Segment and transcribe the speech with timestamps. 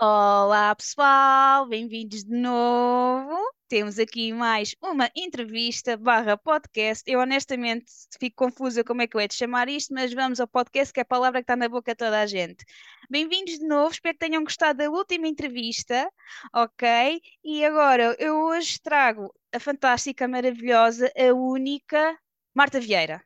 [0.00, 3.36] Olá pessoal, bem-vindos de novo.
[3.66, 7.02] Temos aqui mais uma entrevista barra podcast.
[7.04, 10.46] Eu honestamente fico confusa como é que eu hei de chamar isto, mas vamos ao
[10.46, 12.64] podcast, que é a palavra que está na boca de toda a gente.
[13.10, 16.08] Bem-vindos de novo, espero que tenham gostado da última entrevista,
[16.54, 17.20] ok?
[17.42, 22.16] E agora eu hoje trago a fantástica, maravilhosa, a única
[22.54, 23.20] Marta Vieira.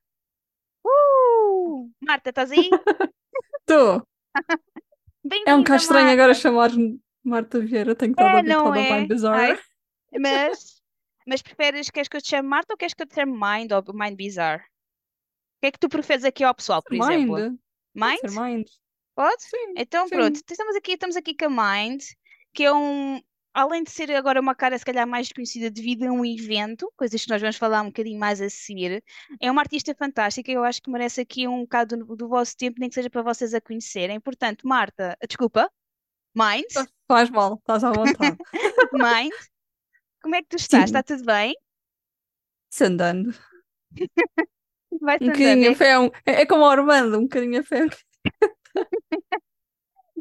[0.83, 1.91] Uh!
[2.01, 2.71] Marta, estás aí?
[3.61, 4.09] Estou.
[5.47, 9.07] É um bocado estranho agora chamar-me Marta Vieira, tenho estado É, habituada ao Mind é?
[9.07, 9.53] Bizarre.
[9.53, 9.59] Ai,
[10.21, 10.83] mas,
[11.27, 13.73] mas preferes, queres que eu te chame Marta ou queres que eu te chame Mind
[13.73, 14.63] ou Mind Bizarre?
[14.63, 17.37] O que é que tu preferes aqui ao pessoal, por exemplo?
[17.37, 17.59] Mind.
[18.21, 18.37] Pode Mind?
[18.37, 18.67] Mind.
[19.15, 19.43] Pode?
[19.43, 20.45] Sim, Então pronto, sim.
[20.51, 22.03] estamos aqui, estamos aqui com a Mind,
[22.53, 23.21] que é um,
[23.55, 27.23] além de ser agora uma cara se calhar mais conhecida devido a um evento, coisas
[27.25, 29.03] que nós vamos falar um bocadinho mais a seguir,
[29.41, 32.79] é uma artista fantástica, eu acho que merece aqui um bocado do, do vosso tempo,
[32.81, 34.21] nem que seja para vocês a conhecerem.
[34.21, 35.71] Portanto, Marta, desculpa,
[36.35, 36.65] Mind,
[37.07, 38.39] Faz mal, estás à vontade.
[38.93, 39.33] Mind,
[40.23, 40.85] como é que tu estás?
[40.85, 41.55] Está Sim, tudo bem?
[42.71, 43.35] se andando.
[45.01, 45.75] Vai-se Um andando, bocadinho a é?
[45.75, 47.87] fé é, um- é é como a Armando, um bocadinho a fé.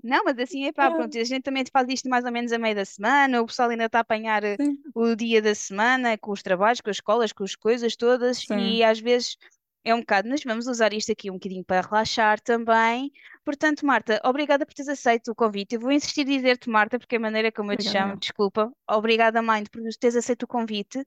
[0.03, 2.51] Não, mas assim é pá, Ah, pronto, a gente também faz isto mais ou menos
[2.51, 5.53] a meio da semana, o pessoal ainda está a apanhar eh, Sim, o dia da
[5.55, 8.49] semana com os trabalhos, com as escolas, com as coisas todas sim.
[8.49, 9.37] e às vezes
[9.83, 13.11] é um bocado, mas vamos usar isto aqui um bocadinho para relaxar também.
[13.43, 15.75] Portanto, Marta, obrigada por teres aceito o convite.
[15.75, 18.17] Eu vou insistir em dizer-te, Marta, porque é a maneira como eu te Obrigada, chamo,
[18.17, 18.71] desculpa.
[18.89, 21.03] Obrigada, mãe, por teres aceito o convite.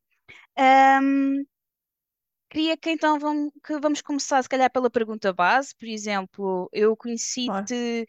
[0.58, 1.44] Ahm,
[2.50, 5.74] queria que então vamos, que vamos começar, se calhar, pela pergunta base.
[5.76, 6.96] Por exemplo, eu
[7.44, 8.06] Claro, conheci-te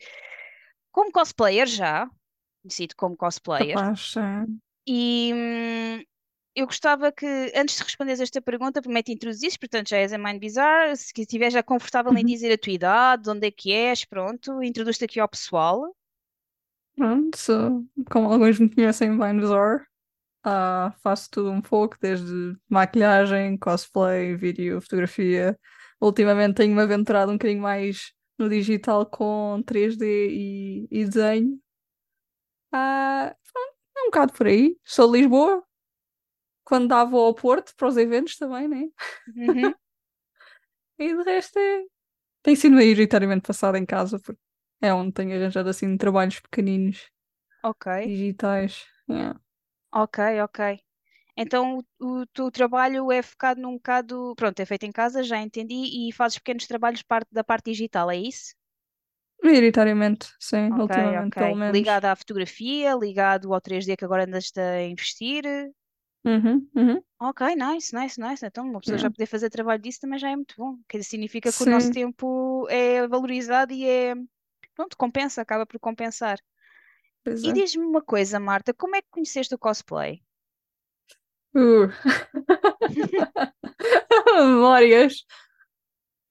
[0.96, 2.08] como cosplayer já,
[2.64, 4.14] conheci-te como cosplayer, capaz.
[4.14, 4.62] sim.
[4.88, 6.04] e hum,
[6.56, 9.12] eu gostava que, antes de responderes esta pergunta, primeiro te
[9.60, 12.26] portanto já és a Mind Bizarre, se estiveres já confortável em Uhum.
[12.26, 15.96] dizer a tua idade, de onde é que és, pronto, introduz-te aqui ao pessoal.
[16.96, 19.86] Pronto, como alguns me conhecem, Mind Bizarre.
[20.44, 25.60] Ah, faço tudo um pouco, desde maquilhagem, cosplay, vídeo, fotografia.
[26.02, 31.60] Ultimamente tenho-me aventurado um bocadinho mais no digital com 3D e, e desenho.
[32.72, 33.36] Ah,
[33.98, 34.78] é um bocado por aí.
[34.84, 35.64] Sou de Lisboa,
[36.64, 38.86] quando dava ao Porto para os eventos também, né?
[39.28, 39.74] Uhum,
[40.98, 41.84] E de resto é.
[42.44, 44.42] Tem sido maioritariamente passado em casa, porque
[44.82, 47.10] é onde tenho arranjado assim trabalhos pequeninos,
[47.64, 48.86] ok, digitais.
[49.10, 49.40] Yeah.
[49.92, 50.85] ok, ok.
[51.38, 55.38] Então o, o teu trabalho é focado num bocado, pronto, é feito em casa, já
[55.42, 58.56] entendi, e fazes pequenos trabalhos parte, da parte digital, é isso?
[59.44, 61.88] Maioritariamente, sim, Ok, ultimamente pelo menos.
[61.88, 65.44] Ligado à fotografia, ligado ao 3D que agora andaste a investir.
[66.26, 67.04] Uhum, uhum.
[67.20, 68.46] Ok, nice, nice, nice.
[68.46, 69.00] Então, uma pessoa Yeah.
[69.00, 70.78] já poder fazer trabalho disso também já é muito bom.
[70.88, 74.16] Que significa que o nosso Sim, tempo é valorizado e é,
[74.76, 76.40] pronto, compensa, acaba por compensar.
[77.24, 77.56] pois E é.
[77.58, 80.22] diz-me uma coisa, Marta, como é que conheceste o cosplay?
[81.56, 81.88] Uh.
[84.36, 85.26] Memórias.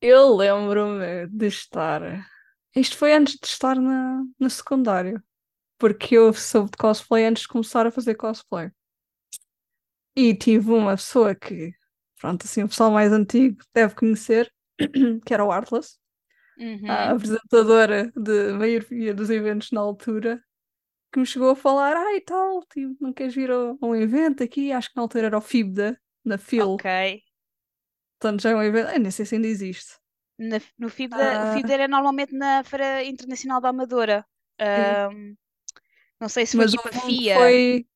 [0.00, 2.02] Eu lembro-me de estar.
[2.76, 5.22] Isto foi antes de estar na, no secundário,
[5.78, 8.70] porque eu soube de cosplay antes de começar a fazer cosplay.
[10.16, 11.72] E tive uma pessoa que,
[12.20, 14.52] pronto, assim, o pessoal mais antigo deve conhecer,
[15.26, 15.96] que era o Artless,
[16.86, 20.42] a Uhum, apresentadora de maioria dos eventos na altura,
[21.14, 24.42] que me chegou a falar: Ah, e tal, tipo, não queres vir a um evento
[24.44, 24.72] aqui?
[24.72, 26.84] Acho que na altura era o FIBDA, na ok.
[26.84, 26.84] FIL.
[28.18, 28.90] Portanto, já é um evento.
[28.90, 29.94] Eu nem sei se ainda existe.
[30.50, 34.18] Na- no FIBDA, o Ah, FIBDA era normalmente na Feira Internacional da Amadora.
[36.20, 37.86] não sei se foi Mas tipo a FIA, foi.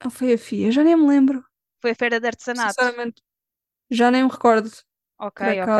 [0.00, 1.44] Ah, foi a FIA, já nem me lembro.
[1.80, 2.86] foi a Feira de Artesanato.
[2.92, 3.22] Sinceramente,
[3.90, 4.70] já nem me recordo.
[5.18, 5.78] Ok, Por ok.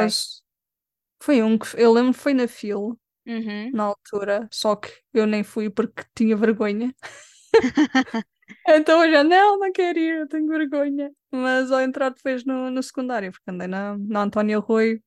[1.22, 2.98] foi um que eu lembro que foi na FIL,
[3.28, 3.70] Uhum.
[3.72, 6.94] na altura, só que eu nem fui porque tinha vergonha.
[8.66, 11.10] Então eu já, não, não quero ir, eu tenho vergonha.
[11.30, 15.02] Mas ao entrar depois no, no secundário, porque andei na, na Antónia Rui,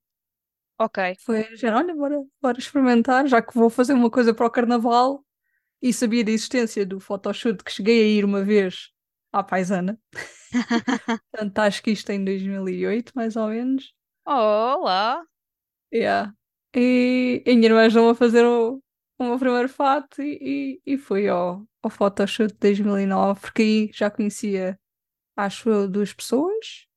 [0.78, 0.98] Ok.
[1.20, 5.24] foi já, olha, bora, bora experimentar, já que vou fazer uma coisa para o carnaval
[5.82, 8.90] e sabia da existência do photoshoot que cheguei a ir uma vez
[9.32, 10.00] à paisana.
[11.32, 13.94] Portanto, acho que isto em 2008, mais ou menos.
[14.26, 15.24] Olá.
[15.92, 16.32] Yeah.
[16.76, 18.82] E, e a minha irmã ajudou a fazer o,
[19.20, 23.92] o meu primeiro fato e, e, e fui ao, ao photoshoot de 2009, porque aí
[23.94, 24.80] já conhecia,
[25.36, 26.88] acho eu, duas pessoas.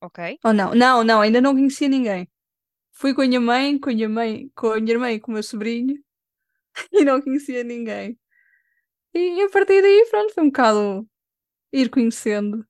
[0.00, 0.38] Ok.
[0.44, 2.28] Ou não, não, não, ainda não conhecia ninguém.
[2.92, 5.30] Fui com a minha mãe, com a minha mãe, com a minha irmã e com
[5.32, 6.02] o meu sobrinho
[6.92, 8.18] e não conhecia ninguém.
[9.14, 11.08] E a partir daí, pronto, foi um bocado
[11.72, 12.66] ir conhecendo,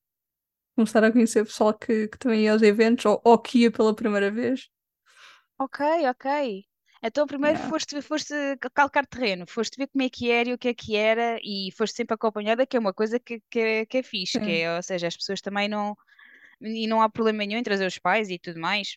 [0.76, 3.70] começar a conhecer o pessoal que, que também ia aos eventos ou, ou que ia
[3.72, 4.70] pela primeira vez.
[5.58, 6.64] Ok, ok.
[7.02, 7.68] Então primeiro Yeah.
[7.68, 8.34] foste, foste
[8.74, 11.70] calcar terreno, foste ver como é que era e o que é que era e
[11.76, 14.60] foste sempre acompanhada, que é uma coisa que, que, é- que é fixe, que Sim,
[14.62, 15.94] é, ou seja, as pessoas também não,
[16.60, 18.96] e não há problema nenhum em trazer os pais e tudo mais,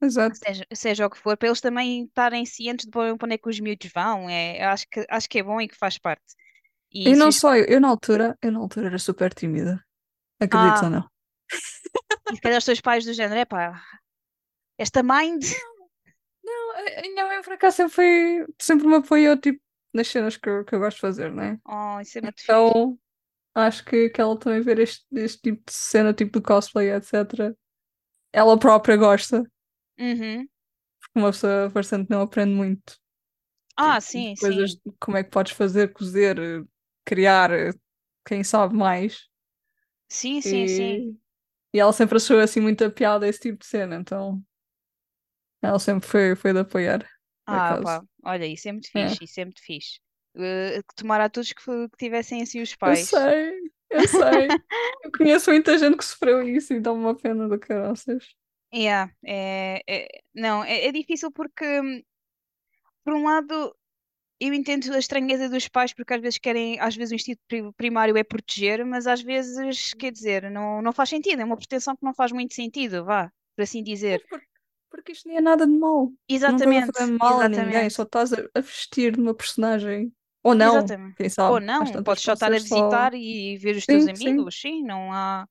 [0.00, 0.40] exato.
[0.44, 3.48] seja, seja o que for, para eles também estarem cientes de para onde é que
[3.48, 6.24] os miúdos vão, é, acho que, acho que é bom e que faz parte.
[6.92, 9.32] E E se não os, só eu, eu na altura, eu na altura era super
[9.34, 9.84] tímida.
[10.40, 11.10] Acredito ou ah, não?
[12.30, 13.82] e se calhar os teus pais do género, epá,
[14.78, 15.44] esta mind,
[16.80, 19.60] a minha mãe por acaso sempre foi, sempre me apoiou tipo,
[19.92, 21.60] nas cenas que eu, que eu gosto de fazer, né?
[21.64, 22.42] oh, isso é muito.
[22.44, 22.98] Então
[23.54, 27.56] acho que, que ela também ver este, este tipo de cena, tipo de cosplay, etc.
[28.32, 29.44] Ela própria gosta,
[29.98, 30.48] Uhum.
[31.00, 32.98] porque uma pessoa bastante não aprende muito.
[33.76, 36.38] Ah, Tipo, sim, coisas, sim, de como é que podes fazer, cozer,
[37.04, 37.50] criar,
[38.26, 39.28] quem sabe mais.
[40.08, 41.04] sim, sim, sim.
[41.04, 41.16] E,
[41.74, 44.42] e ela sempre achou assim muita piada esse tipo de cena, então
[45.62, 47.06] ela sempre foi, foi de apoiar,
[47.46, 49.16] Ah, pá, olha, isso é muito É.
[49.16, 50.00] fixe, isso é muito fixe.
[50.96, 53.10] Tomara a todos que, que tivessem assim os Eu pais.
[53.10, 53.52] sei,
[53.90, 54.60] eu sei.
[55.04, 58.34] Eu conheço muita gente que sofreu isso e dá-me uma pena do caraças.
[58.72, 61.64] Yeah, é, é- não, é, é difícil porque,
[63.04, 63.74] por um lado,
[64.40, 67.72] eu entendo a estranheza dos pais porque às vezes querem, às vezes o instinto pri-
[67.74, 71.96] primário é proteger, mas às vezes, quer dizer, não, não faz sentido, é uma proteção
[71.96, 74.24] que não faz muito sentido, vá, por assim Mas dizer.
[74.28, 74.42] por-
[74.90, 76.12] porque isto nem é nada de mal.
[76.46, 80.12] Não Exatamente, fazer mal a ninguém, exatamente, só estás a, vestir de uma personagem.
[80.42, 81.16] Ou não, exatamente.
[81.16, 81.64] quem Ou sabe.
[81.78, 82.90] Às não, podes só estar a ser só.
[82.90, 84.36] visitar e ver os teus Sim, sim.
[84.36, 85.46] amigos, sim, não há.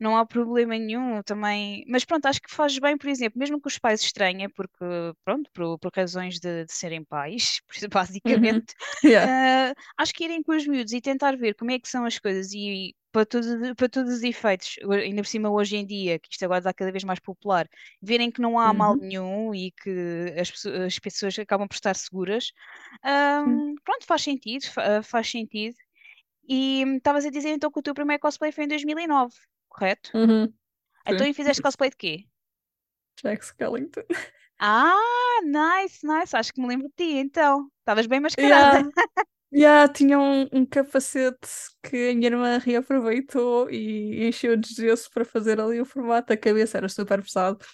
[0.00, 1.84] Não há problema nenhum também.
[1.88, 4.84] Mas pronto, acho que faz bem, por exemplo, mesmo que os pais estranhem, porque,
[5.24, 7.60] pronto, por, por razões de, de serem pais,
[8.26, 8.62] Uhum.
[8.64, 9.32] basicamente, Yeah.
[9.32, 12.18] ah, acho que irem com os miúdos e tentar ver como é que são as
[12.18, 16.28] coisas e para, tudo, para todos os efeitos, ainda por cima hoje em dia, que
[16.30, 17.66] isto agora está cada vez mais popular,
[18.02, 19.00] verem que não há mal Uhum.
[19.00, 22.52] nenhum e que as, as pessoas acabam por estar seguras,
[23.02, 23.76] ah, Sim.
[23.82, 25.76] pronto, faz sentido, fa- faz sentido.
[26.48, 29.34] E hum, estavas a dizer então que o teu primeiro cosplay foi em 2009,
[29.68, 30.14] correto?
[30.14, 30.52] Uhum.
[31.06, 32.26] Então, e fizeste cosplay de quê?
[33.22, 34.02] Jack Skellington.
[34.58, 36.34] Ah, nice, nice.
[36.36, 37.70] Acho que me lembro de ti, então.
[37.80, 38.76] Estavas bem mascarada.
[38.78, 38.90] Yeah.
[39.56, 41.48] Yeah, tinha um, um capacete
[41.82, 46.30] que a minha irmã reaproveitou e encheu de gesso para fazer ali o formato.
[46.32, 47.64] A cabeça era super pesado,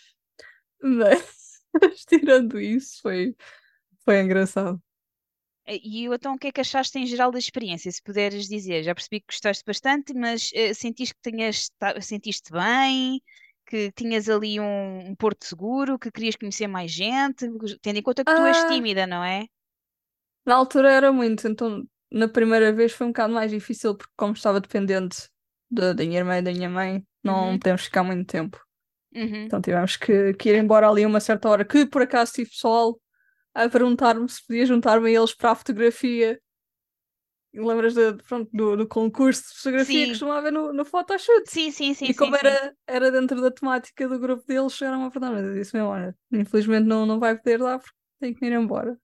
[0.82, 1.62] mas
[2.08, 3.36] tirando isso, foi,
[4.04, 4.82] foi engraçado.
[5.66, 7.90] E então, o que é que achaste em geral da experiência?
[7.92, 11.70] Se puderes dizer, já percebi que gostaste bastante, mas eh, sentiste que tinhas,
[12.00, 13.22] sentiste bem,
[13.66, 17.46] que tinhas ali um, um porto seguro, que querias conhecer mais gente,
[17.80, 19.46] tendo em conta que tu és Ah, tímida, não é?
[20.46, 24.34] Na altura era muito, então na primeira vez foi um bocado mais difícil porque como
[24.34, 25.28] estava dependente
[25.70, 28.60] da, da minha irmã e da minha mãe, não Uhum, podemos ficar muito tempo.
[29.14, 29.46] uhum.
[29.46, 32.50] Então tivemos que, que ir embora ali a uma certa hora, que por acaso tive
[32.50, 33.00] pessoal
[33.54, 36.40] a perguntar-me se podia juntar-me a eles para a fotografia.
[37.54, 41.44] Lembras de, pronto, do, do concurso de fotografia que Sim, costumava haver no, no photoshoot?
[41.44, 42.58] sim, sim, sim, E sim, como sim.
[42.58, 45.90] era, era dentro da temática do grupo deles, chegaram a perguntar, mas eu disse mesmo,
[45.90, 48.98] olha, infelizmente não, não vai poder lá porque tem que ir embora.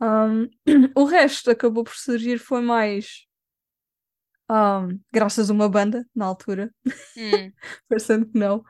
[0.00, 0.48] Ahm,
[0.96, 3.26] o resto acabou por surgir foi mais
[4.48, 6.70] ahm, graças a uma banda, na altura,
[7.16, 7.52] Hum,
[7.88, 8.62] parecendo que não,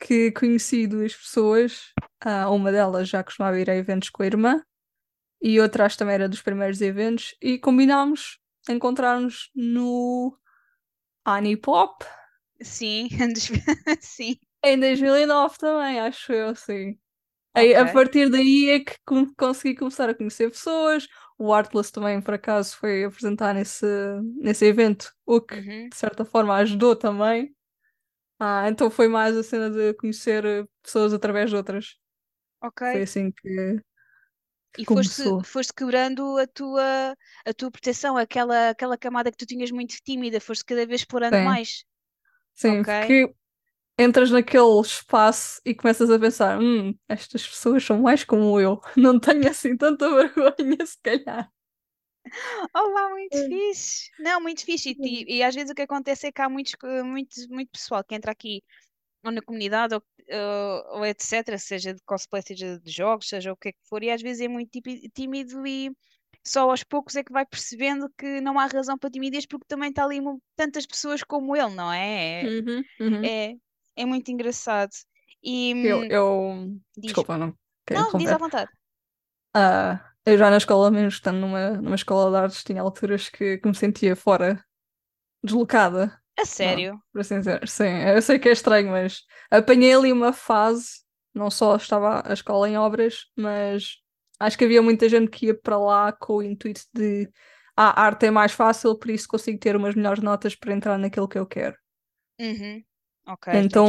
[0.00, 4.62] que conheci duas pessoas, ah, uma delas já costumava ir a eventos com a irmã,
[5.42, 8.38] e outra acho também era dos primeiros eventos, e combinámos
[8.70, 10.36] encontrar-nos no
[11.26, 12.04] Anipop
[12.62, 13.08] sim,
[14.00, 16.98] sim, em 2009 também, acho eu, sim.
[17.58, 18.96] Aí, a partir daí é que
[19.36, 21.06] consegui começar a conhecer pessoas.
[21.38, 23.86] O Artless também, por acaso, foi apresentar nesse,
[24.36, 27.54] nesse evento, o que Uhum, de certa forma ajudou também.
[28.38, 31.96] Ah, então foi mais a cena de conhecer eh, pessoas através de outras.
[32.92, 33.04] Foi ok.
[33.04, 33.80] assim que,
[34.82, 35.22] E foste,
[35.52, 40.40] foste quebrando a tua, a tua proteção, aquela, aquela camada que tu tinhas muito tímida,
[40.40, 41.84] foste cada vez explorando Sim, mais.
[42.54, 42.88] sim, Ok.
[42.98, 43.34] porque
[43.98, 49.18] entras naquele espaço e começas a pensar: hum, estas pessoas são mais como eu, não
[49.18, 51.50] tenho assim tanta vergonha, se calhar.
[52.74, 54.10] Olá, muito fixe.
[54.18, 54.94] Não, muito fixe.
[55.00, 56.74] E, e às vezes o que acontece é que há muitos,
[57.04, 58.62] muito, muito pessoal que entra aqui
[59.24, 63.56] ou na comunidade ou, ou, ou etc., seja de cosplay, seja de jogos, seja o
[63.56, 64.70] que é que for, e às vezes é muito
[65.14, 65.90] tímido e
[66.44, 69.90] só aos poucos é que vai percebendo que não há razão para timidez porque também
[69.90, 70.20] está ali
[70.56, 72.42] tantas pessoas como ele, não é?
[72.44, 73.24] Uhum, uhum.
[73.24, 73.54] É,
[74.02, 74.90] é, muito engraçado.
[75.42, 76.80] E Eu, hum, eu...
[76.96, 77.54] Desculpa, não
[77.86, 78.70] quero não, diz à vontade.
[79.54, 83.58] Ah, eu já na escola, mesmo estando numa, numa escola de artes, tinha alturas que,
[83.58, 84.62] que me sentia fora,
[85.42, 86.20] deslocada.
[86.36, 87.02] A Não, sério?
[87.12, 87.66] por assim dizer.
[87.68, 91.02] Sim, eu sei que é estranho, mas apanhei ali uma fase,
[91.34, 93.96] não só estava a escola em obras, mas
[94.38, 97.28] acho que havia muita gente que ia para lá com o intuito de
[97.76, 100.98] ah, a arte é mais fácil, por isso consigo ter umas melhores notas para entrar
[100.98, 101.76] naquilo que eu quero.
[102.40, 102.84] Uhum.
[103.28, 103.48] Ok.
[103.52, 103.84] Então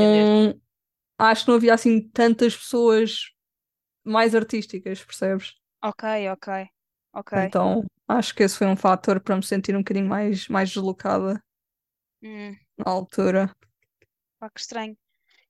[1.17, 3.31] acho que não havia assim tantas pessoas
[4.05, 5.55] mais artísticas, percebes?
[5.81, 6.47] Ok, ok,
[7.11, 7.31] ok.
[7.33, 11.41] Então acho que esse foi um fator para me sentir um bocadinho mais, mais deslocada
[12.21, 13.53] Hum, na altura.
[14.39, 14.97] pá, que estranho.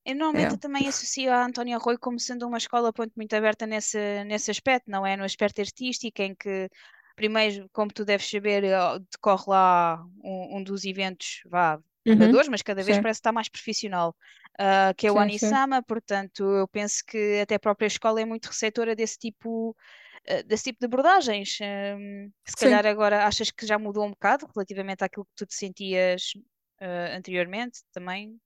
[0.06, 0.60] Eu normalmente É.
[0.60, 4.92] também associo a António Arroio como sendo uma escola pronto, muito aberta nesse, nesse aspecto,
[4.92, 5.18] não é?
[5.18, 6.70] No aspecto artístico, em que,
[7.16, 12.40] primeiro, como tu deves saber, eh, decorre lá um, um dos eventos, vá, Uhum.
[12.50, 14.16] mas cada vez Sim, parece estar mais profissional,
[14.60, 15.60] ah, que é o sim, sim.
[15.60, 19.76] Anisama, portanto, eu penso que até a própria escola é muito receptora desse tipo,
[20.26, 21.58] eh, desse tipo de abordagens.
[21.62, 22.88] Hum, se calhar Sim.
[22.88, 26.34] agora achas que já mudou um bocado relativamente àquilo que tu te sentias,
[26.80, 28.40] eh, anteriormente, também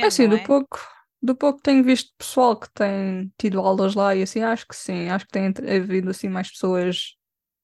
[0.00, 0.42] É depende, assim, não do é?
[0.42, 0.78] pouco,
[1.22, 5.08] do pouco tenho visto pessoal que tem tido aulas lá e assim, acho que sim,
[5.08, 7.14] acho que tem havido assim mais pessoas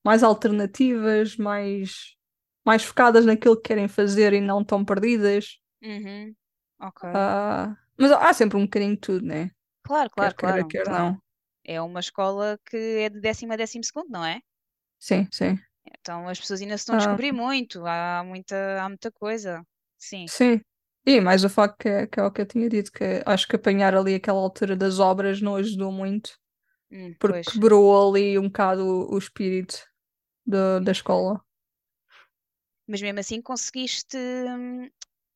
[0.04, 2.16] mais alternativas, mais,
[2.64, 5.58] mais focadas naquilo que querem fazer e não tão perdidas.
[5.82, 6.36] Uhum.
[6.78, 7.04] Ok.
[7.12, 9.50] Ah, mas há sempre um bocadinho de tudo, né?
[9.86, 10.66] Claro, Quer claro, queira, claro.
[10.66, 11.20] quer Então, não.
[11.64, 12.76] é uma escola que
[13.06, 14.40] é de décimo a décimo segundo, não é?
[14.98, 15.58] Sim, sim.
[15.86, 19.64] Então as pessoas ainda se estão a Ah, descobrir muito, há muita, há muita coisa.
[19.98, 20.60] Sim, sim.
[21.06, 23.46] E mais o facto que é, que é o que eu tinha dito, que acho
[23.48, 26.38] que apanhar ali aquela altura das obras não ajudou muito,
[26.90, 27.48] Hum, porque pois.
[27.52, 29.76] quebrou ali um bocado o, o espírito
[30.46, 31.40] da da escola.
[32.86, 34.88] Mas mesmo assim conseguiste hum,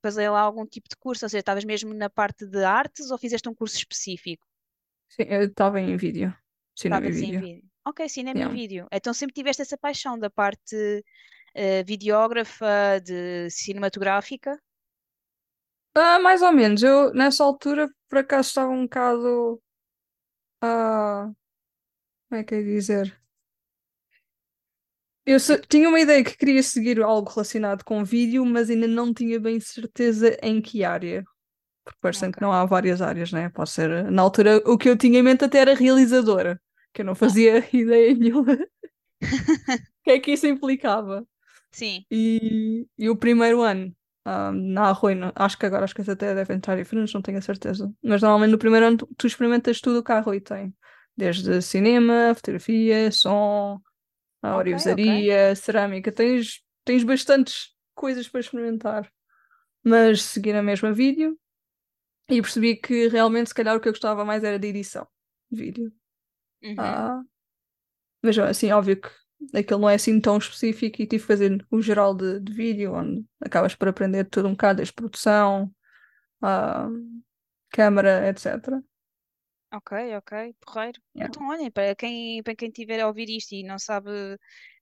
[0.02, 3.18] fazer lá algum tipo de curso, ou seja, estavas mesmo na parte de artes ou
[3.18, 4.46] fizeste um curso específico?
[5.08, 6.32] Sim, eu estava em vídeo.
[6.74, 7.40] Cinema e vídeo.
[7.40, 7.62] vídeo.
[7.84, 8.50] Ok, cinema e Yeah.
[8.50, 8.86] vídeo.
[8.92, 10.76] Então sempre tiveste essa paixão da parte
[11.54, 14.60] eh, videógrafa, de cinematográfica?
[15.94, 16.82] Ah, mais ou menos.
[16.82, 19.60] Eu, nessa altura, por acaso, estava um bocado.
[20.60, 21.32] ah,
[22.28, 23.20] como é que é dizer?
[25.26, 29.12] Eu se- tinha uma ideia que queria seguir algo relacionado com vídeo, mas ainda não
[29.12, 31.25] tinha bem certeza em que área.
[31.85, 32.37] Porque parecendo Ok.
[32.37, 33.50] que não há várias áreas, né?
[33.50, 34.11] Pode ser.
[34.12, 36.61] Na altura, o que eu tinha em mente até era realizadora,
[36.95, 38.59] que eu não Ah, fazia ideia nenhuma o
[40.04, 41.26] que é que isso implicava.
[41.71, 42.06] sim.
[42.11, 46.59] E, e o primeiro ano, ah, na Arroio, acho que agora as coisas até devem
[46.59, 47.92] estar diferentes, não tenho a certeza.
[48.02, 50.75] Mas normalmente no primeiro ano tu, tu experimentas tudo o que a Arroio tem.
[51.16, 53.80] Desde cinema, fotografia, som,
[54.52, 55.06] a Ok, ok.
[55.06, 56.12] orivesaria, cerâmica.
[56.12, 59.10] Tens, tens bastantes coisas para experimentar.
[59.84, 61.38] Mas segui na mesma vídeo
[62.28, 65.06] e percebi que realmente, se calhar, o que eu gostava mais era de edição
[65.50, 65.92] de vídeo.
[66.62, 66.76] Uhum.
[66.78, 67.22] Ah,
[68.22, 69.08] mas assim, óbvio que
[69.54, 72.94] aquilo não é assim tão específico e tive que fazer o geral de, de vídeo,
[72.94, 75.70] onde acabas por aprender tudo um bocado, desde produção,
[76.42, 76.88] a
[77.70, 78.82] câmara, etc.
[79.73, 81.00] Ok, ok, porreiro.
[81.14, 81.28] Yeah.
[81.28, 84.11] Então, olhem, para quem, para quem tiver a ouvir isto e não sabe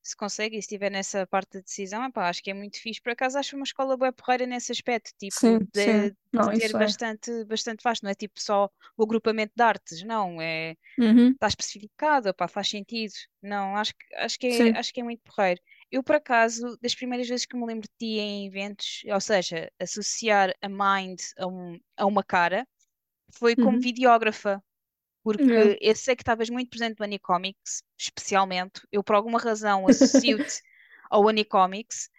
[0.03, 3.01] se consegue e se estiver nessa parte de decisão, epá, acho que é muito fixe.
[3.01, 6.01] Por acaso acho uma escola boa porreira nesse aspecto, tipo, Sim, sim.
[6.01, 6.75] de, de Não, ter é.
[6.75, 11.49] bastante, bastante vasto, não é tipo só o agrupamento de artes, não, é, Uhum, está
[11.49, 13.15] especificado, epá, faz sentido.
[13.43, 14.79] Não, acho, que- acho que é, sim.
[14.79, 15.61] acho que é muito porreiro.
[15.91, 19.71] Eu, por acaso, das primeiras vezes que me lembro de ti em eventos, ou seja,
[19.81, 22.67] associar a Mind a, um, a uma cara,
[23.33, 23.81] foi como Uhum.
[23.81, 24.63] videógrafa
[25.25, 28.83] Porque eu sei que estavas muito presente no Anicomics, especialmente.
[28.93, 30.61] Eu, por alguma razão, associo-te
[31.11, 32.11] ao Anicomics,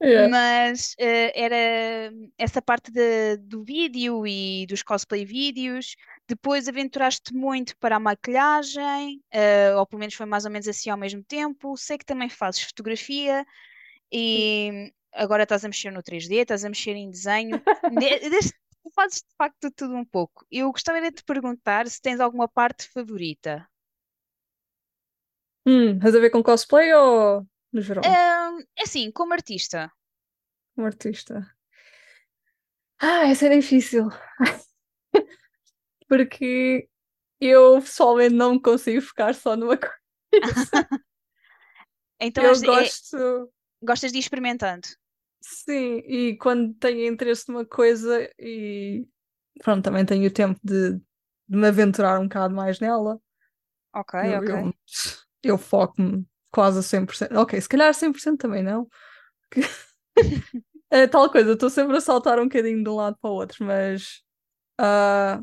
[0.00, 0.28] Yeah.
[0.28, 5.96] mas eh, era essa parte de- do vídeo e dos cosplay vídeos.
[6.28, 10.88] Depois aventuraste muito para a maquilhagem, eh, ou pelo menos foi mais ou menos assim
[10.90, 11.76] ao mesmo tempo.
[11.76, 13.44] Sei que também fazes fotografia
[14.12, 17.60] e agora estás a mexer no 3D, estás a mexer em desenho.
[17.90, 18.20] Ne-
[18.88, 20.46] deste- Fazes de facto tudo um pouco.
[20.50, 23.68] Eu gostava de te perguntar se tens alguma parte favorita.
[25.66, 28.04] Hum, has a ver com cosplay ou no geral?
[28.04, 29.92] Ahm, é assim, como artista.
[30.76, 31.46] Um artista.
[33.00, 34.08] Ah, essa é difícil.
[36.08, 36.88] Porque
[37.40, 39.94] eu pessoalmente não consigo ficar só numa coisa.
[42.20, 43.52] Então Eu é- gosto.
[43.80, 44.88] gostas de ir experimentando.
[45.50, 49.06] Sim, e quando tenho interesse numa coisa e
[49.62, 51.02] pronto, também tenho o tempo de, de
[51.58, 53.20] me aventurar um bocado mais nela,
[53.92, 54.50] Ok, eu, ok.
[54.50, 54.74] eu,
[55.42, 57.36] eu foco-me quase a 100%.
[57.38, 58.88] Ok, se calhar 100% também não.
[60.90, 63.64] É tal coisa, estou sempre a saltar um bocadinho de um lado para o outro,
[63.64, 64.22] mas
[64.78, 65.40] ah,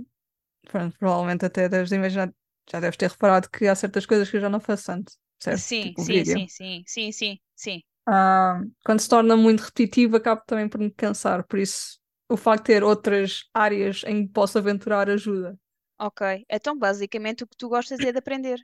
[0.67, 2.33] pronto, provavelmente até deves imaginar,
[2.69, 5.67] já deves ter reparado que há certas coisas que eu já não faço tanto, certo?
[5.67, 7.81] Sim, Tipo sim, sim, sim, sim, sim, sim.
[8.07, 11.43] Ah, quando se torna muito repetitivo, acabo também por me cansar.
[11.47, 15.57] Por isso, o facto de ter outras áreas em que posso aventurar ajuda.
[15.99, 16.21] Ok.
[16.49, 18.59] Então, basicamente, o que tu gostas é de aprender.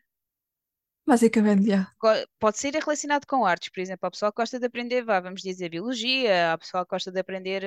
[1.05, 1.93] Basicamente, já.
[2.39, 5.41] Pode ser relacionado com artes, por exemplo, a pessoa que gosta de aprender, vá, vamos
[5.43, 7.63] dizer, biologia, a pessoa que gosta de aprender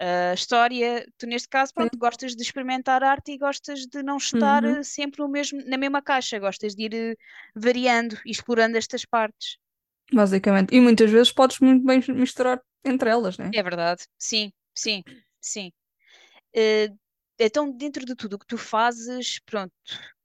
[0.00, 1.06] eh, história.
[1.16, 1.88] Tu, neste caso, Sim.
[1.88, 4.74] pronto, gostas de experimentar arte e gostas de não estar Uhum.
[4.78, 7.18] eh, sempre no mesmo, na mesma caixa, gostas de ir
[7.54, 9.58] variando e explorando estas partes.
[10.12, 10.74] Basicamente.
[10.74, 13.50] E muitas vezes podes muito bem misturar entre elas, né?
[13.54, 15.02] É verdade, sim, sim,
[15.40, 15.72] sim.
[16.54, 16.90] Eh,
[17.38, 19.72] então, dentro de tudo o que tu fazes, pronto,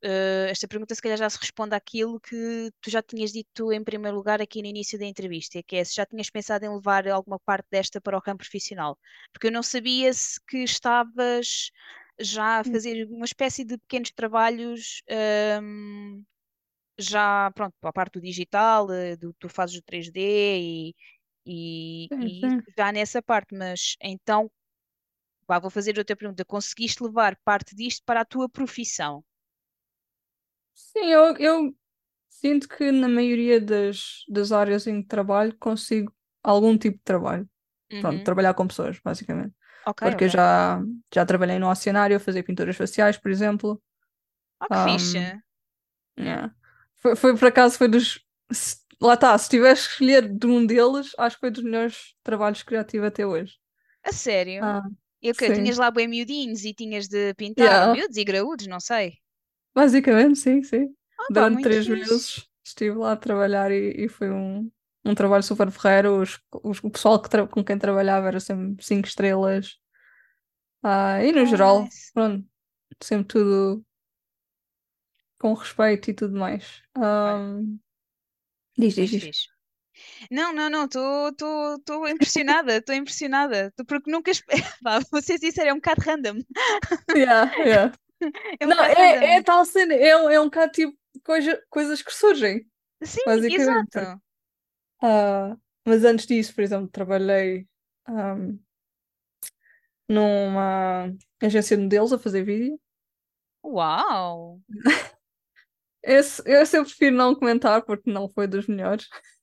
[0.03, 3.84] eh, esta pergunta se calhar já se responde àquilo que tu já tinhas dito em
[3.84, 7.08] primeiro lugar aqui no início da entrevista, que é se já tinhas pensado em levar
[7.08, 8.98] alguma parte desta para o campo profissional,
[9.34, 11.72] porque eu não sabia se que estavas
[12.20, 16.22] já a fazer uma espécie de pequenos trabalhos, ehm,
[17.00, 20.20] já, pronto, para a parte do digital, eh, do tu fazes o 3D
[20.60, 20.96] e,
[21.46, 22.68] e, Sim, e sim.
[22.77, 24.51] já nessa parte, mas então
[25.48, 26.46] Vá, vou fazer outra pergunta.
[26.46, 29.25] Conseguiste levar parte disto para a tua profissão?
[30.74, 31.75] Sim, eu, eu
[32.30, 36.13] sinto que na maioria das, das áreas em que trabalho consigo
[36.44, 37.50] algum tipo de trabalho.
[38.00, 38.24] Pronto, Uhum.
[38.24, 39.56] trabalhar com pessoas, basicamente.
[39.86, 40.30] Ok, Porque eu ok.
[40.30, 40.82] já,
[41.13, 43.82] já trabalhei no oceanário a fazer pinturas faciais, por exemplo.
[44.60, 45.42] Ah, que Um, fixe.
[46.20, 46.51] yeah.
[47.07, 48.19] Foi, foi por acaso, foi dos.
[48.51, 52.15] se- lá está, se tivesse que escolher de um deles, acho que foi dos melhores
[52.23, 53.55] trabalhos que já tive até hoje.
[54.03, 54.61] A sério?
[54.61, 54.81] Ah,
[55.21, 55.51] E o quê?
[55.51, 57.87] Tinhas lá bem miudinhos e tinhas de pintar, Yeah.
[57.87, 59.19] miúdos e graúdos, não sei.
[59.75, 60.95] Basicamente, sim, sim.
[61.19, 61.87] Ah, Durante três fixe.
[61.87, 64.71] meses estive lá a trabalhar e, e foi um,
[65.05, 66.21] um trabalho super ferreiro.
[66.21, 69.77] Os, os- o pessoal que com quem trabalhava era sempre cinco estrelas.
[70.83, 72.13] Ah, e no geral, Nice.
[72.13, 72.47] pronto,
[73.03, 73.85] sempre tudo
[75.39, 76.82] com respeito e tudo mais.
[76.96, 77.77] Ahm,
[78.77, 79.24] diz, diz, diz.
[79.24, 79.48] fixe.
[80.29, 83.72] Não, não, não, estou impressionada, estou impressionada.
[83.75, 84.32] Tô- Porque nunca.
[84.32, 84.53] espe-
[84.84, 86.39] Pá, vou ser sincera, é um bocado random.
[87.15, 87.91] Yeah, yeah.
[88.60, 89.44] É um Não, é, é random.
[89.44, 92.65] tal cena, é, um- é um bocado tipo coisa, coisas que surgem,
[93.03, 93.22] Sim,
[93.53, 94.22] exato.
[95.01, 97.67] ah, mas antes disso, por exemplo, trabalhei
[98.08, 98.58] ahm,
[100.09, 102.79] numa agência de modelos a fazer vídeo.
[103.64, 104.61] Uau!
[106.07, 109.07] Esse, esse eu prefiro não comentar porque não foi dos melhores,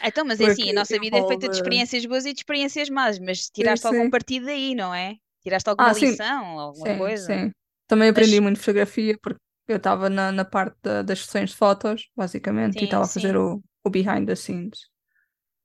[0.00, 2.88] Então, mas é assim, a nossa vida é feita de experiências boas e de experiências
[2.90, 4.10] más, mas Sim, tiraste algum sim.
[4.10, 5.16] partido daí, não é?
[5.42, 7.42] Tiraste alguma Ah, sim, lição, alguma sim, coisa.
[7.46, 7.52] sim.
[7.86, 11.56] Também aprendi Mas muito fotografia porque eu estava na, na parte da- das sessões de
[11.56, 13.38] fotos, basicamente, e sim, estava a fazer sim.
[13.38, 14.88] o, o behind the scenes.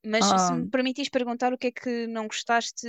[0.04, 2.86] Mas se Ah, me permitires perguntar o que é que não gostaste,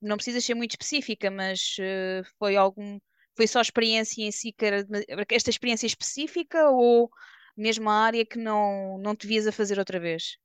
[0.00, 2.98] não precisas ser muito específica, mas eh, foi algum,
[3.36, 4.86] foi só a experiência em si que era
[5.30, 7.10] esta experiência específica ou
[7.56, 10.38] mesmo a área que não, não te vias a fazer outra vez?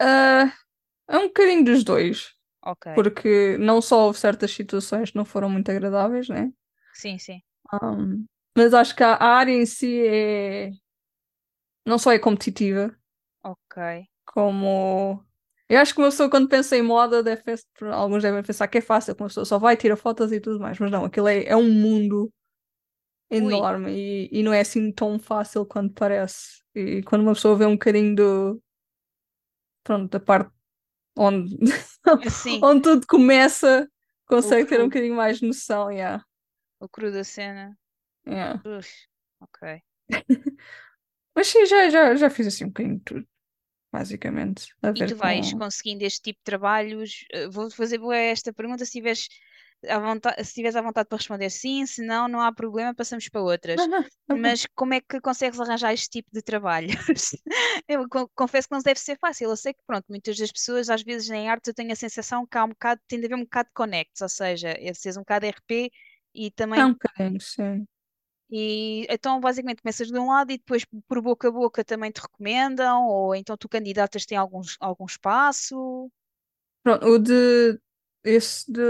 [0.00, 0.52] ah,
[1.08, 2.86] é um bocadinho dos dois, Ok.
[2.94, 6.52] porque não só houve certas situações que não foram muito agradáveis, né?
[6.92, 7.42] Sim, sim.
[7.82, 8.26] Um,
[8.56, 10.70] mas acho que a área em si é
[11.84, 12.96] não só é competitiva,
[13.42, 13.78] Ok.
[14.24, 15.24] como
[15.68, 18.78] eu acho que uma pessoa quando pensa em moda deve, pens- alguns devem pensar que
[18.78, 21.28] é fácil, que uma pessoa só vai tirar fotos e tudo mais, mas não, aquilo
[21.28, 22.32] é, é um mundo
[23.30, 26.62] enorme e, e não é assim tão fácil quanto parece.
[26.74, 28.62] E quando uma pessoa vê um bocadinho do,
[29.82, 30.52] pronto, da parte
[31.16, 31.56] onde,
[32.28, 33.88] Sim, onde tudo começa,
[34.26, 36.24] consegue ter um bocadinho mais de noção, yeah,
[36.80, 37.78] o cru da cena.
[38.26, 38.58] yeah.
[38.64, 38.88] Uf,
[39.40, 39.82] ok.
[41.34, 43.28] Mas sim, já, já, já fiz assim um bocadinho de tudo,
[43.92, 45.62] basicamente, E tu vais com.
[45.62, 47.24] conseguindo este tipo de trabalhos?
[47.32, 48.00] eh, Vou fazer
[48.34, 49.28] esta pergunta se tiveres
[49.88, 53.28] à vontade, se tiveres à vontade para responder sim, se não, não há problema, passamos
[53.28, 53.86] para outras.
[53.86, 54.04] não,
[54.42, 54.42] tá.
[54.42, 56.88] Mas como é que consegues arranjar este tipo de trabalho?
[57.88, 59.50] Eu co- confesso que não deve ser fácil.
[59.50, 62.46] Eu sei que, pronto, muitas das pessoas, às vezes em arte, eu tenho a sensação
[62.46, 65.16] que há um bocado, tem de haver um bocado de connects, ou seja, é seres
[65.16, 65.90] um bocado RP
[66.34, 67.86] e É também um bocadinho, sim.
[68.50, 72.20] E então, basicamente, começas de um lado e depois, por boca a boca, também te
[72.20, 76.10] recomendam, ou então tu candidatas tem algum, algum espaço.
[76.82, 77.80] Pronto, o de
[78.24, 78.80] esse de,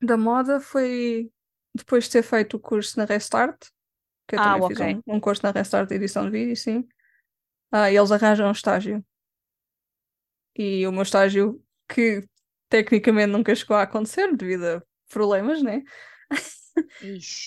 [0.00, 1.30] da moda foi
[1.74, 3.68] depois de ter feito o curso na Restart,
[4.28, 4.80] que eu Ah, também fiz ok.
[4.80, 6.88] um, um curso na Restart de edição de vídeo, sim.
[7.72, 9.04] Ah, e eles arranjam um estágio.
[10.56, 12.26] E o meu estágio, que
[12.68, 15.82] tecnicamente nunca chegou a acontecer devido a problemas, né?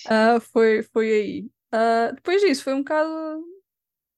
[0.05, 1.51] Ah, foi, foi aí.
[1.71, 3.43] Ah, depois disso, foi um bocado,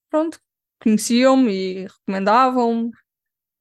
[0.09, 0.39] pronto,
[0.81, 2.91] conheciam-me e recomendavam-me,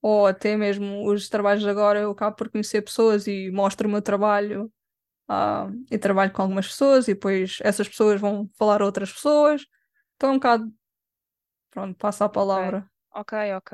[0.02, 4.02] ou até mesmo os trabalhos agora eu acabo por conhecer pessoas e mostro o meu
[4.02, 4.72] trabalho,
[5.28, 9.66] ah, e trabalho com algumas pessoas e depois essas pessoas vão falar a outras pessoas.
[10.16, 10.72] Então é um bocado,
[11.70, 12.90] pronto, passa a palavra.
[13.10, 13.72] ok, ok.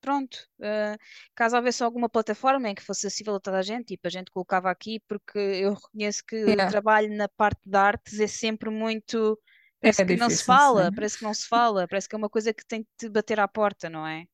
[0.00, 0.38] Pronto.
[0.60, 0.96] eh,
[1.34, 4.30] caso houvesse alguma plataforma em que fosse acessível a toda a gente, tipo, a gente
[4.30, 6.64] colocava aqui, porque eu reconheço que o Yeah.
[6.64, 9.38] trabalho na parte de artes é sempre muito
[9.80, 10.92] Parece É que não se difícil, fala, sim.
[10.92, 13.38] parece que não se fala, parece que é uma coisa que tem que te bater
[13.40, 14.26] à porta, não é?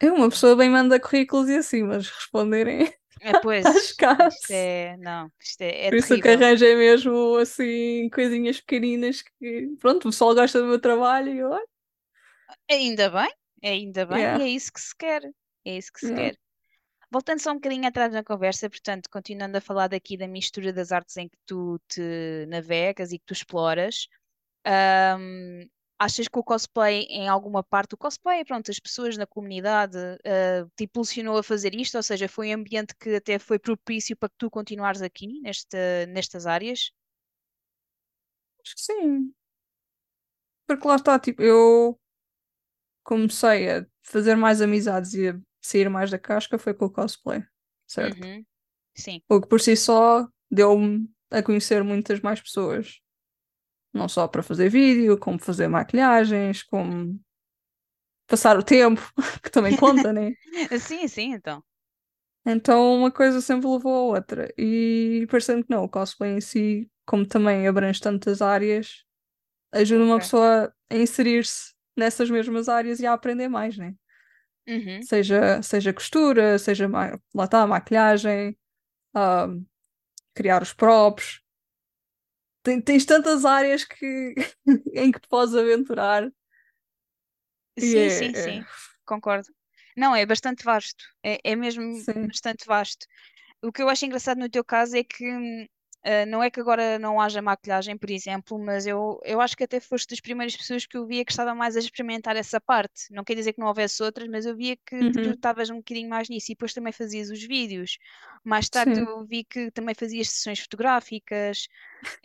[0.00, 5.30] É uma pessoa bem manda currículos e assim, mas responderem É, pois, isto é, não,
[5.40, 10.08] isto é, é Por isso o que arranjo é mesmo assim, coisinhas pequeninas que, pronto,
[10.08, 11.66] o pessoal gosta do meu trabalho e eu, olha,
[12.70, 13.28] Ainda bem,
[13.62, 15.22] ainda bem, e yeah, é isso que se quer,
[15.64, 16.30] é isso que se yeah.
[16.30, 16.38] quer.
[17.10, 20.92] Voltando só um bocadinho atrás na conversa, portanto, continuando a falar daqui da mistura das
[20.92, 24.08] artes em que tu te navegas e que tu exploras,
[24.64, 25.66] ahm,
[25.98, 30.66] achas que o cosplay, em alguma parte, o cosplay, pronto, as pessoas na comunidade, ah,
[30.76, 31.96] te impulsionou a fazer isto?
[31.96, 36.06] Ou seja, foi um ambiente que até foi propício para que tu continuares aqui, nesta,
[36.08, 36.92] nestas áreas?
[38.62, 39.32] Acho que sim.
[40.66, 41.98] Porque lá está, tipo, eu
[43.08, 47.42] comecei a fazer mais amizades e a sair mais da casca foi com o cosplay,
[47.86, 48.28] certo?
[48.28, 48.46] Uhum,
[48.94, 49.22] sim.
[49.28, 53.00] O que por si só deu-me a conhecer muitas mais pessoas.
[53.92, 57.20] Não só para fazer vídeo, como fazer maquilhagens, como
[58.26, 59.00] passar o tempo,
[59.42, 60.32] que também conta, né?
[60.80, 61.62] Sim, sim, então.
[62.44, 64.52] Então uma coisa sempre levou a outra.
[64.56, 69.04] E parecendo que não, o cosplay em si, como também abrange tantas áreas,
[69.72, 70.20] ajuda uma Ok.
[70.20, 73.94] pessoa a inserir-se nessas mesmas áreas e a aprender mais, né?
[74.66, 75.02] Uhum.
[75.02, 78.56] Seja, seja costura, seja ma- lá está, maquilhagem,
[79.14, 79.48] ah,
[80.34, 81.40] criar os props.
[82.62, 84.34] Tem- tens tantas áreas que,
[84.94, 86.30] em que te podes aventurar
[87.78, 88.64] Sim, é, sim, é- sim,
[89.04, 89.48] concordo.
[89.96, 92.28] Não, é bastante vasto, é, é mesmo sim.
[92.28, 93.06] bastante vasto.
[93.62, 95.24] O que eu acho engraçado no teu caso é que
[96.08, 99.64] ah, não é que agora não haja maquilhagem, por exemplo, mas eu, eu acho que
[99.64, 103.12] até foste das primeiras pessoas que eu via que estava mais a experimentar essa parte.
[103.12, 105.76] Não quer dizer que não houvesse outras, mas eu via que tu Uhum, estavas um
[105.78, 107.98] bocadinho mais nisso e depois também fazias os vídeos.
[108.44, 109.08] Mais tarde sim.
[109.08, 111.68] eu vi que também fazias sessões fotográficas,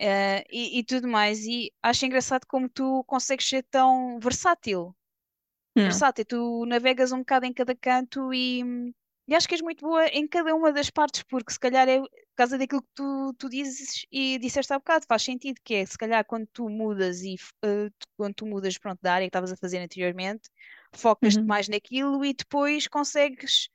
[0.02, 1.46] ah, e, e tudo mais.
[1.46, 4.96] E acho engraçado como tu consegues ser tão versátil
[5.76, 6.00] Yeah.
[6.00, 8.64] versátil, tu navegas um bocado em cada canto e,
[9.28, 12.00] e acho que és muito boa em cada uma das partes, porque se calhar é
[12.02, 15.86] por causa daquilo que tu, tu dizes e disseste há bocado, faz sentido, que é
[15.86, 17.36] se calhar quando tu mudas e
[18.00, 20.50] tu- quando tu mudas pronto, da área que estavas a fazer anteriormente,
[20.96, 21.48] focas-te Uhum.
[21.48, 23.70] mais naquilo e depois consegues,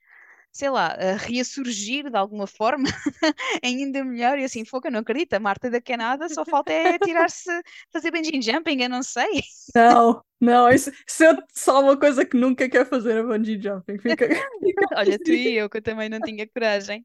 [0.53, 2.89] sei lá, eh, reassurgir de alguma forma
[3.65, 7.51] ainda melhor e assim, foca, não acredita, a Marta da nada só falta é tirar-se,
[7.93, 9.43] fazer bungee jumping, eu não sei.
[9.75, 13.99] Não, não, isso, isso é só uma coisa que nunca quer fazer a bungee jumping.
[13.99, 14.29] Fica,
[14.97, 15.53] Olha, tu assim.
[15.53, 17.05] e eu, que eu também não tinha coragem.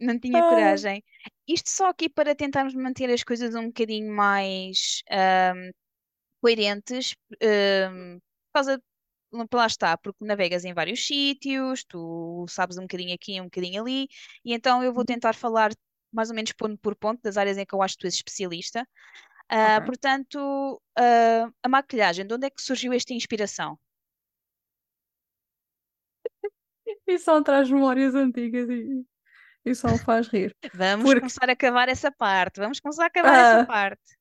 [0.00, 1.02] Não tinha Ah, coragem.
[1.46, 5.70] Isto só aqui para tentarmos manter as coisas um bocadinho mais ahm,
[6.42, 8.82] coerentes, ahm, por causa,
[9.32, 14.08] lá está, porque navegas em vários sítios, tu sabes um bocadinho aqui, um bocadinho ali,
[14.44, 15.70] e então eu vou tentar falar
[16.12, 18.14] mais ou menos ponto por ponto das áreas em que eu acho que tu és
[18.14, 18.86] especialista.
[19.52, 19.86] Ok.
[19.86, 23.78] portanto, ah, a maquilhagem, de onde é que surgiu esta inspiração?
[27.06, 29.04] E só traz memórias antigas e,
[29.64, 30.56] e só faz rir.
[30.74, 34.16] Vamos Porque, começar a cavar essa parte, vamos começar a cavar essa ah, parte.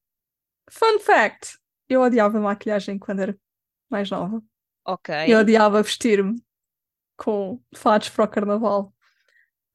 [0.71, 3.37] fun fact, eu odiava maquilhagem quando era
[3.89, 4.41] mais nova.
[4.83, 5.09] Ok.
[5.25, 6.41] Eu odiava vestir-me
[7.17, 8.93] com fatos para o carnaval.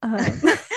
[0.02, 0.30] Ah,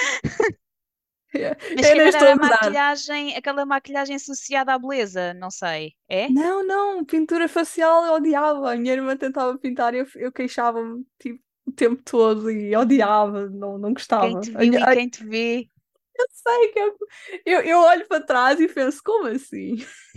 [1.74, 5.50] Mas eu nem calhar estou era a a maquilhagem, aquela maquilhagem associada à beleza, não
[5.52, 5.96] sei.
[6.10, 6.30] É?
[6.30, 8.72] Não, não, pintura facial eu odiava.
[8.74, 13.50] A minha irmã tentava pintar e eu, eu queixava-me tipo, o tempo todo e odiava,
[13.50, 14.40] não, não Quem gostava.
[14.40, 15.72] te A viu minha- e quem te vê.
[16.16, 16.98] eu sei que eu,
[17.46, 19.78] eu, eu olho para trás e penso, como assim?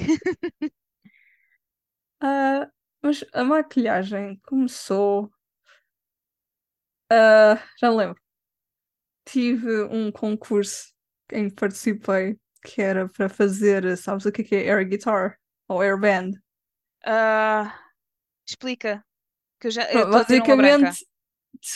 [2.20, 2.70] Ah,
[3.02, 5.30] mas a maquilhagem começou.
[7.10, 8.20] ah, já me lembro.
[9.24, 10.92] Tive um concurso
[11.32, 15.38] em que participei que era para fazer, sabes o que é que é air guitar
[15.68, 16.32] ou air band?
[17.04, 17.78] Ah,
[18.48, 19.04] explica,
[19.60, 20.06] que eu já eu
[20.58, 21.06] Pronto, basicamente,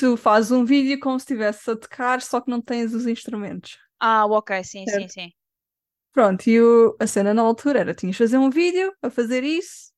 [0.00, 3.78] tu fazes um vídeo como se estivesse a tocar, só que não tens os instrumentos.
[4.00, 5.08] Ah, ok, sim, sim, Certo.
[5.08, 5.32] sim.
[6.12, 9.44] Pronto, e o- a cena na altura era: tinhas de fazer um vídeo a fazer
[9.44, 9.93] isso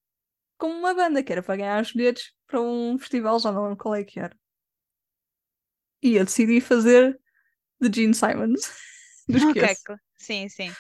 [0.59, 3.79] como uma banda, que era para ganhar os bilhetes para um festival, já não lembro
[3.79, 4.37] qual é que era.
[6.03, 7.19] E eu decidi fazer
[7.81, 8.63] de Gene Simons,
[9.29, 9.87] não Ok, esqueço.
[9.87, 10.77] cl- sim, sim.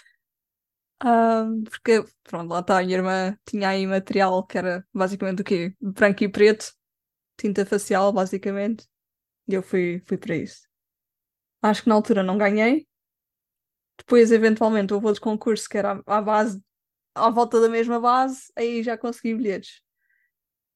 [1.01, 5.45] Ahm, porque, pronto, lá está, a minha irmã tinha aí material que era basicamente o
[5.45, 5.75] quê?
[5.81, 6.73] Branco e preto,
[7.39, 8.87] tinta facial, basicamente,
[9.49, 10.69] e eu fui, fui para isso.
[11.62, 12.87] Acho que na altura não ganhei,
[13.99, 16.62] depois, eventualmente, houve outro concurso que era à base,
[17.16, 19.83] à volta da mesma base, aí já consegui bilhetes.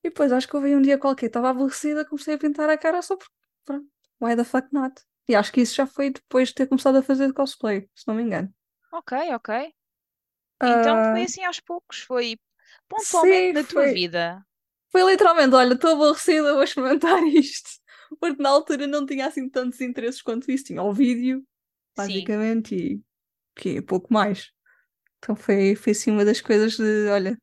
[0.04, 3.02] E depois, acho que houve um dia qualquer, estava aborrecida, comecei a pintar a cara
[3.02, 3.88] só porque, pronto,
[4.20, 5.02] why the fuck not?
[5.28, 8.14] E acho que isso já foi depois de ter começado a fazer cosplay, se não
[8.14, 8.52] me engano.
[8.92, 9.50] Ok, ok.
[10.64, 12.38] Então foi Ah, assim aos poucos, foi.
[12.88, 14.46] pontualmente Sim, na tua foi- vida?
[14.92, 17.70] Foi literalmente, olha, estou aborrecida, vou experimentar isto.
[18.20, 20.64] Porque na altura não tinha assim tantos interesses quanto isso.
[20.66, 21.46] Tinha o vídeo,
[21.94, 22.30] Sim.
[22.30, 23.02] basicamente, e
[23.56, 24.52] que pouco mais.
[25.22, 27.36] Então foi, foi assim uma das coisas de, olha,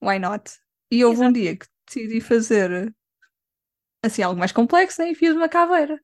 [0.00, 0.58] why not?
[0.90, 1.32] E houve um Exato.
[1.32, 2.94] dia que decidi fazer
[4.04, 5.10] assim algo mais complexo, né?
[5.10, 6.00] E fiz uma caveira.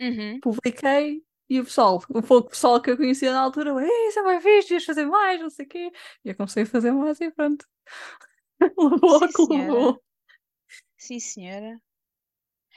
[0.00, 0.42] Uhum.
[0.42, 3.72] Publiquei e o pessoal, o pouco pessoal que eu conhecia na altura,
[4.08, 5.92] isso é bem fixe, devias fazer mais, não sei o quê.
[6.24, 7.66] E eu comecei a fazer mais e pronto.
[8.78, 10.02] Levou Sim, que levou.
[10.96, 11.80] Sim, senhora.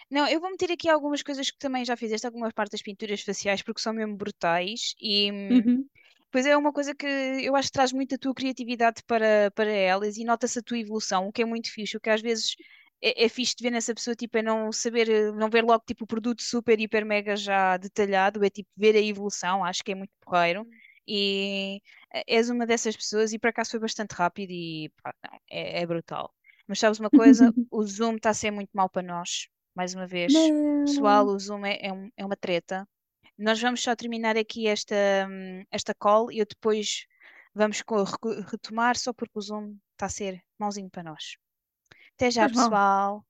[0.09, 3.21] Não, eu vou meter aqui algumas coisas que também já fizeste, algumas partes das pinturas
[3.21, 4.93] faciais, porque são mesmo brutais.
[4.99, 5.89] E hum, Uhum.
[6.35, 9.71] Pois é uma coisa que eu acho que traz muito a tua criatividade para, para
[9.71, 12.55] elas e nota-se a tua evolução, o que é muito fixe, o que às vezes
[13.01, 15.83] é, é fixe de ver nessa pessoa, tipo, é não saber, eh, não ver logo
[15.87, 19.93] tipo o produto super, hiper, mega já detalhado, é tipo ver a evolução, acho que
[19.93, 20.67] é muito porreiro.
[21.07, 21.81] E
[22.13, 25.81] eh, és uma dessas pessoas e por acaso foi bastante rápido e pá, não, é,
[25.81, 26.33] é brutal.
[26.67, 27.53] Mas sabes uma coisa?
[27.71, 30.53] O Zoom está a ser muito mau para nós, mais uma vez.
[30.83, 31.27] Pessoal, Não.
[31.27, 32.87] o Zoom é, é, um- é uma treta.
[33.37, 34.95] Nós vamos só terminar aqui esta,
[35.29, 37.05] hum, esta call e eu depois
[37.53, 37.83] vamos
[38.49, 41.37] retomar só porque o Zoom está a ser mauzinho para nós.
[42.15, 42.51] Até já, mal.
[42.53, 43.25] pessoal.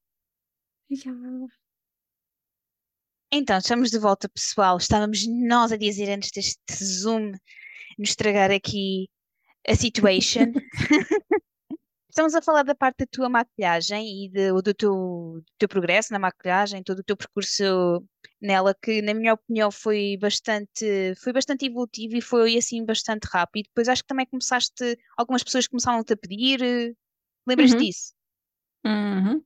[3.31, 4.77] Então, estamos de volta, pessoal.
[4.77, 7.31] Estávamos nós a dizer antes deste Zoom
[7.97, 9.09] nos estragar aqui
[9.67, 10.53] a situation.
[12.15, 16.13] Estamos a falar da parte da tua maquilhagem e de- do teu, do teu progresso
[16.13, 17.61] na maquilhagem, todo o teu percurso
[18.41, 23.65] nela, que na minha opinião foi bastante, foi bastante evolutivo e foi assim bastante rápido.
[23.65, 26.95] Depois acho que também começaste, algumas pessoas começaram-te a pedir,
[27.45, 27.77] lembras Uhum.
[27.79, 28.13] disso?
[28.85, 29.43] Uhum.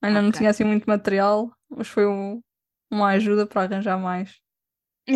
[0.00, 0.38] Ainda não Ok.
[0.38, 2.42] tinha assim muito material, mas foi um-
[2.90, 4.40] uma ajuda para arranjar mais.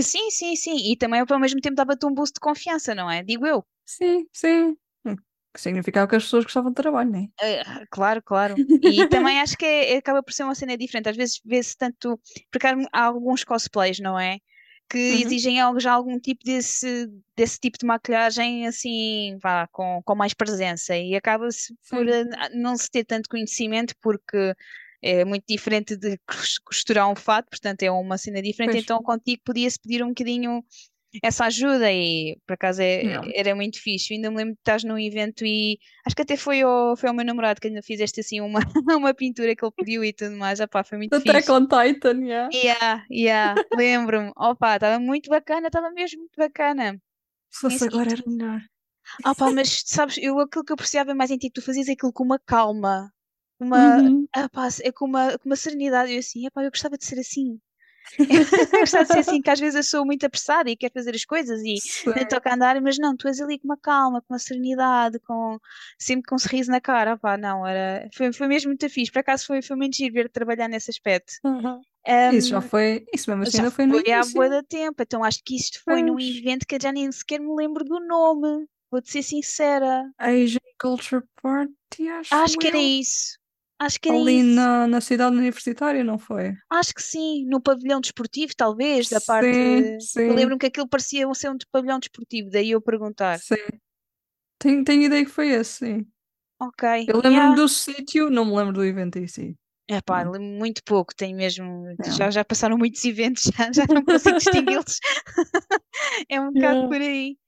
[0.03, 0.92] Sim, sim, sim.
[0.92, 3.23] E também ao mesmo tempo dava-te um boost de confiança, não é?
[3.23, 3.64] Digo eu.
[3.87, 4.77] Sim, sim.
[5.55, 7.29] Que significava que as pessoas gostavam do trabalho, né?
[7.64, 8.57] Ah, claro, claro.
[8.59, 8.59] E
[9.09, 11.09] também acho que é- acaba por ser uma cena diferente.
[11.09, 12.19] Às vezes vê-se tanto.
[12.51, 14.38] Porque há alguns cosplays, não é?
[14.90, 15.21] Que Uhum.
[15.21, 20.97] exigem já algum tipo desse, desse tipo de maquilhagem, assim, vá, com, com mais presença.
[20.97, 24.55] E acaba-se por ah, não se ter tanto conhecimento, porque
[25.01, 28.73] é muito diferente de cos- costurar um fato, portanto é uma cena diferente.
[28.73, 28.83] Pois.
[28.85, 30.64] Então contigo podia-se pedir um bocadinho
[31.22, 33.03] essa ajuda e por acaso é-
[33.35, 34.14] era muito fixe.
[34.14, 37.14] Ainda me lembro de estás num evento e acho que até foi ao, foi ao
[37.14, 38.59] meu namorado que ainda fizeste assim uma,
[38.98, 40.61] uma pintura que ele pediu e tudo mais.
[40.61, 41.29] Opá, foi muito fixe.
[41.31, 42.50] Attack on Titan, yeah.
[42.53, 44.33] Yeah, yeah, lembro-me.
[44.37, 47.00] Opa, estava muito bacana, estava mesmo muito bacana.
[47.50, 48.61] Se fosse agora era melhor.
[49.27, 52.24] Opa, mas sabes, eu aquilo que eu apreciava mais em ti, tu fazias aquilo com
[52.24, 53.12] uma calma,
[53.61, 54.27] uma, Uhum.
[54.44, 56.12] opá, é com uma, com uma serenidade.
[56.12, 57.59] Eu assim, epá, eu gostava de ser assim.
[58.81, 61.25] Gostava de ser assim, que às vezes eu sou muito apressada e quero fazer as
[61.25, 64.35] coisas e ainda toca a andar, mas não, tu és ali com uma calma, com
[64.35, 65.59] uma serenidade, com,
[65.99, 69.47] sempre com um sorriso na cara, não, era, foi, foi mesmo muito fixe, por acaso
[69.47, 71.33] foi, foi muito giro ver trabalhar nesse aspecto.
[71.45, 71.81] Uhum.
[72.07, 73.07] Um, Isso já foi.
[73.14, 74.35] Isso mesmo assim já ainda foi no foi há início.
[74.35, 77.40] bué de tempo, então acho que isto foi num evento que eu já nem sequer
[77.40, 80.05] me lembro do nome, vou-te ser sincera.
[80.19, 83.38] Asian Culture Party, acho, Acho que era isso,
[83.78, 84.48] acho que era Ali isso.
[84.54, 86.54] na, na cidade universitária, não foi?
[86.70, 89.46] Acho que sim, no pavilhão desportivo, talvez, da Sim, parte.
[89.46, 93.38] Eu sim, lembro-me que aquilo parecia ser um pavilhão desportivo, daí eu perguntar.
[93.38, 93.54] sim.
[94.58, 96.06] Tenho, tenho ideia que foi esse, sim.
[96.58, 97.54] Ok, Eu lembro-me yeah.
[97.54, 99.56] do sítio, não me lembro do evento em si.
[99.88, 100.32] Epá, Não.
[100.32, 101.87] lembro muito pouco, tenho mesmo.
[102.00, 102.10] É.
[102.10, 104.98] Já, já passaram muitos eventos, já, já não consigo distingui-los.
[106.28, 106.88] É um bocado Yeah.
[106.88, 107.38] por aí.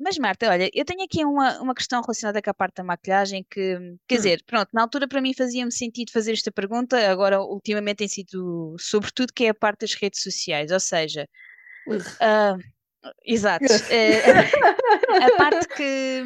[0.00, 3.44] Mas Marta, olha, eu tenho aqui uma, uma questão relacionada com a parte da maquilhagem
[3.50, 3.76] que,
[4.08, 4.16] quer Hum.
[4.16, 8.74] dizer, pronto, na altura para mim fazia-me sentido fazer esta pergunta, agora ultimamente tem sido
[8.78, 11.28] sobretudo que é a parte das redes sociais, ou seja,
[12.20, 12.56] ah,
[13.26, 14.22] exato, eh,
[15.22, 16.22] a parte que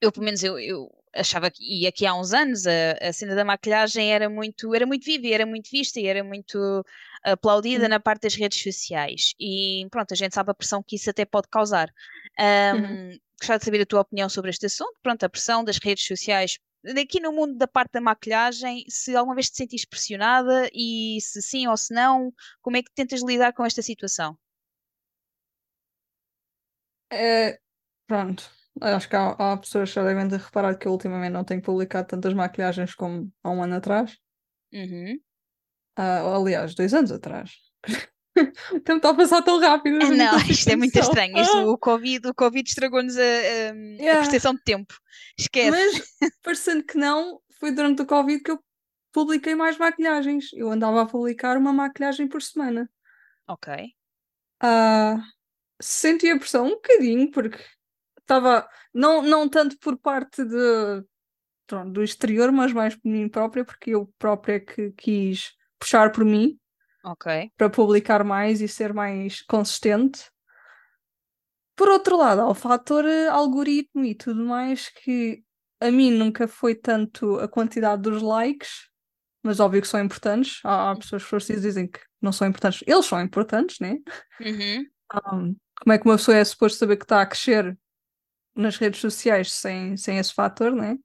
[0.00, 3.34] eu pelo menos eu, eu achava que, e aqui há uns anos, a, a cena
[3.34, 6.84] da maquilhagem era muito, era muito viva, era muito vista e era muito
[7.22, 7.88] aplaudida Hum.
[7.88, 9.34] na parte das redes sociais.
[9.40, 11.92] E pronto, a gente sabe a pressão que isso até pode causar.
[12.38, 13.12] Uhum.
[13.14, 14.98] Um, gostava de saber a tua opinião sobre este assunto.
[15.02, 16.58] Pronto, a pressão das redes sociais.
[16.84, 21.42] Aqui no mundo da parte da maquilhagem, se alguma vez te sentiste pressionada e se
[21.42, 24.38] sim ou se não, como é que tentas lidar com esta situação?
[27.12, 27.58] É,
[28.06, 28.50] pronto.
[28.80, 31.62] Acho que há, há pessoas que já devem ter reparado que eu ultimamente não tenho
[31.62, 34.16] publicado tantas maquilhagens como há um ano atrás.
[34.72, 35.18] Uhum.
[35.96, 37.52] Ah, aliás, dois anos atrás.
[38.72, 41.36] O tempo está a passar tão rápido, Não, consigo isto é muito estranho.
[41.38, 44.20] Isto, Ah, o Covid, o Covid estragou-nos a, a- a Yeah.
[44.22, 44.94] percepção de tempo.
[45.38, 45.70] Esquece.
[45.70, 46.02] mas
[46.42, 48.60] parecendo que não, foi durante o Covid que eu
[49.12, 50.46] publiquei mais maquilhagens.
[50.52, 52.90] Eu andava a publicar uma maquilhagem por semana.
[53.48, 53.72] Ok.
[54.60, 55.22] Ah,
[55.80, 57.58] senti a pressão um bocadinho, porque
[58.20, 61.04] estava, não, não tanto por parte de,
[61.66, 66.24] pronto, do exterior, mas mais por mim própria, porque eu própria que quis puxar por
[66.24, 66.58] mim
[67.06, 67.52] Ok.
[67.56, 70.28] para publicar mais e ser mais consistente.
[71.76, 75.44] Por outro lado, há o fator eh, algoritmo e tudo mais que
[75.80, 78.88] a mim nunca foi tanto a quantidade dos likes,
[79.42, 80.60] mas óbvio que são importantes.
[80.64, 82.82] Há, há pessoas que dizem que não são importantes.
[82.86, 83.98] Eles são importantes, né?
[84.40, 84.86] Uhum.
[85.32, 87.78] Um, como é que uma pessoa é suposto saber que está a crescer
[88.54, 90.96] nas redes sociais sem, sem esse fator, né?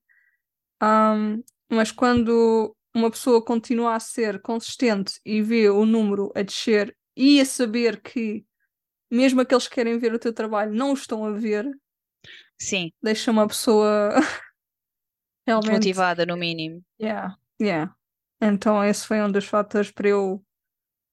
[0.82, 6.96] Um, mas quando uma pessoa continua a ser consistente e vê o número a descer
[7.16, 8.46] e a saber que
[9.10, 11.70] mesmo aqueles que querem ver o teu trabalho não o estão a ver,
[12.60, 14.12] Sim, deixa uma pessoa
[15.48, 15.72] realmente.
[15.72, 16.84] motivada no mínimo.
[17.02, 17.96] Yeah, yeah.
[18.42, 20.44] Então esse foi um dos fatores para eu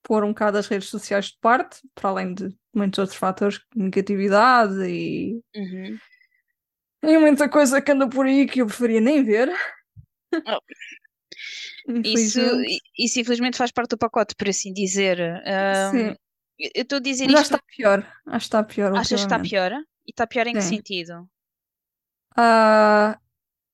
[0.03, 4.75] pôr um bocado as redes sociais de parte, para além de muitos outros fatores, negatividade
[4.89, 5.99] e, Uhum.
[7.03, 9.51] e muita coisa que anda por aí que eu preferia nem ver.
[10.47, 10.61] Oh.
[12.05, 12.41] Isso,
[12.99, 15.19] isso infelizmente faz parte do pacote, por assim dizer.
[15.21, 16.17] Um, Sim.
[16.59, 17.59] eu estou a dizer Mas acho isto.
[17.59, 18.13] que está pior.
[18.27, 19.73] Acho que está pior Achas que está pior?
[19.73, 20.77] E está pior em que Sim.
[20.77, 21.29] sentido?
[22.37, 23.19] Ah,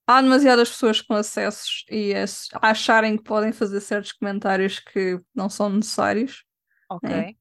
[0.07, 5.51] há demasiadas pessoas com acessos e a acharem que podem fazer certos comentários que não
[5.51, 6.45] são necessários.
[6.89, 7.11] Ok.
[7.11, 7.35] É.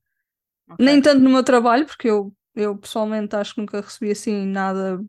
[0.70, 0.86] ok.
[0.86, 5.04] Nem tanto no meu trabalho, porque eu, eu pessoalmente acho que nunca recebi assim nada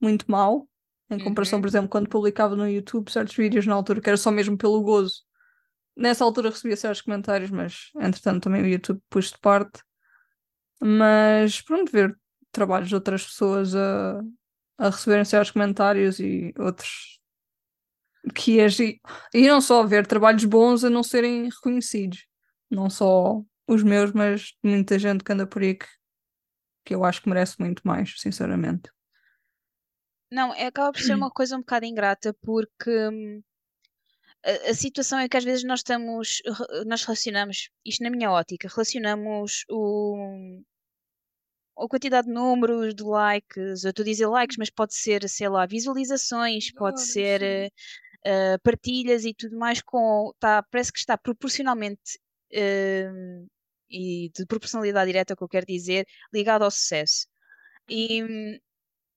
[0.00, 0.68] muito mal.
[1.10, 1.62] Em comparação, Uhum.
[1.62, 4.82] por exemplo, quando publicava no YouTube certos vídeos na altura que era só mesmo pelo
[4.82, 5.22] gozo.
[5.96, 9.80] Nessa altura recebia certos comentários, mas entretanto também o YouTube pus de parte.
[10.82, 12.18] Mas pronto, ver
[12.52, 14.20] trabalhos de outras pessoas a,
[14.78, 17.20] a receberem certos comentários e outros
[18.34, 19.00] que agi...
[19.32, 22.26] e não só ver trabalhos bons a não serem reconhecidos.
[22.70, 25.86] Não só os meus, mas muita gente que anda por aí que,
[26.84, 28.90] que eu acho que merece muito mais, sinceramente.
[30.30, 33.42] Não, é, acaba por ser uma coisa um bocado ingrata porque hum,
[34.44, 36.42] a, a situação é que às vezes nós estamos,
[36.86, 40.60] nós relacionamos, isto na minha ótica, relacionamos o,
[41.78, 45.48] a quantidade de números, de likes, eu estou a dizer likes, mas pode ser, sei
[45.48, 47.70] lá, visualizações, pode ser
[48.24, 52.18] eh, partilhas e tudo mais com, tá, parece que está proporcionalmente
[52.52, 53.46] hum,
[53.90, 57.26] e de proporcionalidade direta, o que eu quero dizer, ligado ao sucesso.
[57.88, 58.58] E hum,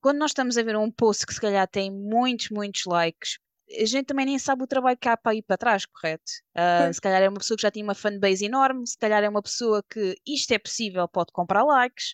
[0.01, 3.37] quando nós estamos a ver um post que se calhar tem muitos, muitos likes,
[3.79, 6.23] a gente também nem sabe o trabalho que há para ir para trás, correto?
[6.53, 6.95] Pois.
[6.95, 9.43] se calhar é uma pessoa que já tinha uma fanbase enorme, se calhar é uma
[9.43, 12.13] pessoa que isto é possível, pode comprar likes,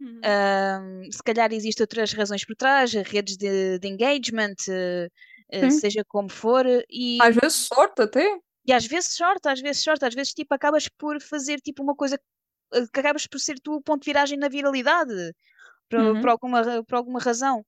[0.00, 1.10] Uhum.
[1.10, 5.70] Se calhar existem outras razões por trás, redes de, de engagement, Sim.
[5.70, 8.38] seja como for, e, Às vezes sorte até.
[8.66, 11.94] e às vezes sorte, às vezes sorte, às vezes tipo acabas por fazer tipo uma
[11.94, 12.18] coisa
[12.72, 15.32] eh, que acabas por ser tu o ponto de viragem na viralidade,
[15.88, 16.18] por, Uhum.
[16.18, 17.64] por alguma, por alguma razão.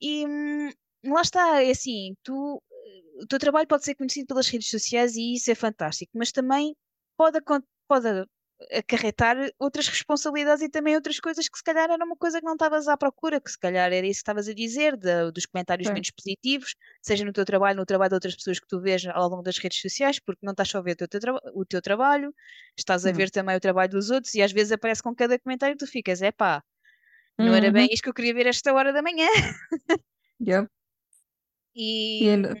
[0.00, 0.70] E hum,
[1.06, 5.16] lá está, é assim, tu, eh, o teu trabalho pode ser conhecido pelas redes sociais
[5.16, 6.74] e isso é fantástico, mas também
[7.16, 7.40] pode,
[7.88, 8.26] pode
[8.72, 12.54] acarretar outras responsabilidades e também outras coisas que se calhar era uma coisa que não
[12.54, 15.90] estavas à procura, que se calhar era isso que estavas a dizer, da- dos comentários
[15.90, 15.92] Sim.
[15.92, 19.28] menos positivos, seja no teu trabalho, no trabalho de outras pessoas que tu vês ao
[19.28, 21.82] longo das redes sociais, porque não estás só a ver o teu, traba- o teu
[21.82, 22.34] trabalho,
[22.78, 23.12] estás a Hum.
[23.12, 25.90] ver também o trabalho dos outros e às vezes aparece com cada comentário que tu
[25.90, 26.62] ficas, é pá,
[27.38, 27.92] não era bem Uhum.
[27.92, 29.26] isto que eu queria ver esta hora da manhã.
[30.40, 30.68] Yep.
[31.74, 32.54] E E ainda-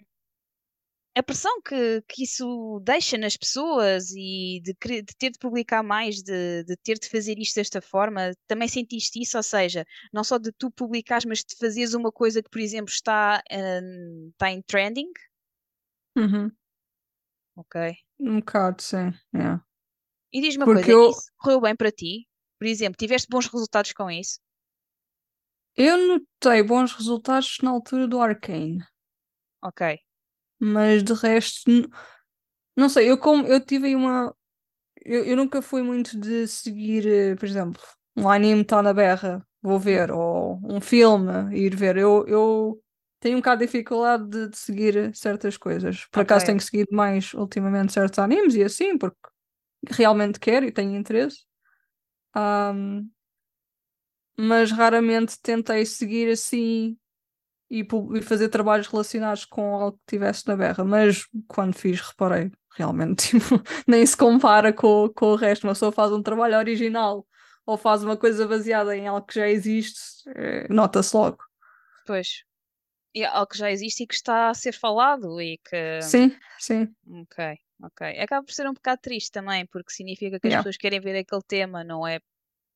[1.18, 6.16] a pressão que, que isso deixa nas pessoas e de, de ter de publicar mais,
[6.22, 9.36] de, de ter de fazer isto desta forma, também sentiste isso?
[9.38, 12.90] Ou seja, não só de tu publicares, mas de fazeres uma coisa que, por exemplo,
[12.92, 15.10] está, hum, está em trending?
[16.18, 16.50] Uhum.
[17.56, 17.94] Ok.
[18.20, 19.10] Um bocado, sim.
[19.34, 19.64] yeah.
[20.30, 22.28] E diz-me uma Porque coisa, eu, isso correu bem para ti?
[22.58, 24.38] Por exemplo, tiveste bons resultados com isso?
[25.76, 28.84] Eu notei bons resultados na altura do Arcane,
[29.60, 29.82] Ok.
[30.58, 31.88] mas de resto, n-
[32.76, 34.34] não sei, eu como eu tive aí uma.
[35.04, 37.82] Eu, eu nunca fui muito de seguir, eh, por exemplo,
[38.16, 41.96] um anime está na berra, vou ver, ou um filme, ir ver.
[41.98, 42.82] Eu, eu
[43.20, 46.06] tenho um bocado de dificuldade de, de seguir certas coisas.
[46.12, 46.46] Por acaso Ok.
[46.46, 49.18] tenho seguido mais ultimamente certos animes e assim, porque
[49.90, 51.44] realmente quero e tenho interesse.
[52.34, 53.08] Ahm,
[54.36, 56.96] mas raramente tentei seguir assim
[57.70, 60.84] e, e fazer trabalhos relacionados com algo que tivesse na berra.
[60.84, 65.64] Mas quando fiz, reparei, realmente, tipo, nem se compara com, com o resto.
[65.64, 67.26] Uma pessoa faz um trabalho original
[67.64, 70.00] ou faz uma coisa baseada em algo que já existe,
[70.36, 71.38] eh, nota-se logo.
[72.06, 72.44] Pois.
[73.12, 76.00] E é algo que já existe e que está a ser falado e que.
[76.02, 78.20] Sim, sim, Ok, ok.
[78.20, 80.62] Acaba por ser um bocado triste também, porque significa que as yeah.
[80.62, 82.20] pessoas querem ver aquele tema, não é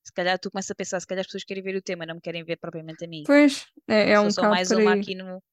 [0.03, 2.15] Se calhar tu começas a pensar, se calhar as pessoas querem ver o tema, não
[2.15, 3.23] me querem ver propriamente a mim.
[3.25, 5.43] Pois, é, é Sou um só bocado mais por uma aqui no,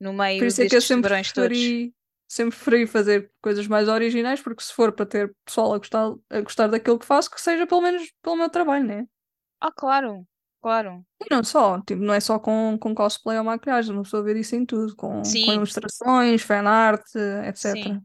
[0.00, 1.48] no Por meio isso é que eu sempre tubarões todos.
[1.48, 1.94] preferi,
[2.28, 6.40] sempre preferi fazer coisas mais originais, porque se for para ter pessoal a gostar, a
[6.40, 9.06] gostar daquilo que faço, que seja pelo menos pelo meu trabalho, né?
[9.60, 10.24] Ah, claro,
[10.62, 11.04] claro.
[11.20, 14.36] E não só, tipo, não é só com, com cosplay ou maquilhagem, uma pessoa ver
[14.36, 17.02] isso em tudo, com, com ilustrações, fanart,
[17.44, 17.72] etc.
[17.72, 18.00] sim.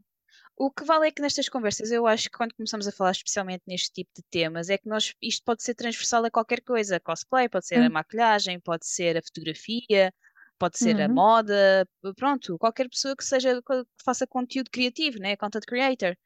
[0.56, 3.62] O que vale é que nestas conversas, eu acho que quando começamos a falar especialmente
[3.66, 7.00] neste tipo de temas, é que nós, isto pode ser transversal a qualquer coisa.
[7.00, 7.90] Cosplay, pode ser a Sim.
[7.90, 10.12] maquilhagem, pode ser a fotografia,
[10.58, 11.08] pode ser a Uhum.
[11.08, 11.86] moda,
[12.16, 15.36] pronto, qualquer pessoa que seja, que faça conteúdo criativo, né?
[15.36, 16.16] Content creator.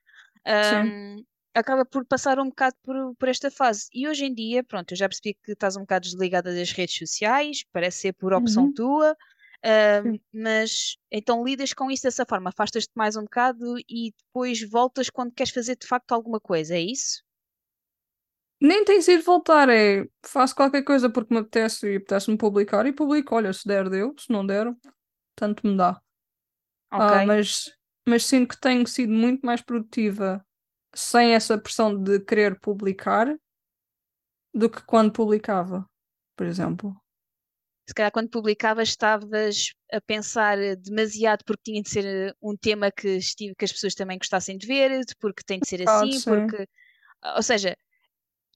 [0.47, 1.25] Um,
[1.55, 3.87] acaba por passar um bocado por, por esta fase.
[3.93, 6.97] E hoje em dia, pronto, eu já percebi que estás um bocado desligada das redes
[6.99, 8.75] sociais, parece ser por opção Uhum.
[8.75, 9.17] tua,
[10.03, 10.21] Sim.
[10.33, 15.33] mas então lidas com isso dessa forma, afastas-te mais um bocado e depois voltas quando
[15.35, 17.23] queres fazer de facto alguma coisa, é isso?
[18.61, 22.93] Nem tem sido voltar, é faço qualquer coisa porque me apetece e apetece-me publicar e
[22.93, 23.35] publico.
[23.37, 24.75] Olha, se der, deu, se não der,
[25.37, 26.01] tanto me dá.
[26.91, 27.27] Ah, Ok.
[27.27, 27.73] mas,
[28.09, 30.45] mas sinto que tenho sido muito mais produtiva
[30.95, 33.37] sem essa pressão de querer publicar
[34.55, 35.87] do que quando publicava,
[36.37, 36.95] por exemplo.
[37.89, 42.91] Se calhar quando publicavas estavas a pensar demasiado porque tinha de ser eh, um tema
[42.93, 46.11] que, estive, que as pessoas também gostassem de ver, porque tem de ser Ah, assim,
[46.11, 46.23] sim.
[46.23, 46.69] porque.
[47.37, 47.77] Ou seja,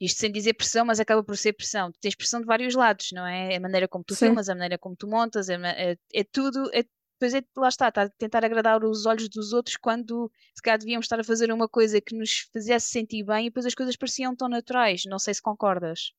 [0.01, 1.93] isto sem dizer pressão, mas acaba por ser pressão.
[1.93, 3.57] Tu tens pressão de vários lados, não é?
[3.57, 4.29] A maneira como tu Sim.
[4.29, 5.55] filmas, a maneira como tu montas, é,
[5.93, 6.71] é- é tudo.
[6.75, 6.85] É,
[7.21, 10.79] depois é, lá está, está a tentar agradar os olhos dos outros quando se calhar
[10.79, 13.97] devíamos estar a fazer uma coisa que nos fizesse sentir bem e depois as coisas
[13.97, 15.05] pareciam tão naturais.
[15.07, 16.13] Não sei se concordas.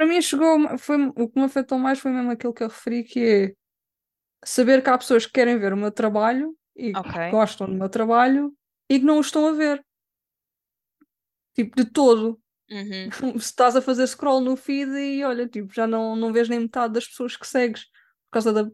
[0.00, 3.04] Para mim chegou, foi, o que me afetou mais foi mesmo aquilo que eu referi,
[3.04, 3.54] que é
[4.42, 7.30] saber que há pessoas que querem ver o meu trabalho e que Ok.
[7.30, 8.50] gostam do meu trabalho
[8.88, 9.84] e que não o estão a ver.
[11.54, 12.40] Tipo, de todo.
[12.70, 13.10] Uhum.
[13.12, 16.60] Se estás a fazer scroll no feed e olha, tipo, já não, não vês nem
[16.60, 18.70] metade das pessoas que segues por causa da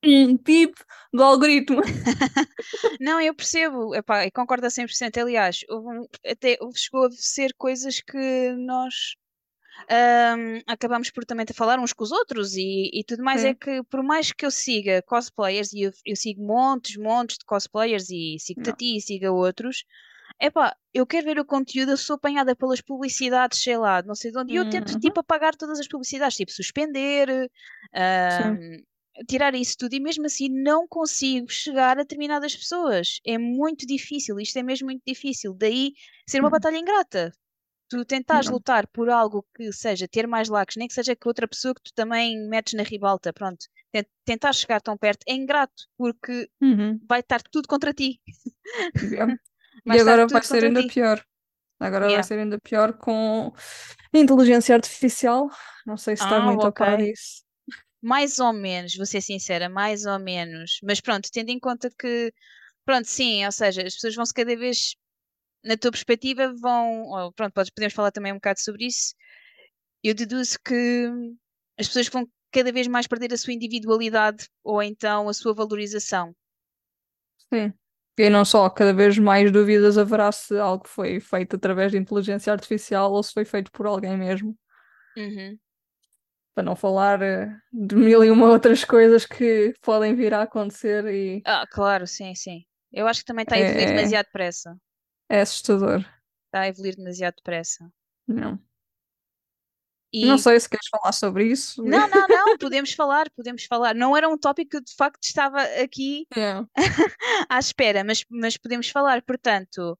[0.00, 0.72] pip
[1.12, 1.82] do algoritmo.
[2.98, 5.18] Não, eu percebo, epá, e concordo a 100%.
[5.18, 9.14] Aliás, houve até houve- chegou a ser coisas que nós
[9.88, 13.44] ahm, acabamos por também falar uns com os outros e, e tudo mais.
[13.44, 13.54] É Sim.
[13.54, 18.10] que por mais que eu siga cosplayers, e eu, eu sigo montes, montes de cosplayers
[18.10, 19.84] e sigo-te a ti e sigo a outros,
[20.40, 24.32] epá, eu quero ver o conteúdo, eu sou apanhada pelas publicidades, sei lá, não sei
[24.32, 25.00] de onde, e eu tento Uhum.
[25.00, 27.50] tipo apagar todas as publicidades, tipo suspender,
[29.28, 33.20] tirar isso tudo, e mesmo assim não consigo chegar a determinadas pessoas.
[33.26, 35.54] É muito difícil, isto é mesmo muito difícil.
[35.54, 35.92] Daí
[36.28, 36.50] ser uma Hum.
[36.50, 37.32] batalha ingrata.
[37.90, 38.54] Tu tentares Não.
[38.54, 41.82] lutar por algo que seja ter mais likes, nem que seja que outra pessoa que
[41.82, 43.66] tu também metes na ribalta, pronto.
[43.92, 47.00] Tent- Tentar chegar tão perto é ingrato, porque Uhum.
[47.08, 48.20] vai estar tudo contra ti.
[49.02, 49.26] Yeah.
[49.84, 50.88] Vai E agora vai ser ainda ti.
[50.94, 51.24] pior.
[51.80, 52.28] Agora vai Yeah.
[52.28, 53.52] ser ainda pior com
[54.12, 55.48] inteligência artificial.
[55.86, 57.42] Não sei se estás Ah, muito a par disso.
[58.02, 60.78] Mais ou menos, vou ser sincera, mais ou menos.
[60.82, 62.32] Mas pronto, tendo em conta que,
[62.84, 64.96] pronto, sim, ou seja, as pessoas vão-se cada vez,
[65.64, 69.14] na tua perspectiva, vão, pronto, podemos falar também um bocado sobre isso.
[70.02, 71.08] Eu deduzo que
[71.78, 76.34] as pessoas vão cada vez mais perder a sua individualidade ou então a sua valorização.
[77.52, 77.72] Sim.
[78.18, 82.52] E não só, cada vez mais dúvidas haverá se algo foi feito através de inteligência
[82.52, 84.54] artificial ou se foi feito por alguém mesmo.
[85.16, 85.58] Uhum.
[86.54, 91.06] Para não falar eh, de mil e uma outras coisas que podem vir a acontecer
[91.06, 92.64] e Ah, claro, sim, sim.
[92.92, 94.76] Eu acho que também está a evoluir é, demasiado depressa.
[95.30, 96.00] É assustador.
[96.46, 97.90] Está a evoluir demasiado depressa.
[98.26, 98.58] Não.
[100.12, 101.84] Não E sei se queres falar sobre isso.
[101.84, 103.94] não, não, não, podemos falar, podemos falar.
[103.94, 106.66] Não era um tópico que de facto estava aqui Yeah.
[107.48, 109.22] à espera, mas, mas podemos falar.
[109.22, 109.96] Portanto,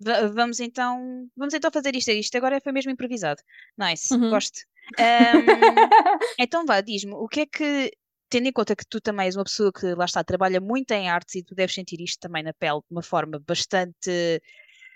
[0.00, 2.10] va- vamos então, vamos então fazer isto.
[2.12, 3.42] Isto agora foi mesmo improvisado.
[3.76, 4.30] Nice, Uhum.
[4.30, 4.60] gosto.
[4.98, 5.44] Ahm,
[6.38, 7.92] então vá, diz-me, o que é que,
[8.30, 11.10] tendo em conta que tu também és uma pessoa que lá está, trabalha muito em
[11.10, 14.40] artes e tu deves sentir isto também na pele de uma forma bastante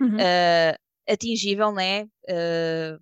[0.00, 0.16] Uhum.
[0.20, 0.78] ah,
[1.08, 2.04] atingível, né?
[2.28, 2.98] Ah,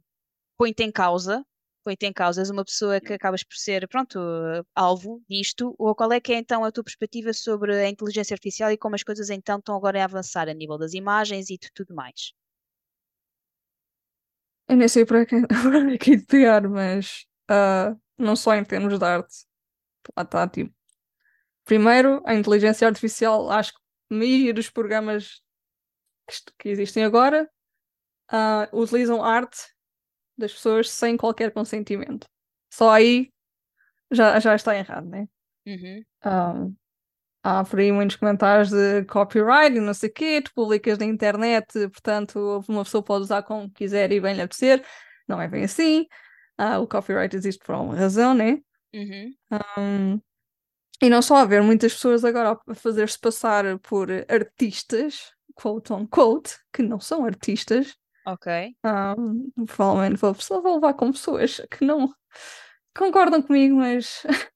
[0.58, 1.44] põe-te em causa,
[1.84, 4.18] põe-te em causa, és uma pessoa que acabas por ser, pronto,
[4.74, 8.70] alvo disto, ou qual é que é então a tua perspectiva sobre a inteligência artificial
[8.72, 11.70] e como as coisas então estão agora a avançar a nível das imagens e de
[11.74, 12.32] tudo mais?
[14.68, 18.98] Eu nem sei para quem para que de pegar, mas ah, não só em termos
[18.98, 19.44] de arte.
[20.16, 20.72] Lá está, tipo.
[21.64, 23.78] Primeiro, a inteligência artificial, acho que
[24.10, 25.40] a maioria dos programas
[26.58, 27.48] que, existem agora
[28.28, 29.58] ah, utilizam arte
[30.36, 32.26] das pessoas sem qualquer consentimento.
[32.72, 33.30] Só aí
[34.10, 35.28] já, já está errado, né?
[35.66, 36.04] Uhum.
[36.22, 36.66] Ah,
[37.42, 41.04] há por aí muitos comentários de copyright e não sei o quê, tu publicas na
[41.04, 44.84] internet, portanto, uma pessoa pode usar como quiser e bem lhe apetecer.
[45.28, 46.06] Não é bem assim.
[46.58, 48.58] Ah, o copyright existe por uma razão, né?
[48.94, 49.36] Uhum.
[49.78, 50.20] Um,
[51.02, 56.56] e não só haver muitas pessoas agora a fazer-se passar por artistas, quote on quote,
[56.72, 57.96] que não são artistas.
[58.24, 58.46] Ok.
[58.84, 62.12] Um, provavelmente vou, vou levar com pessoas que não
[62.96, 64.22] concordam comigo, mas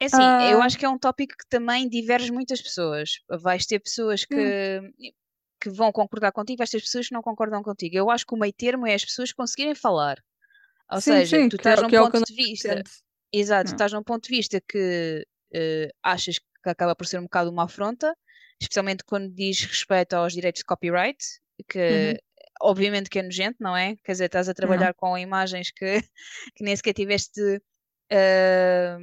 [0.00, 3.20] É assim, eu Ah, acho que é um tópico que também diverge muitas pessoas.
[3.42, 5.12] Vais ter pessoas que, sim,
[5.60, 7.96] que vão concordar contigo, vais ter pessoas que não concordam contigo.
[7.96, 10.22] Eu acho que o meio termo é as pessoas conseguirem falar.
[10.90, 12.82] Ou sim, seja, sim, tu é, estás num é ponto de não vista,
[13.32, 13.74] exato, Não.
[13.74, 17.64] estás num ponto de vista que eh, achas que acaba por ser um bocado uma
[17.64, 18.16] afronta,
[18.60, 21.18] especialmente quando diz respeito aos direitos de copyright,
[21.68, 22.16] que Uhum,
[22.60, 23.96] obviamente que é nojento, não é?
[24.04, 24.54] Quer dizer, estás a não.
[24.54, 26.00] trabalhar com imagens que,
[26.54, 27.40] que nem sequer tiveste.
[28.10, 28.96] eh,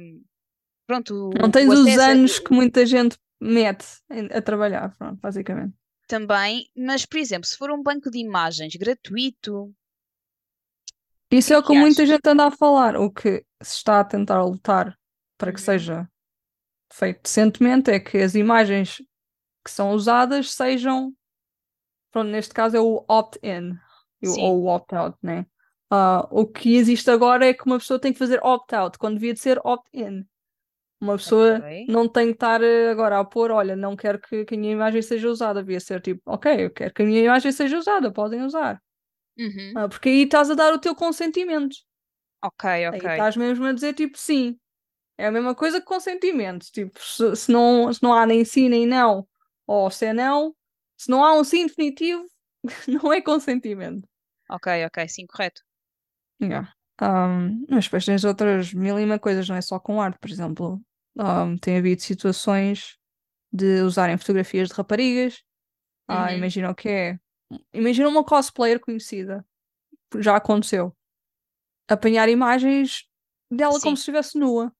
[0.86, 3.84] pronto, Não tens os a- anos que muita gente mete
[4.32, 5.74] a trabalhar, pronto, basicamente.
[6.06, 9.74] também, mas por exemplo, se for um banco de imagens gratuito,
[11.32, 12.96] Isso é o que que muita gente anda a falar.
[12.96, 14.96] O que se está a tentar lutar
[15.38, 16.08] para que Uhum, seja
[16.92, 18.98] feito decentemente é que as imagens
[19.64, 21.14] que são usadas sejam,
[22.10, 23.78] pronto, neste caso é o opt-in
[24.22, 25.46] ou o opt-out, né?
[25.90, 29.34] Ah, o que existe agora é que uma pessoa tem que fazer opt-out quando devia
[29.34, 30.26] de ser opt-in.
[31.00, 31.86] Uma pessoa ok.
[31.88, 34.72] não tem que estar eh, agora a pôr, olha, não quero que, que a minha
[34.72, 35.62] imagem seja usada.
[35.62, 38.80] Devia ser tipo, ok, eu quero que a minha imagem seja usada, podem usar.
[39.38, 41.76] Uhum, Ah, porque aí estás a dar o teu consentimento.
[42.40, 44.58] ok, ok, Aí estás mesmo a dizer tipo sim.
[45.18, 46.66] É a mesma coisa que consentimento.
[46.72, 49.26] Tipo, se, se não, se não há nem sim nem não,
[49.66, 50.54] ou se é não,
[50.96, 52.26] se não há um sim definitivo,
[52.88, 54.08] não é consentimento.
[54.48, 55.62] ok, ok, sim, correto.
[56.40, 56.72] Yeah.
[57.00, 60.30] Um, mas depois tens outras mil e uma coisas, não é só com arte, por
[60.30, 60.80] exemplo.
[61.16, 62.96] um, tem havido situações
[63.52, 65.42] de usarem fotografias de raparigas.
[66.08, 67.20] Ah, Uhum, imagina o que é.
[67.72, 69.44] Imagina uma cosplayer conhecida.
[70.18, 70.96] Já aconteceu.
[71.88, 73.06] Apanhar imagens
[73.50, 73.96] dela como sim.
[73.96, 74.72] se estivesse nua.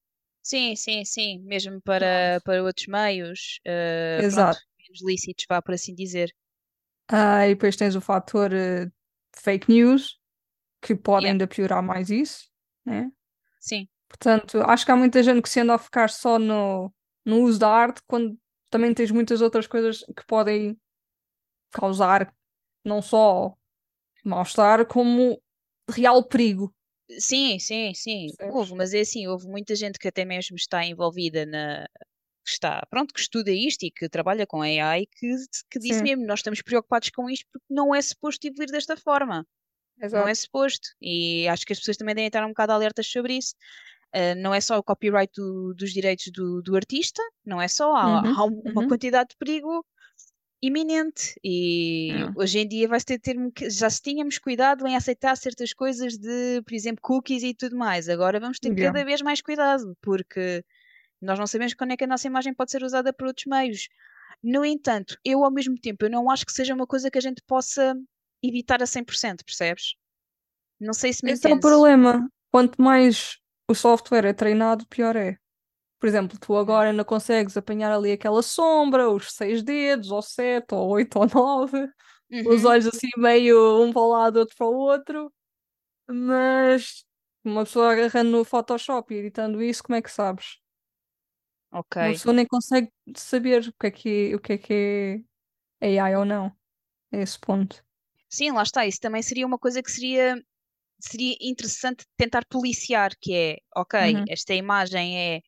[0.43, 3.61] Sim, sim, sim, mesmo para, para outros meios,
[4.29, 4.62] pronto, Exato.
[4.79, 6.33] menos lícitos, vá por assim dizer.
[7.09, 8.91] Ah, e depois tens o fator eh,
[9.37, 10.18] fake news,
[10.83, 12.51] que pode Yeah, ainda piorar mais isso,
[12.87, 13.12] né?
[13.59, 16.93] sim, Portanto, acho que há muita gente que se anda a focar só no,
[17.25, 18.39] no uso da arte, quando
[18.70, 20.79] também tens muitas outras coisas que podem
[21.73, 22.35] causar
[22.85, 23.55] não só
[24.24, 25.41] mal-estar, como
[25.91, 26.74] real perigo.
[27.18, 28.74] sim, sim, sim, houve, Percebes?
[28.74, 31.87] mas é assim, houve muita gente que até mesmo está envolvida na,
[32.45, 35.28] que está, pronto, que estuda isto e que trabalha com AI, que,
[35.70, 38.97] que disse Sim, mesmo, nós estamos preocupados com isto porque não é suposto evoluir desta
[38.97, 39.47] forma.
[40.12, 40.37] Não é exato.
[40.37, 40.89] suposto.
[41.03, 43.55] E acho que as pessoas também devem estar um bocado alertas sobre isso.
[44.14, 47.95] Uh, não é só o copyright do- dos direitos do, do artista, não é só,
[47.97, 48.85] há, Uhum, há um- uma uhum.
[48.85, 49.87] quantidade de perigo
[50.63, 51.35] iminente.
[51.45, 52.33] E Yeah.
[52.37, 53.37] hoje em dia vai ter, ter
[53.71, 58.09] já se tínhamos cuidado em aceitar certas coisas de, por exemplo, cookies e tudo mais.
[58.09, 58.93] Agora vamos ter Yeah.
[58.93, 60.65] cada vez mais cuidado, porque
[61.21, 63.89] nós não sabemos quando é que a nossa imagem pode ser usada por outros meios.
[64.43, 67.23] No entanto, eu ao mesmo tempo, eu não acho que seja uma coisa que a
[67.23, 67.95] gente possa
[68.43, 69.95] evitar a 100%, percebes?
[70.81, 71.61] Não sei se me Esse é o entendes.
[71.61, 72.29] problema.
[72.51, 73.39] Quanto mais
[73.71, 75.39] o software é treinado, pior é.
[76.03, 80.74] Por exemplo, tu agora não consegues apanhar ali aquela sombra, os seis dedos, ou sete,
[80.74, 81.88] ou oito, ou nove,
[82.44, 85.32] os Uhum, olhos assim meio um para o lado, outro para o outro,
[86.09, 87.05] mas
[87.44, 90.59] uma pessoa agarrando no Photoshop e editando isso, como é que sabes?
[92.00, 92.12] Uma ok.
[92.12, 95.24] pessoa nem consegue saber o que é que, o que é, que
[95.80, 96.48] é AI ou não.
[97.12, 97.84] É esse ponto.
[98.30, 98.86] Sim, lá está.
[98.86, 100.36] Isso também seria uma coisa que seria,
[101.00, 104.28] seria interessante tentar policiar, que é, ok, Uhum.
[104.28, 105.42] esta imagem é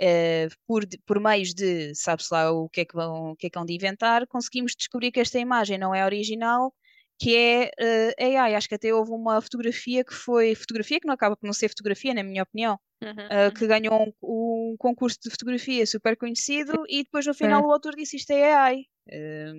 [0.00, 3.50] eh, por, por meios de, sabe-se lá o que é que vão, o que é
[3.50, 6.74] que vão de inventar, conseguimos descobrir que esta imagem não é original,
[7.18, 8.54] que é eh, AI.
[8.54, 11.68] Acho que até houve uma fotografia que foi, fotografia que não acaba por não ser
[11.68, 13.30] fotografia, na minha opinião, Uhum.
[13.30, 17.66] eh, que ganhou um, um concurso de fotografia super conhecido e depois no final Sim.
[17.66, 18.84] o autor disse isto é AI.
[19.10, 19.52] Eh,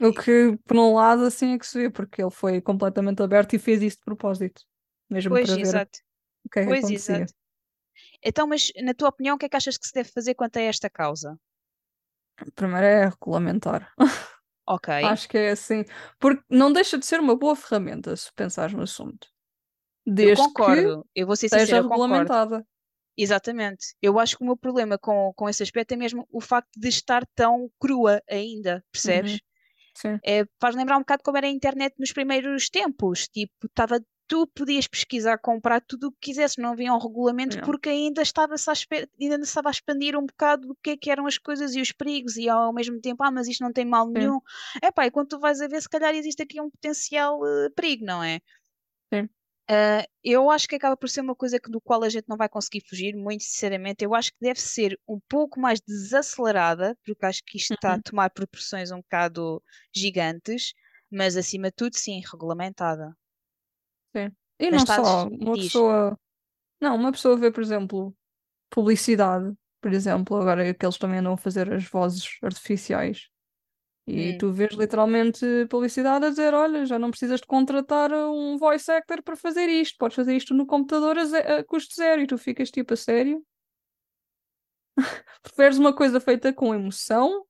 [0.00, 3.54] O que, por um lado, assim é que se vê, porque ele foi completamente aberto
[3.54, 4.62] e fez isso de propósito,
[5.10, 5.98] mesmo pois, para ver exato.
[6.44, 7.30] o que é que Pois, acontecia.
[7.30, 7.32] exato.
[8.28, 10.56] Então, mas na tua opinião, o que é que achas que se deve fazer quanto
[10.58, 11.38] a esta causa?
[12.54, 13.92] Primeiro é regulamentar.
[14.66, 15.84] Ok, Acho que é assim,
[16.18, 19.28] porque não deixa de ser uma boa ferramenta se pensares no assunto,
[20.06, 21.06] eu desde que concordo.
[21.14, 22.08] Eu vou ser sincera, eu concordo.
[22.08, 22.66] regulamentada.
[23.16, 23.94] Exatamente.
[24.02, 26.88] Eu acho que o meu problema com, com esse aspecto é mesmo o facto de
[26.88, 29.40] estar tão crua ainda, Uhum, percebes?
[29.94, 30.20] sim.
[30.24, 33.28] É, faz lembrar um bocado como era a internet nos primeiros tempos.
[33.28, 37.62] Tipo, estava tu podias pesquisar, comprar tudo o que quisesse, não havia um regulamento Não.
[37.62, 38.74] porque ainda estava-se a,
[39.20, 41.92] ainda estava a expandir um bocado do que é que eram as coisas e os
[41.92, 44.38] perigos e ao mesmo tempo, ah, mas isto não tem mal nenhum.
[44.82, 48.04] Epá, e quando tu vais a ver, se calhar existe aqui um potencial eh, perigo,
[48.04, 48.40] não é?
[49.12, 49.28] Sim.
[49.68, 52.36] Ah, eu acho que acaba por ser uma coisa que, do qual a gente não
[52.36, 54.04] vai conseguir fugir, muito sinceramente.
[54.04, 57.98] Eu acho que deve ser um pouco mais desacelerada, porque acho que isto está a
[57.98, 58.02] Uhum.
[58.02, 59.62] tomar proporções um bocado
[59.94, 60.72] gigantes,
[61.10, 63.16] mas acima de tudo, sim, regulamentada.
[64.16, 64.30] Sim.
[64.58, 66.18] E Mas não estás, só, uma diz, pessoa.
[66.80, 68.16] Não, uma pessoa vê, por exemplo,
[68.70, 73.28] publicidade, por exemplo, agora que eles também andam a fazer as vozes artificiais.
[74.06, 78.58] E hum, tu vês literalmente publicidade a dizer: Olha, já não precisas de contratar um
[78.58, 82.22] voice actor para fazer isto, podes fazer isto no computador a, ze- a custo zero.
[82.22, 83.44] E tu ficas tipo a sério?
[85.42, 87.44] Preferes uma coisa feita com emoção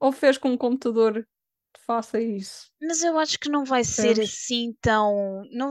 [0.00, 1.22] ou preferes que um computador
[1.74, 2.70] te faça isso?
[2.80, 4.30] mas eu acho que não vai ser Percebes?
[4.30, 5.44] assim tão.
[5.52, 5.70] Não,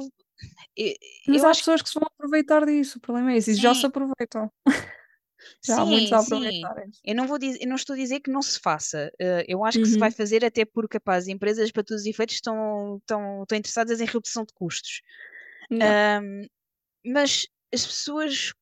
[0.76, 0.94] eu,
[1.26, 3.56] Mas eu há acho pessoas que se vão aproveitar disso, o problema é esse, e
[3.56, 4.52] já sim, se aproveitam.
[5.66, 6.20] Já há muitos sim, a sim.
[6.20, 7.04] aproveitarem-se.
[7.04, 9.12] Eu não vou dizer, eu não estou a dizer que não se faça.
[9.20, 10.12] Eh, eu acho que se vai Uhum.
[10.12, 14.44] fazer até porque, capaz, empresas para todos os efeitos estão, estão, estão interessadas em redução
[14.46, 15.02] de custos.
[15.82, 16.46] Ahm,
[17.06, 18.54] mas as pessoas,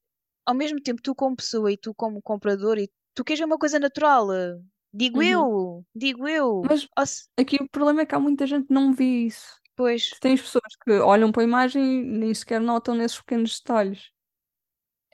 [0.48, 3.60] ao mesmo tempo, tu como pessoa e tu como comprador, e tu queres ver uma
[3.60, 4.32] coisa natural.
[4.34, 4.56] eh,
[4.94, 5.24] Digo Uhum.
[5.24, 6.50] eu, digo eu.
[6.68, 7.06] Mas Ou
[7.38, 9.60] aqui o problema é que há muita gente que não vê isso.
[9.80, 14.12] Pois, tens pessoas que olham para a imagem e nem sequer notam nesses pequenos detalhes.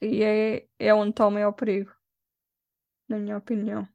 [0.01, 1.91] E é, é onde está o maior perigo,
[3.09, 3.88] na minha opinião.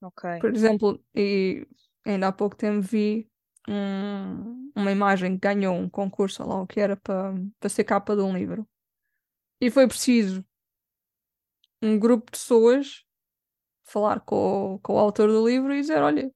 [0.00, 0.24] ok.
[0.40, 1.66] Por exemplo, e
[2.04, 3.28] ainda há pouco tempo vi
[3.68, 8.16] um- uma imagem que ganhou um concurso, lá o que era, para, para ser capa
[8.16, 8.66] de um livro.
[9.60, 10.44] E foi preciso
[11.82, 13.04] um grupo de pessoas
[13.84, 16.32] falar com, o- com o autor do livro e dizer: olha,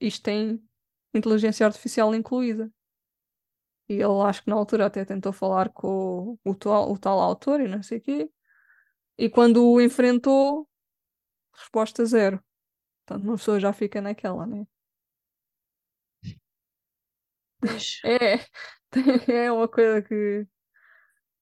[0.00, 0.62] isto tem
[1.14, 2.70] inteligência artificial incluída.
[3.88, 7.18] E ele acho que na altura até tentou falar com o, o tal, o tal
[7.20, 8.30] autor e não sei o quê.
[9.18, 10.68] E quando o enfrentou,
[11.54, 12.42] resposta zero.
[13.06, 14.66] Portanto, uma pessoa já fica naquela, né?
[18.04, 18.40] É,
[19.32, 20.46] é uma coisa que.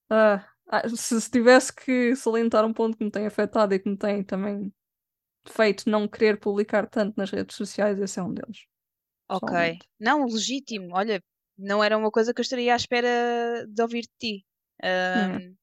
[0.09, 3.89] ah, ah, se, se tivesse que salientar um ponto que me tem afetado e que
[3.89, 4.73] me tem também
[5.47, 8.67] feito não querer publicar tanto nas redes sociais, esse é um deles,
[9.31, 9.47] ok.
[9.47, 9.87] pessoalmente.
[9.99, 10.95] Não, legítimo.
[10.95, 11.23] Olha,
[11.57, 14.45] não era uma coisa que eu estaria à espera de ouvir de ti.
[14.81, 14.87] É.
[15.17, 15.55] Ahm,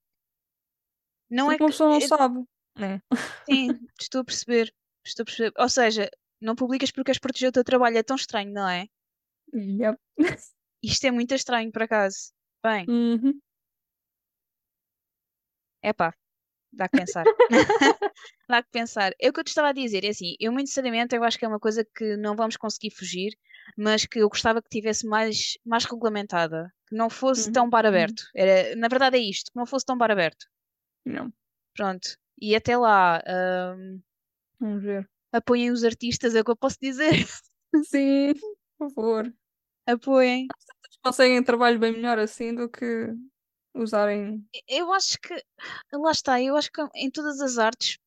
[1.31, 1.73] não é Porque uma que.
[1.73, 2.45] pessoa não sabe,
[2.79, 3.01] né?
[3.49, 4.73] Sim, estou a perceber.
[5.05, 5.53] Estou a perceber.
[5.59, 6.11] Ou seja,
[6.41, 7.99] não publicas porque queres proteger o teu trabalho.
[7.99, 8.87] É tão estranho, não é?
[9.55, 9.99] Yep.
[10.83, 12.33] Isto é muito estranho, por acaso.
[12.63, 13.41] Bem, Uhum.
[15.83, 16.15] epá,
[16.79, 17.25] dá que pensar.
[18.49, 19.13] Dá que pensar.
[19.21, 21.39] É o que eu te estava a dizer, é assim, eu muito sinceramente eu acho
[21.39, 23.37] que é uma coisa que não vamos conseguir fugir,
[23.77, 27.71] mas que eu gostava que tivesse mais, mais regulamentada, que não fosse tão Uhum.
[27.71, 27.91] bar Uhum.
[27.91, 28.23] aberto.
[28.35, 30.47] Era, na verdade é isto, que não fosse tão bar aberto.
[31.05, 31.31] Não,
[31.77, 32.17] Pronto.
[32.41, 33.23] E até lá,
[33.77, 34.01] hum,
[34.59, 35.09] vamos ver.
[35.33, 37.13] apoiem os artistas, é o que eu posso dizer.
[37.85, 38.33] Sim,
[38.79, 39.35] por favor.
[39.87, 40.47] Apoiem.
[41.03, 43.15] conseguem trabalho bem melhor assim do que
[43.83, 44.45] usarem.
[44.67, 45.35] Eu acho que,
[45.93, 47.99] lá está, eu acho que em todas as artes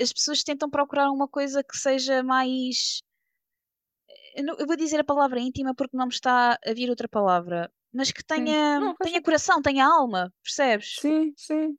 [0.00, 3.02] as pessoas tentam procurar uma coisa que seja mais.
[4.34, 7.08] Eu, não- eu vou dizer a palavra íntima porque não me está a vir outra
[7.08, 10.96] palavra, mas que tenha, Não, tenha coração, tenha alma, percebes?
[11.00, 11.78] Sim, sim.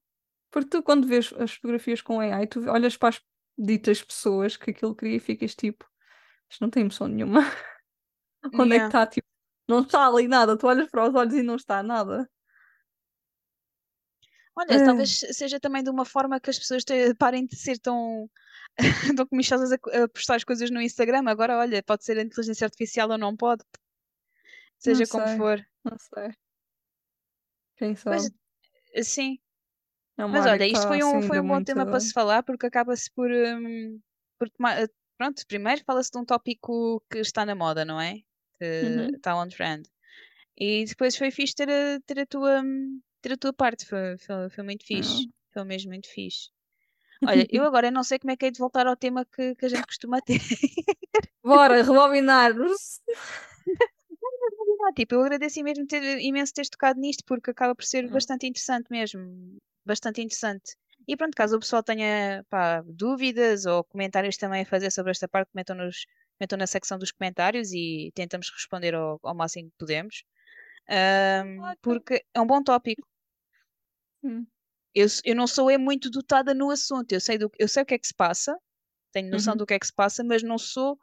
[0.52, 3.22] Porque tu, quando vês as fotografias com AI, tu olhas para as
[3.58, 5.86] ditas pessoas que aquilo cria e ficas tipo,
[6.50, 7.42] isto não tem emoção nenhuma.
[8.54, 8.88] Onde é que Yeah.
[8.88, 9.08] está?
[9.08, 9.28] Tipo,
[9.68, 10.58] não está ali nada.
[10.58, 12.30] Tu olhas para os olhos e não está nada.
[14.58, 17.78] Olha, É, talvez seja também de uma forma que as pessoas te- parem de ser
[17.80, 18.30] tão,
[19.18, 21.24] tão comichosas a, a postar as coisas no Instagram.
[21.28, 23.64] Agora, olha, pode ser a inteligência artificial ou não pode,
[24.86, 25.64] não seja como sei, for.
[25.84, 26.32] não sei.
[27.78, 28.32] Quem sabe?
[29.04, 29.40] sim.
[30.18, 31.66] É Mas olha, isto foi um, assim foi um bom muito.
[31.66, 34.00] tema para se falar, porque acaba-se por, hum,
[34.40, 34.82] por tomar.
[34.84, 34.88] eh,
[35.18, 38.20] Pronto, primeiro fala-se de um tópico que está na moda, não é?
[38.60, 39.08] Que Uhum.
[39.16, 39.88] está on trend.
[40.58, 42.64] E depois foi fixe ter a, ter a tua,
[43.28, 45.30] hum, ter a tua parte, foi, foi, foi muito fixe.
[45.54, 46.50] Foi mesmo muito fixe.
[47.26, 49.66] Olha, eu agora não sei como é que é de voltar ao tema que, que
[49.66, 50.40] a gente costuma ter.
[51.44, 52.52] Bora, rebobinar.
[52.52, 52.56] Ah,
[54.96, 58.12] Tipo, eu agradeço mesmo ter, imenso teres tocado nisto, porque acaba por ser Não.
[58.12, 59.58] bastante interessante mesmo.
[59.86, 60.76] Bastante interessante.
[61.08, 65.28] E pronto, caso o pessoal tenha pá, dúvidas ou comentários também a fazer sobre esta
[65.28, 66.06] parte, comentam, nos,
[66.38, 70.24] comentam na secção dos comentários e tentamos responder ao, ao máximo que podemos.
[70.90, 71.76] Ótimo.
[71.82, 73.06] porque é um bom tópico.
[74.24, 74.46] Hum.
[74.94, 77.86] Eu, eu não sou é muito dotada no assunto, eu sei, do, eu sei o
[77.86, 78.58] que é que se passa,
[79.14, 79.58] tenho noção Uhum.
[79.58, 80.98] do que é que se passa, mas não sou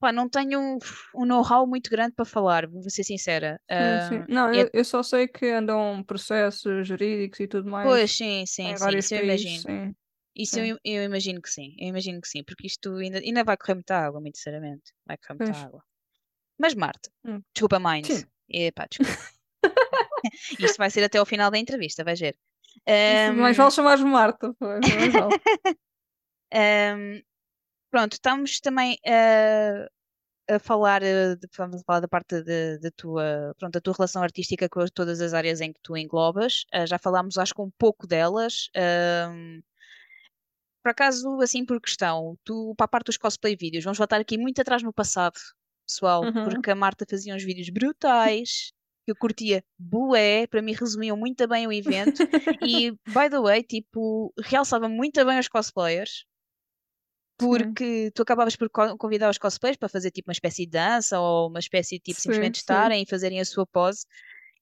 [0.00, 0.78] Pá, não tenho um,
[1.14, 3.60] um know-how muito grande para falar, vou ser sincera.
[3.80, 4.24] Sim, sim.
[4.28, 8.44] Não, é- eu, eu só sei que andam processos jurídicos e tudo mais pois, sim,
[8.46, 9.64] sim, sim, isso eu imagino.
[9.66, 9.94] sim.
[10.36, 13.56] Isso eu, eu imagino que sim, eu imagino que sim, porque isto ainda, ainda vai
[13.56, 14.92] correr muita água, muito sinceramente.
[15.06, 15.66] Vai correr muita Pois.
[15.66, 15.82] água.
[16.58, 17.42] Mas Marta, Hum.
[17.54, 18.06] desculpa, Mind.
[18.06, 18.26] Sim.
[18.48, 19.22] Epá, desculpa.
[20.58, 22.36] Isto vai ser até ao final da entrevista, vais ver.
[22.86, 25.36] Isso, mais vale chamares Marta, mais vale.
[26.52, 27.20] ahm,
[27.90, 29.86] pronto, estamos também a,
[30.54, 34.68] a falar, eh, de, vamos falar da parte da tua, pronto, da tua relação artística
[34.68, 36.64] com todas as áreas em que tu englobas.
[36.72, 38.68] Ah, já falámos, acho que um pouco delas.
[38.74, 39.60] Ahm,
[40.82, 44.36] por acaso, assim por questão, tu, para a parte dos cosplay vídeos, vamos voltar aqui
[44.36, 45.38] muito atrás no passado,
[45.86, 46.44] pessoal, Uhum.
[46.44, 48.72] porque a Marta fazia uns vídeos brutais,
[49.04, 52.22] que eu curtia bué, para mim resumiam muito bem o evento,
[52.60, 56.24] e, by the way, tipo, realçava muito bem os cosplayers,
[57.40, 60.70] Sim, porque tu acabavas por co- convidar os cosplayers para fazer tipo uma espécie de
[60.72, 62.60] dança ou uma espécie de tipo sim, simplesmente sim.
[62.60, 64.06] estarem e fazerem a sua pose.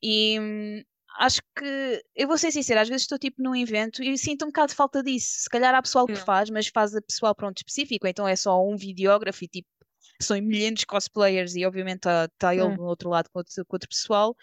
[0.03, 0.82] E hum,
[1.18, 4.49] acho que, eu vou ser sincera, às vezes estou tipo num evento e sinto um
[4.49, 5.43] bocado de falta disso.
[5.43, 8.62] Se calhar há pessoal que faz, mas faz a pessoal pronto específico, então é só
[8.66, 9.68] um videógrafo e tipo
[10.25, 12.77] são milhares de cosplayers e obviamente está ele Hum.
[12.77, 14.37] no outro lado com outro, com outro pessoal.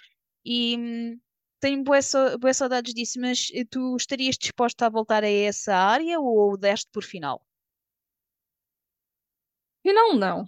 [0.45, 1.19] E hum,
[1.61, 2.11] tenho boas
[2.41, 6.89] boas saudades disso, mas eh, tu estarias disposta a voltar a essa área ou deste
[6.91, 7.45] por final?
[9.83, 10.45] E não, não.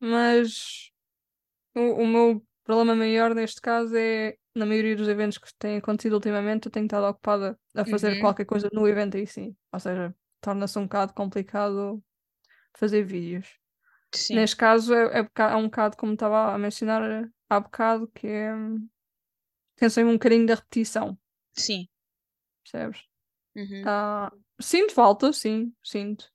[0.00, 0.90] Mas
[1.76, 6.14] o, o meu problema maior neste caso é, na maioria dos eventos que têm acontecido
[6.14, 8.16] ultimamente, eu tenho estado ocupada a fazer Uhum.
[8.16, 9.56] qualquer coisa no evento em si.
[9.72, 12.02] Ou seja, torna-se um bocado complicado
[12.78, 13.58] fazer vídeos.
[14.14, 18.26] Sim, Neste caso é, é, é um bocado como estava a mencionar há bocado, que
[18.26, 18.52] é
[19.76, 21.16] tem sempre um bocadinho da repetição,
[21.52, 21.88] sim.
[22.64, 23.04] percebes?
[23.54, 23.82] Uhum.
[23.86, 26.32] Ah, sinto falta, sim, sinto.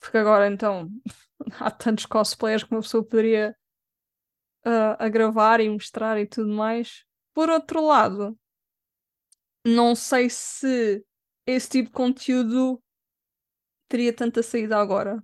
[0.00, 0.90] Porque agora então
[1.60, 3.56] há tantos cosplayers que uma pessoa poderia
[4.98, 7.04] a gravar e mostrar e tudo mais.
[7.32, 8.36] Por outro lado,
[9.64, 11.04] não sei se
[11.46, 12.82] esse tipo de conteúdo
[13.88, 15.22] teria tanta saída agora.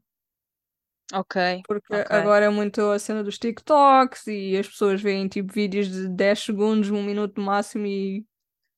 [1.12, 1.36] Ok,
[1.66, 2.10] Porque ok.
[2.10, 6.40] agora é muito a cena dos TikToks e as pessoas veem tipo vídeos de 10
[6.40, 8.26] segundos, 1 minuto no máximo e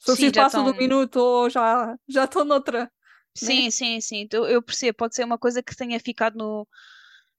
[0.01, 0.79] se Sim, já passam do estão.
[0.79, 2.91] minuto ou já já noutra,
[3.43, 3.63] né?
[3.63, 4.29] Sim, sim, sim.
[4.33, 4.97] Eu, eu percebo.
[4.97, 6.67] Pode ser uma coisa que tenha ficado no.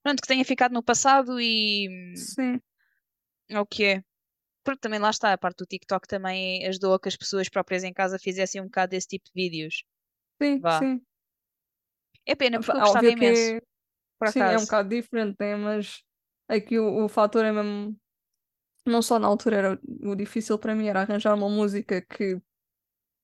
[0.03, 2.61] Pronto, que tenha ficado no passado e Sim,
[3.49, 4.03] é o que é.
[4.63, 7.83] Porque também lá está, a parte do TikTok também ajudou a que as pessoas próprias
[7.83, 9.83] em casa fizessem um bocado desse tipo de vídeos.
[10.41, 10.77] sim, Vá.
[10.77, 11.05] sim.
[12.25, 13.53] É pena, porque eu gostava que imenso,
[14.19, 15.55] por sim, é um bocado diferente, né?
[15.55, 16.01] Mas
[16.47, 17.97] aqui o, o fator é mesmo.
[18.85, 22.41] Não só na altura era o, difícil para mim era arranjar uma música que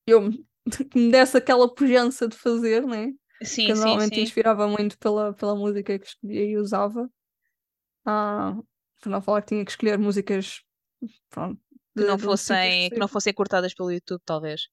[0.08, 0.46] eu me-
[0.92, 3.14] que me desse aquela pujança de fazer, né?
[3.44, 4.22] Sim, Que sim, normalmente sim.
[4.22, 7.10] inspirava muito pela, pela música que escolhia e usava.
[8.06, 8.56] Ah,
[9.02, 10.62] por não falar que tinha que escolher músicas
[11.30, 11.62] pronto,
[11.96, 14.68] Que de, não um sítio fossem, que não fossem cortadas pelo YouTube, talvez.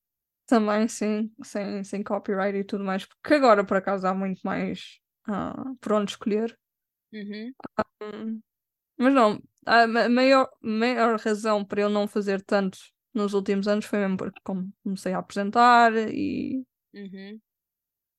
[0.47, 3.05] Também, sim, sem, sem copyright e tudo mais.
[3.05, 4.99] Porque agora, por acaso, há muito mais
[5.29, 6.59] ah, por onde escolher.
[7.13, 7.55] Uhum.
[8.03, 8.41] Hum,
[8.99, 12.79] Mas não, a ma- maior, maior razão para eu não fazer tanto
[13.15, 14.41] nos últimos anos foi mesmo porque
[14.85, 16.65] comecei a apresentar e,
[16.95, 17.41] Uhum.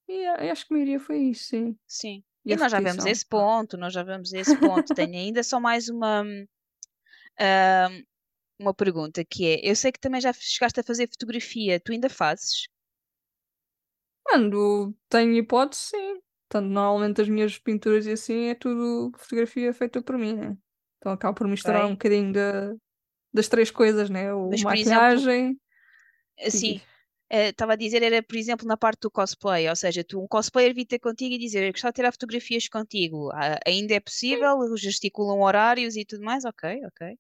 [0.07, 1.78] e a- acho que a maioria foi isso, sim.
[1.88, 2.24] Sim.
[2.45, 4.91] E E nós já vemos esse ponto, nós já vemos esse ponto.
[4.93, 6.24] Tenho ainda só mais uma,
[7.39, 7.89] ah,
[8.60, 12.10] uma pergunta que é, eu sei que também já chegaste a fazer fotografia, tu ainda
[12.10, 12.68] fazes?
[14.24, 16.22] Quando tenho hipótese, sim.
[16.50, 20.58] Portanto, normalmente as minhas pinturas e assim é tudo fotografia feita por mim, né?
[20.97, 22.74] Então acabo por misturar um bocadinho da-
[23.34, 24.34] das três coisas, né?
[24.34, 25.60] O Mas, exemplo, maquilhagem.
[26.39, 26.82] assim,
[27.32, 30.28] e- estava a dizer, era, por exemplo, na parte do cosplay, ou seja, tu, um
[30.28, 34.00] cosplayer vir ter contigo e dizer, eu gostava de tirar fotografias contigo, Ah, ainda é
[34.00, 34.58] possível?
[34.78, 36.45] Gesticulam horários e tudo mais?
[36.45, 37.18] Ok, ok.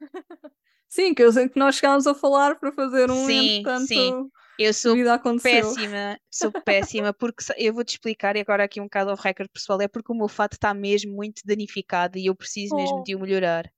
[0.92, 4.16] Sim, que eu sei que nós chegámos a falar para fazer um Sim, sim.
[4.16, 4.96] entretanto Eu a sou
[5.42, 9.80] péssima, sou péssima, porque eu vou-te explicar, e agora aqui um bocado off record pessoal,
[9.80, 13.04] é porque o meu fato está mesmo muito danificado e eu preciso mesmo Oh.
[13.04, 13.70] de o melhorar.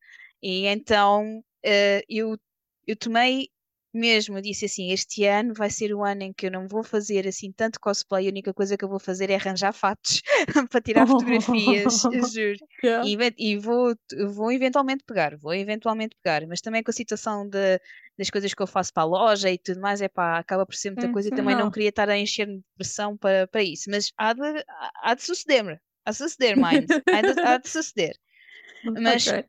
[0.43, 2.37] E então eh, eu,
[2.87, 3.49] eu tomei
[3.95, 6.83] mesmo, eu disse assim, este ano vai ser o ano em que eu não vou
[6.85, 10.23] fazer assim tanto cosplay, a única coisa que eu vou fazer é arranjar fatos
[10.71, 12.59] para tirar fotografias, juro.
[12.83, 13.05] Yeah.
[13.05, 13.95] E, e vou,
[14.33, 17.81] vou eventualmente pegar, vou eventualmente pegar, mas também com a situação de,
[18.19, 20.75] das coisas que eu faço para a loja e tudo mais, é pá, acaba por
[20.75, 21.71] ser muita Sim, coisa e também não não.
[21.71, 25.23] queria estar a encher-me de pressão para, para isso, mas há de, há- há de
[25.23, 28.17] suceder-me, há de suceder, mind, há de, há de suceder.
[28.95, 29.45] Mas Ok.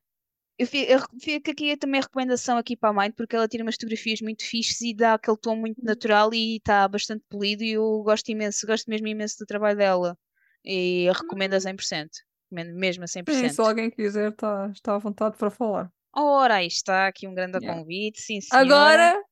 [0.58, 3.64] Eu fi- eu fico aqui também a recomendação aqui para a Mind, porque ela tira
[3.64, 7.72] umas fotografias muito fixes e dá aquele tom muito natural e está bastante polido e
[7.74, 10.18] eu gosto imenso, gosto mesmo imenso do trabalho dela
[10.66, 12.12] e a recomendo a 100%.
[12.50, 13.50] recomendo mesmo a Sim, 100%.
[13.50, 15.92] se alguém quiser, tá, está à vontade para falar.
[16.16, 17.62] Ora, aí está aqui um grande Yeah.
[17.62, 19.12] convite, sim senhora.
[19.12, 19.24] Agora,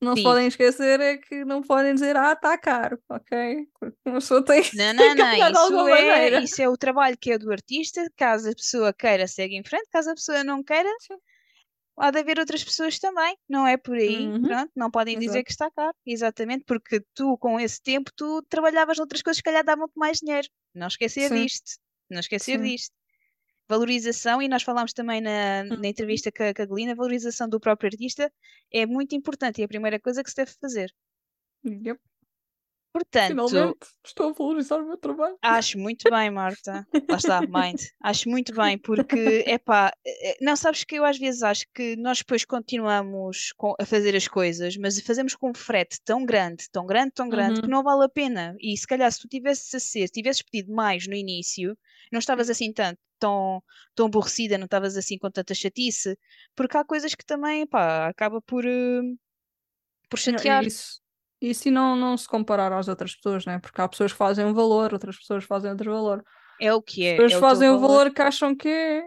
[0.00, 0.22] não Diz.
[0.22, 3.66] podem esquecer é que não podem dizer, ah, está caro, ok?
[3.80, 7.38] Porque uma pessoa tem, Não, não, não, isso é, isso é o trabalho que é
[7.38, 8.06] do artista.
[8.16, 9.88] Caso a pessoa queira, segue em frente.
[9.90, 11.16] Caso a pessoa não queira, Sim.
[11.98, 13.36] há de haver outras pessoas também.
[13.48, 14.70] Não é por aí, Uhum, pronto.
[14.76, 15.44] Não podem dizer exato.
[15.44, 15.94] que está caro.
[16.06, 20.18] Exatamente, porque tu, com esse tempo, tu trabalhavas noutras coisas que, se calhar, davam-te mais
[20.18, 20.46] dinheiro.
[20.74, 21.42] Não esquecer Sim.
[21.42, 21.72] disto.
[22.10, 22.64] Não esquecer Sim.
[22.64, 22.94] disto.
[23.68, 25.84] Valorização, e nós falámos também na, na Uhum.
[25.84, 28.32] entrevista com a com a Galina, a valorização do próprio artista
[28.72, 30.92] é muito importante e é a primeira coisa que se deve fazer.
[31.64, 31.98] Yep.
[32.92, 35.36] Portanto, Finalmente, estou a valorizar o meu trabalho.
[35.42, 36.86] Acho muito bem, Marta.
[37.10, 37.78] Lá está, mind.
[38.00, 42.18] Acho muito bem, porque, epá, eh, não sabes que eu às vezes acho que nós
[42.18, 46.86] depois continuamos com- a fazer as coisas, mas fazemos com um frete tão grande, tão
[46.86, 47.72] grande, tão grande, que Uhum.
[47.74, 48.56] não vale a pena.
[48.60, 51.76] E se calhar se tu tivesses a ser, se tivesses pedido mais no início,
[52.12, 53.62] não estavas assim tanto, tão,
[53.94, 56.16] tão aborrecida, não estavas assim com tanta chatice,
[56.54, 59.00] porque há coisas que também, epá, acaba por, eh,
[60.08, 60.64] por chatear.
[60.64, 61.00] e Isso,
[61.40, 63.58] isso e não, não se comparar às outras pessoas, né?
[63.58, 66.22] Porque há pessoas que fazem um valor, outras pessoas fazem outro valor.
[66.60, 67.88] É o que As é, pessoas é fazem o valor.
[67.88, 69.02] valor que acham que é.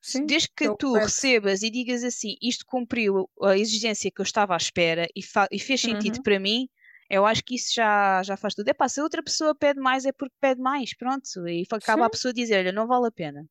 [0.00, 4.20] Sim, Desde que que é tu recebas e digas assim, isto cumpriu a exigência que
[4.20, 6.22] eu estava à espera e, e fez sentido Uhum.
[6.22, 6.68] para mim,
[7.10, 8.68] eu acho que isso já, já faz tudo.
[8.68, 11.24] Epá, se a outra pessoa pede mais, é porque pede mais, pronto.
[11.48, 12.10] E acaba a Sim.
[12.10, 13.46] pessoa a dizer, olha, não vale a pena.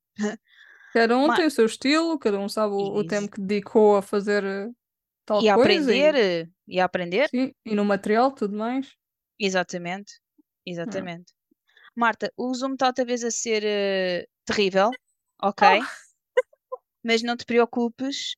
[0.94, 3.98] Cada um Ma- tem o seu estilo, cada um sabe o, o tempo que dedicou
[3.98, 4.70] a fazer eh,
[5.26, 6.16] tal E a coisa aprender,
[6.68, 8.96] e, e a aprender, sim, e no material tudo mais.
[9.40, 10.72] exatamente, Yeah.
[10.72, 11.34] exatamente.
[11.96, 14.92] Marta, o Zoom está outra vez a ser eh, terrível,
[15.42, 15.68] ok?
[15.82, 15.86] Oh,
[17.04, 18.36] Mas não te preocupes,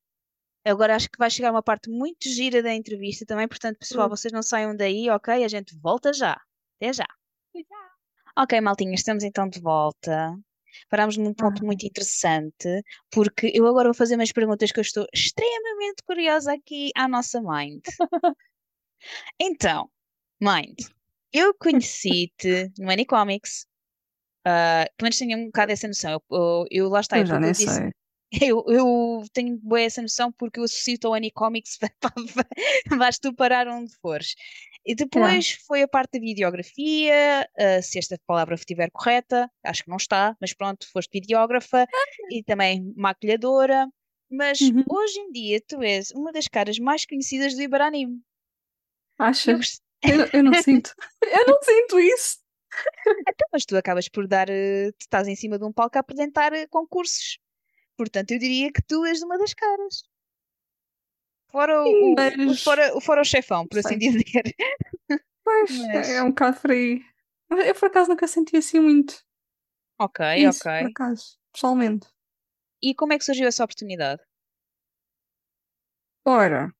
[0.66, 4.10] Agora acho que vai chegar uma parte muito gira da entrevista também, portanto, pessoal, uh,
[4.10, 5.44] vocês não saiam daí, ok?
[5.44, 6.36] A gente volta já.
[6.80, 7.06] Até já.
[8.36, 10.36] Ok, maltinha, estamos então de volta.
[10.90, 14.82] Parámos num ponto ah, muito interessante, porque eu agora vou fazer umas perguntas que eu
[14.82, 17.82] estou extremamente curiosa aqui à nossa Mind.
[19.40, 19.88] Então,
[20.40, 20.78] Mind,
[21.32, 23.66] eu conheci-te no Anycomics,
[24.44, 26.12] ah, pelo menos tenho um bocado essa noção.
[26.12, 27.66] Eu, eu- eu- lá está, é eu já eu nem disse.
[27.74, 27.90] sei.
[28.52, 31.78] Eu, eu tenho boa essa noção porque eu associo-te ao Anycomics,
[32.98, 34.34] vais tu parar onde fores.
[34.84, 35.04] E Yeah.
[35.04, 39.96] depois foi a parte da videografia, ah, se esta palavra estiver correta, acho que não
[39.96, 41.86] está, mas pronto, foste videógrafa
[42.30, 43.88] e também maquilhadora.
[44.30, 44.84] Mas Uhum.
[44.90, 48.20] hoje em dia tu és uma das caras mais conhecidas do Iberanime.
[49.18, 49.52] Eu Acha?
[50.02, 50.94] Eu, não- eu não sinto.
[51.22, 52.38] Eu não sinto isso.
[53.20, 56.00] Então, mas tu acabas por dar, eh, tu estás em cima de um palco a
[56.00, 57.38] apresentar eh, concursos.
[57.96, 60.02] Portanto, eu diria que tu és uma das caras.
[61.50, 62.16] Fora o, o- o-
[62.46, 63.98] Mas, fora, o- fora o chefão, por assim sei.
[63.98, 64.24] dizer.
[65.44, 67.02] Pois, é, Mas, é um bocado por aí.
[67.48, 69.24] Mas Eu por acaso nunca senti assim muito
[69.98, 70.90] ok, isso, por ok.
[70.90, 72.06] acaso, pessoalmente.
[72.82, 74.22] E como é que surgiu essa oportunidade?
[76.24, 76.74] Ora,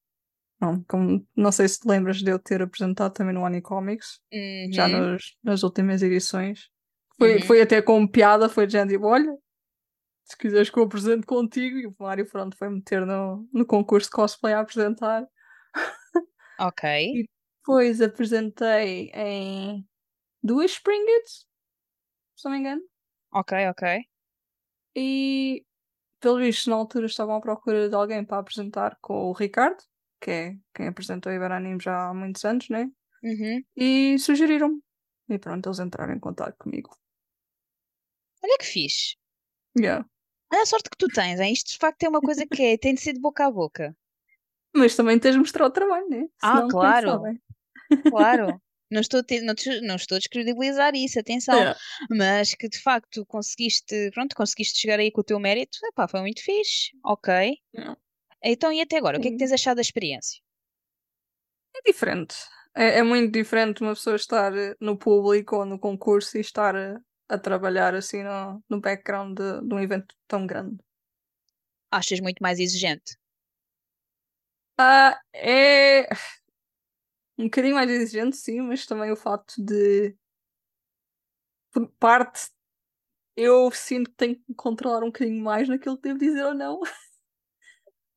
[0.60, 4.20] não, como, não sei se te lembras de eu ter apresentado também no Anicomics,
[4.72, 6.68] já Uhum, nos, nas últimas edições.
[7.16, 7.42] Foi, uhum.
[7.42, 9.36] foi até com piada, foi de gente, tipo, olha,
[10.26, 14.08] se quiseres que eu apresente contigo, e o Mário pronto, foi meter no, no concurso
[14.10, 15.26] de cosplay a apresentar.
[16.58, 17.24] Ok, E
[17.58, 19.86] depois apresentei em
[20.42, 21.46] duas Springits,
[22.36, 22.82] se não me engano.
[23.30, 23.82] ok, ok.
[24.94, 25.64] E
[26.20, 29.82] pelo visto, na altura estavam à procura de alguém para apresentar com o Ricardo,
[30.20, 32.90] que é quem apresentou o Iberanime já há muitos anos, né?
[33.22, 33.64] Uhum.
[33.76, 34.80] E sugeriram-me.
[35.28, 36.90] E pronto, eles entraram em contato comigo.
[38.42, 39.16] Olha que fixe.
[39.78, 40.04] Yeah.
[40.52, 41.52] Olha a sorte que tu tens, hein?
[41.52, 43.96] Isto de facto é uma coisa que é, tem de ser de boca a boca.
[44.74, 46.26] Mas também tens de mostrar o trabalho, né?
[46.42, 47.22] Ah, Senão, é que claro,
[48.10, 48.60] claro.
[48.88, 51.56] Não estou, a te- não, te- não estou a descredibilizar isso, atenção.
[51.56, 51.78] Yeah.
[52.08, 56.20] Mas que de facto conseguiste, pronto, conseguiste chegar aí com o teu mérito, epá, foi
[56.20, 56.92] muito fixe.
[57.04, 57.58] Ok.
[57.74, 57.96] Yeah.
[58.44, 59.38] Então, e até agora, o que é que Sim.
[59.38, 60.40] tens achado da experiência?
[61.74, 62.36] É diferente.
[62.74, 66.74] É, é muito diferente uma pessoa estar eh, no público ou no concurso e estar
[67.28, 70.78] a, trabalhar assim no, no background de, de um evento tão grande.
[71.90, 73.16] Achas muito mais exigente?
[74.78, 76.06] Ah, é
[77.38, 80.16] um bocadinho mais exigente, sim, mas também o facto de,
[81.72, 82.48] por parte,
[83.36, 86.80] eu sinto que tenho que controlar um bocadinho mais naquilo que devo dizer ou não.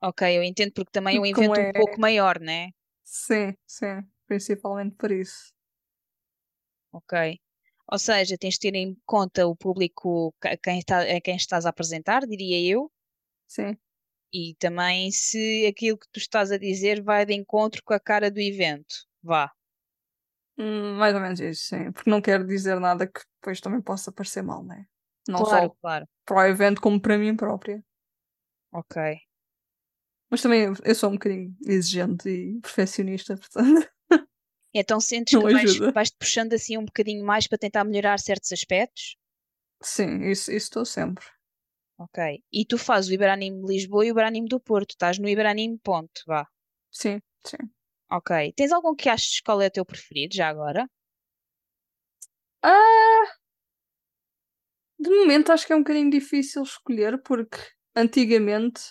[0.01, 1.73] Ok, eu entendo porque também é um evento um é.
[1.73, 2.69] pouco maior, né?
[3.03, 5.53] Sim, sim, principalmente por isso.
[6.93, 7.37] Ok.
[7.91, 11.65] Ou seja, tens de ter em conta o público a quem, está, a quem estás
[11.65, 12.91] a apresentar, diria eu,
[13.47, 13.77] Sim,
[14.31, 18.29] e também se aquilo que tu estás a dizer vai de encontro com a cara
[18.29, 19.07] do evento.
[19.23, 19.51] Vá.
[20.57, 21.91] Hum, mais ou menos isso, sim.
[21.91, 24.85] Porque não quero dizer nada que depois também possa parecer mal, né?
[25.27, 26.05] Não Claro, só claro.
[26.25, 27.83] para o evento, como para mim própria.
[28.71, 29.17] Ok.
[30.29, 33.89] Mas também eu sou um bocadinho exigente e perfeccionista, portanto.
[34.73, 35.93] Então sentes Não que vais, ajuda.
[35.93, 39.15] vais-te puxando assim um bocadinho mais para tentar melhorar certos aspectos?
[39.81, 41.25] Sim, isso isso estou sempre.
[41.97, 42.17] Ok.
[42.51, 44.91] E tu fazes o Iberanime de Lisboa e o Iberanime do Porto.
[44.91, 46.21] Estás no Iberanime, ponto.
[46.27, 46.45] Vá.
[46.91, 47.57] Sim, sim.
[48.11, 48.53] Ok.
[48.55, 50.87] Tens algum que achas qual é o teu preferido já agora?
[52.63, 53.39] Ah,
[54.99, 57.57] de momento acho que é um bocadinho difícil escolher, porque
[57.95, 58.81] antigamente,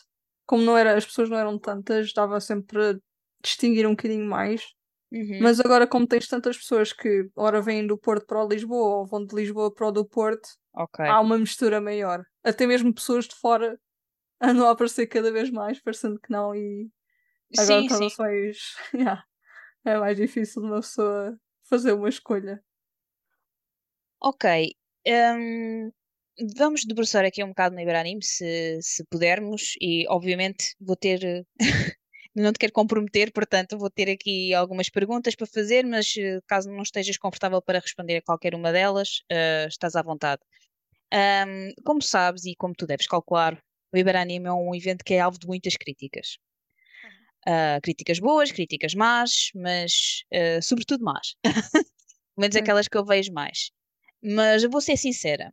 [0.47, 3.01] como não era, as pessoas não eram tantas, dava sempre para
[3.43, 4.63] distinguir um bocadinho mais.
[5.13, 5.41] Uhum.
[5.41, 9.07] Mas agora, como tens tantas pessoas que ora vêm do Porto para o Lisboa ou
[9.07, 11.01] vão de Lisboa para o do Porto, Ok.
[11.07, 12.25] há uma mistura maior.
[12.45, 13.79] Até mesmo pessoas de fora
[14.43, 16.91] andam a aparecer cada vez mais, parecendo que não, e
[17.57, 18.09] agora Sim, sim.
[18.19, 18.59] mais.
[18.95, 19.25] Yeah,
[19.85, 21.39] é mais difícil de uma pessoa
[21.69, 22.63] fazer uma escolha.
[24.21, 24.45] Ok.
[25.07, 25.91] hum,
[26.57, 31.47] vamos debruçar aqui um bocado no Iberanime, se, se pudermos, e obviamente vou ter.
[32.39, 36.71] Não te quero comprometer, portanto, vou ter aqui algumas perguntas para fazer, mas eh, caso
[36.71, 40.41] não estejas confortável para responder a qualquer uma delas, eh, estás à vontade.
[41.13, 43.61] Hum, como sabes e como tu deves calcular,
[43.93, 46.39] o Iberanime é um evento que é alvo de muitas críticas.
[47.47, 51.35] Ah, críticas boas, críticas más, mas eh, sobretudo más.
[52.35, 53.71] Pelo menos aquelas que eu vejo mais.
[54.23, 55.53] Mas eu vou ser sincera,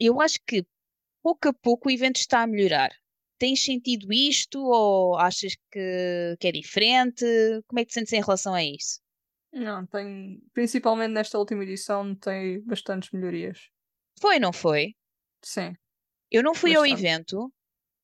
[0.00, 0.64] eu acho que
[1.22, 2.90] pouco a pouco o evento está a melhorar.
[3.42, 7.24] Tens sentido isto ou achas que, que é diferente?
[7.66, 9.00] Como é que te sentes em relação a isso?
[9.52, 10.40] Não, tem.
[10.54, 13.68] Principalmente nesta última edição, tem bastantes melhorias.
[14.20, 14.94] Foi ou não foi?
[15.42, 15.74] Sim,
[16.30, 17.00] Eu não fui ao bastante.
[17.00, 17.52] evento,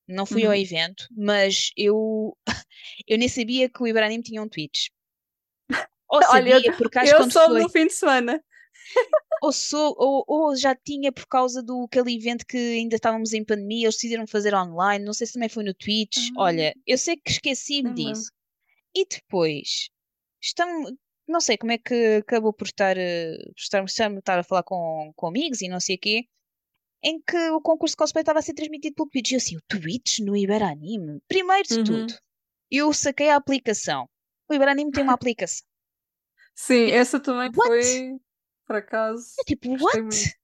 [0.09, 0.59] não fui ao Uhum.
[0.59, 2.37] evento, mas eu,
[3.07, 4.87] eu nem sabia que o Ibrahim tinha um Twitch.
[6.09, 8.43] Ou Olha, sabia, porque acho que eu soube foi, no fim de semana.
[9.43, 13.43] ou, sou, ou, ou já tinha por causa do aquele evento que ainda estávamos em
[13.43, 16.29] pandemia, eles decidiram fazer online, não sei se também foi no Twitch.
[16.37, 18.03] Olha, eu sei que esqueci-me lembro.
[18.13, 18.31] disso.
[18.95, 19.89] E depois,
[20.41, 20.91] estamos,
[21.27, 24.63] não sei como é que acabou por estar, eh, por estar, estar estar a falar
[24.63, 26.25] com, com amigos e não sei o quê,
[27.03, 29.31] em que o concurso de cosplay estava a ser transmitido pelo Twitch.
[29.31, 31.21] E eu assim, o Twitch no Iberanime?
[31.27, 31.83] Primeiro de Uhum.
[31.85, 32.13] tudo,
[32.69, 34.09] eu saquei a aplicação.
[34.49, 35.65] O Iberanime tem uma aplicação.
[36.55, 37.67] Sim, essa também What?
[37.67, 38.19] foi,
[38.69, 40.37] por acaso, Eu tipo, what?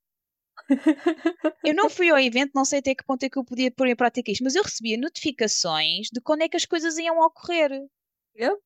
[1.63, 3.87] Eu não fui ao evento, não sei até que ponto é que eu podia pôr
[3.87, 7.69] em prática isto, mas eu recebia notificações de quando é que as coisas iam ocorrer.
[8.35, 8.57] Yep.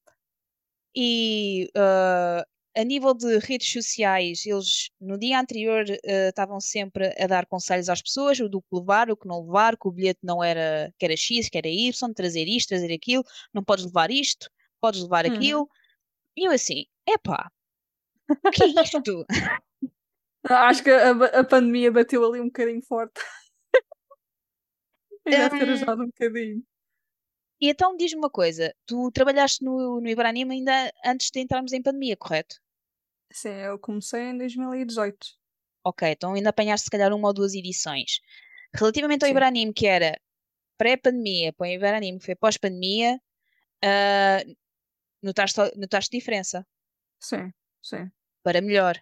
[0.95, 2.45] E ah,
[2.77, 7.89] a nível de redes sociais, eles no dia anterior ah, estavam sempre a dar conselhos
[7.89, 10.93] às pessoas, o do que levar, o que não levar, que o bilhete não era,
[10.97, 14.49] que era X, que era Y, trazer isto, trazer aquilo, não podes levar isto,
[14.79, 15.33] podes levar Uhum.
[15.33, 15.69] aquilo.
[16.37, 17.51] E eu assim, epá,
[18.29, 19.25] o que é isto?
[20.49, 23.19] Acho que a, a pandemia bateu ali um bocadinho forte.
[25.25, 26.63] E deve ter Hum, ajudado um bocadinho.
[27.61, 31.81] e então diz-me uma coisa, tu trabalhaste no, no Iberanime ainda antes de entrarmos em
[31.81, 32.55] pandemia, correto?
[33.31, 35.27] Sim, eu comecei em 2018.
[35.83, 38.19] Ok, então ainda apanhaste se calhar uma ou duas edições.
[38.75, 39.31] Relativamente ao Sim.
[39.31, 40.19] Iberanime, que era
[40.77, 43.19] pré-pandemia, para o Iberanime, que foi pós-pandemia,
[43.83, 44.43] ah,
[45.23, 46.65] notaste, notaste diferença
[47.19, 48.11] Sim, sim.
[48.43, 48.95] Para melhor.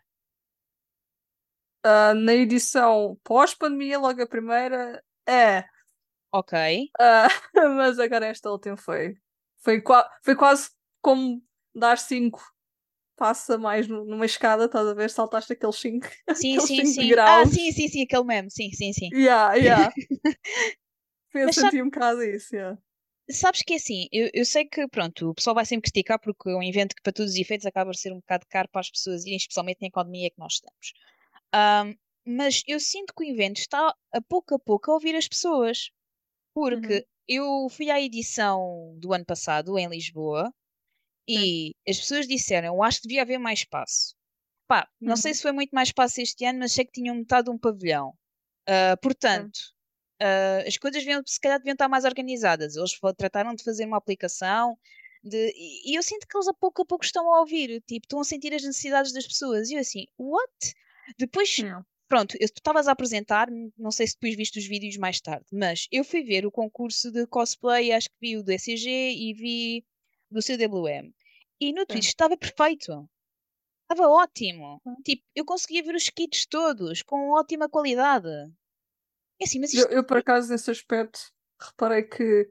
[1.84, 5.64] Ah, na edição pós-pandemia, logo a primeira, é.
[6.32, 7.28] Ok, Ah,
[7.76, 9.16] mas agora esta última foi.
[9.60, 10.70] Foi, qua- foi quase
[11.02, 11.42] como
[11.74, 12.44] dar 5
[13.16, 15.10] passos a mais nu- numa escada, estás a ver?
[15.10, 17.02] Saltaste aqueles 5 sim, sim, sim.
[17.04, 17.50] Ah, degraus.
[17.50, 19.10] sim, sim, sim, aquele meme, sim, sim, sim.
[19.14, 19.94] Yeah, yeah.
[21.34, 22.78] Mas sabe- um bocado isso, yeah.
[23.30, 26.50] Sabes que é assim, eu, eu sei que, pronto, o pessoal vai sempre criticar porque
[26.50, 28.80] é um evento que, para todos os efeitos, acaba por ser um bocado caro para
[28.82, 30.94] as pessoas irem, especialmente na economia que nós estamos.
[31.54, 35.28] Ahm, mas eu sinto que o evento está a pouco a pouco a ouvir as
[35.28, 35.90] pessoas.
[36.54, 37.04] Porque Uhum.
[37.28, 40.54] eu fui à edição do ano passado, em Lisboa,
[41.28, 44.16] e as pessoas disseram, eu acho que devia haver mais espaço.
[44.68, 45.36] Pá, não sei Uhum.
[45.36, 48.14] se foi muito mais espaço este ano, mas sei que tinham metade de um pavilhão.
[48.68, 49.60] Ah, portanto,
[50.20, 52.76] ah, as coisas deviam, se calhar deviam estar mais organizadas.
[52.76, 54.78] Eles trataram de fazer uma aplicação
[55.24, 58.06] de, e, e eu sinto que eles a pouco a pouco estão a ouvir, tipo,
[58.06, 59.70] estão a sentir as necessidades das pessoas.
[59.70, 60.74] E eu assim, what?
[61.18, 61.86] Depois, Yeah.
[62.08, 63.48] pronto, eu- tu estavas a apresentar,
[63.78, 67.12] não sei se depois viste os vídeos mais tarde, mas eu fui ver o concurso
[67.12, 69.86] de cosplay, acho que vi o do ECG e vi
[70.32, 71.14] do CWM.
[71.60, 73.10] E no Twitch estava perfeito.
[73.90, 74.82] Estava ótimo.
[75.04, 78.28] Tipo, eu conseguia ver os kits todos com ótima qualidade.
[79.40, 79.90] É assim, mas Eu, isto.
[79.90, 81.20] eu, por acaso, nesse aspecto,
[81.62, 82.50] reparei que.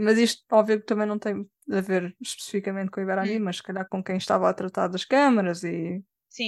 [0.00, 3.40] Mas isto, óbvio, que também não tem a ver especificamente com o Iberani, Hum.
[3.40, 6.02] mas se calhar com quem estava a tratar das câmaras e.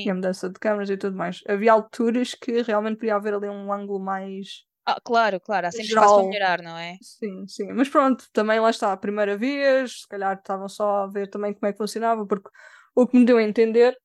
[0.04, 1.42] E a mudança de câmaras e tudo mais.
[1.48, 4.64] Havia alturas que realmente podia haver ali um ângulo mais.
[4.84, 6.28] Ah, claro, claro, há sempre espaço para Geral.
[6.28, 6.98] melhorar, não é?
[7.00, 7.72] Sim, sim.
[7.72, 11.54] Mas pronto, também lá está, a primeira vez, se calhar estavam só a ver também
[11.54, 12.50] como é que funcionava, porque
[12.94, 13.96] o que me deu a entender,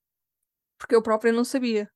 [0.79, 1.89] porque eu própria não sabia.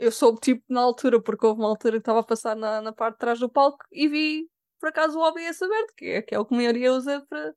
[0.00, 2.90] Eu soube tipo na altura, porque houve uma altura que estava a passar na, na
[2.90, 4.48] parte de trás do palco e vi
[4.80, 7.54] por acaso o OBS aberto, que é, que é o que a maioria usa para,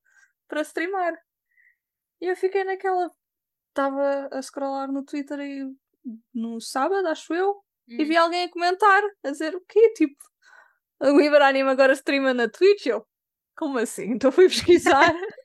[0.49, 1.13] para streamar.
[2.19, 3.09] E eu fiquei naquela.
[3.69, 5.73] Estava a scrollar no Twitter e
[6.33, 8.07] no sábado, acho eu, e Hum.
[8.07, 9.93] vi alguém a comentar, a dizer o quê?
[9.95, 10.15] Tipo,
[10.99, 12.87] o Iberanime agora streama na Twitch?
[12.87, 13.05] Eu,
[13.55, 14.11] como assim?
[14.11, 15.13] Então fui pesquisar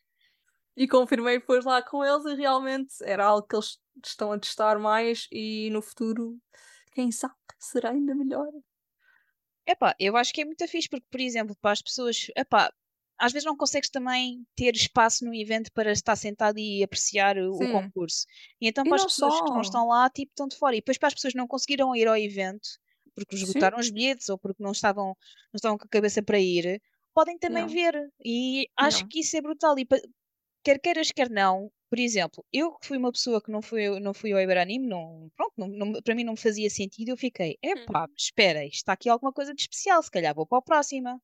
[0.76, 4.78] e confirmei depois lá com eles e realmente era algo que eles estão a testar
[4.78, 6.36] mais e no futuro,
[6.98, 8.50] quem sabe, será ainda melhor.
[9.66, 12.72] Epá, eu acho que é muito fixe, porque, por exemplo, para as pessoas, epá,
[13.18, 17.64] às vezes não consegues também ter espaço no evento para estar sentado e apreciar o,
[17.64, 18.24] o concurso.
[18.60, 19.62] E então, E para as pessoas que não só.
[19.62, 20.74] estão lá, tipo, estão de fora.
[20.76, 22.68] E depois, para as pessoas que não conseguiram ir ao evento,
[23.14, 23.36] porque Sim.
[23.36, 26.80] esgotaram os bilhetes ou porque não estavam, não estavam com a cabeça para ir,
[27.14, 27.66] podem também Não.
[27.66, 27.94] ver.
[28.24, 29.10] E acho Não.
[29.10, 29.78] que isso é brutal.
[29.78, 29.86] E
[30.64, 34.14] quer queiras, quer não, por exemplo, eu que fui uma pessoa que não fui, não
[34.14, 37.58] fui ao Iberanime, não, pronto, não, não- para mim não me fazia sentido, eu fiquei,
[37.62, 38.14] epá, Uhum.
[38.16, 41.20] espera, está aqui alguma coisa de especial, se calhar vou para a próxima.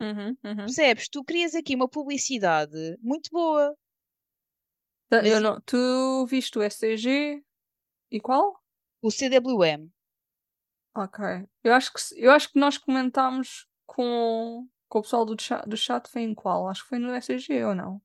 [0.00, 0.76] Uhum, uhum.
[0.76, 1.08] Percebes?
[1.08, 3.76] Tu crias aqui uma publicidade muito boa.
[5.08, 7.44] Tá, Mas Eu não, tu viste o SCG
[8.10, 8.60] e qual?
[9.00, 9.90] o CWM,
[10.94, 11.18] Ok.
[11.64, 15.76] Eu acho que, eu acho que nós comentámos com, com o pessoal do chat, do
[15.76, 16.68] chat foi em qual?
[16.68, 18.02] Acho que foi no SCG ou não?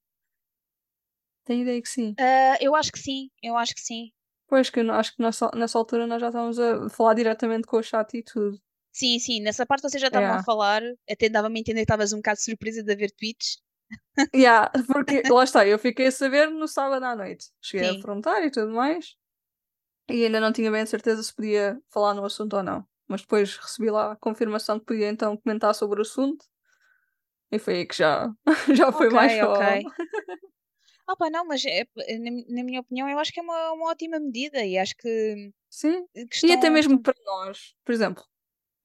[1.47, 2.13] Tenho ideia que sim.
[2.19, 4.11] ah, eu acho que sim, eu acho que sim.
[4.49, 7.77] Pois que eu acho que nessa, nessa altura nós já estávamos a falar diretamente com
[7.77, 8.57] o chat e tudo.
[8.91, 10.43] Sim, sim, nessa parte vocês já estavam a Yeah.
[10.43, 13.61] falar, até dava-me a entender que estavas um bocado surpresa de haver tweets.
[14.33, 17.47] Yeah, porque lá está, eu fiquei a saber no sábado à noite.
[17.61, 17.99] Cheguei Sim.
[17.99, 19.15] a perguntar e tudo mais.
[20.09, 22.85] E ainda não tinha bem a certeza se podia falar no assunto ou não.
[23.07, 26.45] Mas depois recebi lá a confirmação que podia então comentar sobre o assunto.
[27.51, 28.29] E foi aí que já,
[28.75, 29.83] já foi mais Ok,
[31.07, 31.87] Ah pá, não, mas é-
[32.19, 35.51] na, na minha opinião eu acho que é uma, uma ótima medida e acho que,
[35.69, 36.05] Sim.
[36.13, 38.23] que E até mesmo para nós, por exemplo,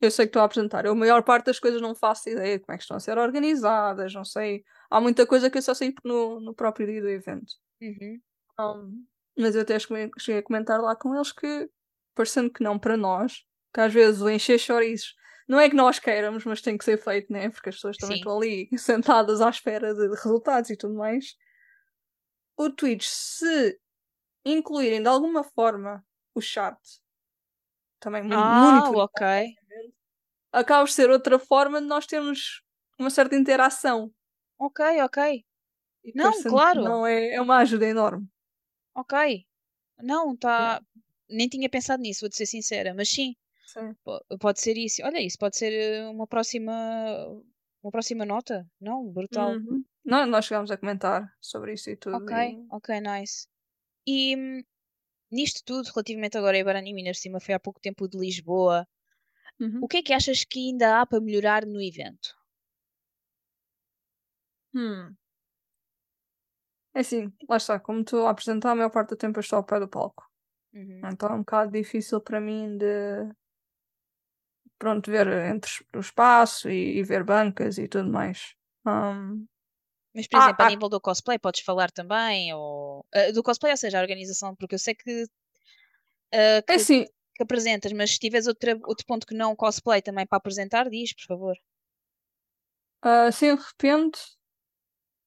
[0.00, 2.58] eu sei que estou a apresentar, eu a maior parte das coisas não faço ideia
[2.58, 4.62] de como é que estão a ser organizadas, não sei.
[4.90, 7.52] Há muita coisa que eu só sei no, no próprio dia do evento.
[7.80, 8.20] Uhum.
[8.58, 9.04] Um,
[9.38, 11.68] mas eu até cheguei a comentar lá com eles que,
[12.14, 15.14] parecendo que não para nós, que às vezes o encher chouriços
[15.48, 17.50] não é que nós queiramos, mas tem que ser feito, né?
[17.50, 18.20] Porque as pessoas também Sim.
[18.20, 21.34] estão ali sentadas à espera de resultados e tudo mais.
[22.57, 23.78] O Twitch, se
[24.44, 26.78] incluírem de alguma forma o chat,
[28.00, 29.22] também Ah, monitorizar, ok.
[30.53, 32.62] acaba por ser outra forma de nós termos
[32.98, 34.12] uma certa interação.
[34.59, 35.44] Ok, ok.
[36.05, 36.82] E Não, claro.
[36.82, 38.26] Não é, é uma ajuda enorme.
[38.94, 39.14] Ok.
[40.03, 40.59] Não, tá.
[40.59, 40.80] Yeah.
[41.30, 43.34] Nem tinha pensado nisso, vou-te ser sincera, mas sim,
[43.66, 43.96] Sim.
[44.05, 45.03] po- pode ser isso.
[45.05, 46.72] Olha, isso pode ser eh, uma próxima,
[47.82, 48.66] uma próxima nota.
[48.80, 49.53] Não, brutal.
[49.55, 49.84] Uhum.
[50.05, 52.16] Nós, nós chegámos a comentar sobre isso e tudo.
[52.16, 53.46] Ok, e- ok, nice.
[54.07, 54.62] E hum,
[55.30, 58.86] nisto tudo, relativamente agora a Ibaranime, ainda por cima foi há pouco tempo de Lisboa,
[59.61, 59.80] Uhum.
[59.82, 62.34] o que é que achas que ainda há para melhorar no evento?
[64.74, 65.16] Hum.
[66.94, 69.57] É assim, lá está, como estou a apresentar, a maior parte do tempo eu estou
[69.59, 70.28] ao pé do palco.
[70.74, 71.00] Uhum.
[71.05, 72.86] Então é um bocado difícil para mim de
[74.78, 78.55] pronto, ver entre o espaço e, e ver bancas e tudo mais.
[78.86, 79.46] Hum,
[80.14, 80.70] Mas, por Ah, exemplo, a ah.
[80.70, 84.74] nível do cosplay, podes falar também, ou ah, do cosplay, ou seja, a organização, porque
[84.74, 85.26] eu sei que,
[86.30, 87.04] é que, assim,
[87.34, 91.14] que apresentas, mas se tiveres outra, outro ponto que não cosplay também para apresentar, diz,
[91.14, 91.57] por favor.
[93.03, 94.20] assim de repente,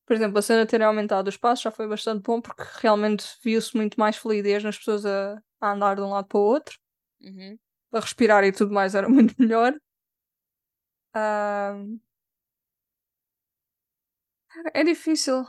[0.06, 3.76] por exemplo, a cena ter aumentado o espaço já foi bastante bom porque realmente viu-se
[3.76, 6.78] muito mais fluidez nas pessoas a, a andar de um lado para o outro.
[7.22, 7.58] Uhum.
[7.90, 9.74] para respirar e tudo mais era muito melhor.
[11.14, 12.00] Ahm,
[14.74, 15.46] é difícil.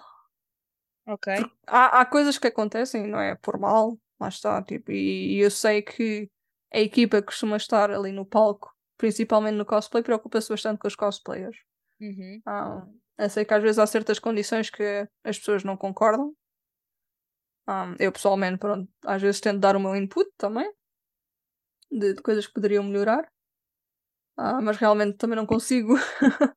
[1.07, 1.33] Ok.
[1.67, 3.37] Há, há coisas que acontecem, não é?
[3.37, 4.63] Por mal, lá está.
[4.63, 6.29] Tipo, e, e eu sei que
[6.73, 10.97] a equipa que costuma estar ali no palco, principalmente no cosplay, preocupa-se bastante com os
[10.97, 11.57] cosplayers.
[12.01, 12.43] Uhum.
[12.45, 12.87] Ah,
[13.19, 16.35] eu sei que às vezes há certas condições que as pessoas não concordam.
[17.67, 20.71] Ah, eu pessoalmente, pronto, às vezes tento dar o meu input também
[21.91, 23.29] de, de coisas que poderiam melhorar.
[24.37, 25.95] Ah, mas realmente também não consigo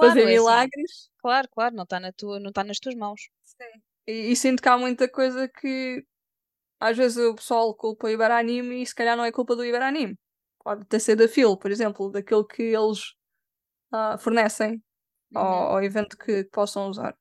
[0.00, 0.32] Claro, fazer é assim.
[0.34, 1.10] milagres.
[1.18, 3.20] Claro, claro, não está na tua, não está nas tuas mãos.
[3.42, 3.80] Sim.
[4.06, 6.04] E, e sinto que há muita coisa que
[6.80, 10.18] às vezes o pessoal culpa o Iberanime e se calhar não é culpa do Iberanime.
[10.62, 13.14] Pode até ser da FIL, por exemplo, daquilo que eles
[13.92, 14.82] ah, fornecem
[15.34, 15.52] ao, Uhum.
[15.76, 17.14] ao evento que, que possam usar.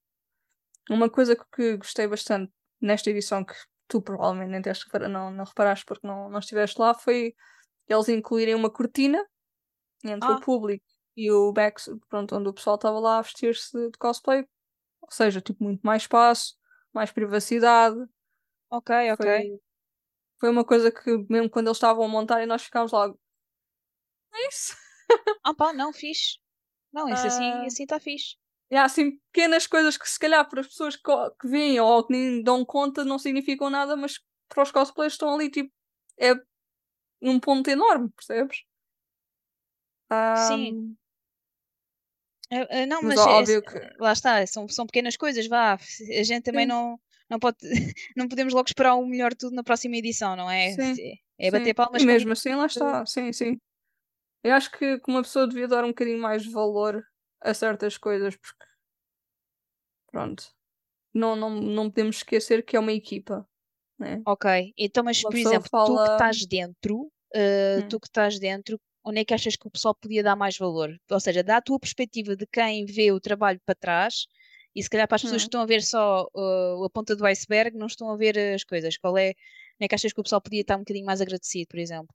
[0.90, 2.52] Uma coisa que, gostei bastante
[2.82, 3.54] nesta edição, que
[3.88, 7.34] tu provavelmente nem tens não, não reparaste porque não, não estiveste lá, foi
[7.88, 9.24] eles incluírem uma cortina
[10.04, 10.36] entre Ah.
[10.36, 10.86] o público
[11.26, 14.46] e o back, pronto, onde o pessoal estava lá a vestir-se de cosplay.
[15.02, 16.56] Ou seja, tipo, muito mais espaço,
[16.94, 17.98] mais privacidade.
[18.72, 19.26] Ok, ok.
[19.26, 19.60] Foi,
[20.40, 23.20] foi uma coisa que, mesmo quando eles estavam a montar, e nós ficámos logo.
[24.34, 24.76] É isso.
[25.44, 26.38] Ah pá, não, fixe.
[26.94, 27.66] Não, isso assim Ah.
[27.66, 28.36] assim está fixe.
[28.72, 31.02] E há assim pequenas coisas que, se calhar, para as pessoas que,
[31.40, 35.34] que veem ou que nem dão conta, não significam nada, mas para os cosplayers estão
[35.34, 35.72] ali, tipo,
[36.20, 36.34] é
[37.22, 38.64] um ponto enorme, percebes?
[40.36, 40.99] Sim.
[42.52, 43.80] É, não, mas mas é- óbvio que.
[44.00, 45.74] lá está, são, são pequenas coisas, vá.
[45.74, 46.70] A gente também Sim.
[46.70, 47.00] não,
[47.30, 47.58] não pode,
[48.18, 50.72] não podemos logo esperar o melhor tudo na próxima edição, não é?
[50.72, 51.74] Sim, É bater sim.
[51.76, 53.06] palmas E mesmo assim, lá está.
[53.06, 53.58] Sim, sim.
[54.44, 57.04] Eu acho que, uma pessoa devia dar um bocadinho mais de valor
[57.42, 58.66] a certas coisas, porque.
[60.12, 60.44] Pronto.
[61.14, 63.48] Não, não, não podemos esquecer que é uma equipa,
[63.98, 64.22] né?
[64.26, 67.90] Ok, então, mas Uma por exemplo, tu que fala- estás dentro, eh, Hum.
[67.90, 70.98] tu que estás dentro, onde é que achas que o pessoal podia dar mais valor?
[71.10, 74.28] Ou seja, dá a tua perspectiva de quem vê o trabalho para trás
[74.76, 75.44] e se calhar para as pessoas Hum.
[75.44, 78.64] que estão a ver só uh, a ponta do iceberg, não estão a ver as
[78.64, 78.98] coisas.
[78.98, 81.68] Qual é, onde é que achas que o pessoal podia estar um bocadinho mais agradecido,
[81.70, 82.14] por exemplo?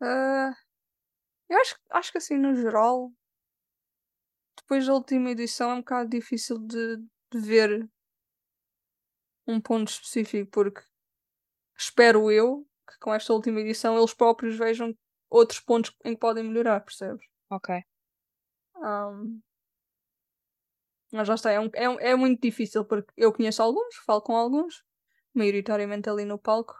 [0.00, 0.54] Ah,
[1.50, 3.12] eu acho, acho que assim, no geral,
[4.56, 7.88] depois da última edição é um bocado difícil de, de ver
[9.46, 10.82] um ponto específico, porque
[11.78, 14.96] espero eu que com esta última edição eles próprios vejam
[15.30, 17.24] outros pontos em que podem melhorar, percebes?
[17.50, 17.70] Ok,
[18.82, 19.42] Ahm,
[21.12, 24.22] mas já está, é, um- é, um- é muito difícil porque eu conheço alguns, falo
[24.22, 24.82] com alguns,
[25.34, 26.74] maioritariamente ali no palco,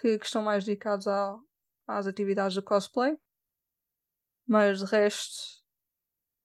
[0.00, 1.38] que, que estão mais dedicados à-
[1.88, 3.18] às atividades do cosplay,
[4.46, 5.62] mas de resto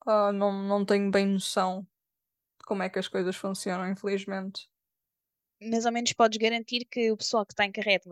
[0.05, 1.81] ah, não, não tenho bem noção
[2.59, 4.69] de como é que as coisas funcionam, infelizmente.
[5.61, 8.07] Mais ou menos podes garantir que o pessoal que está em carrete,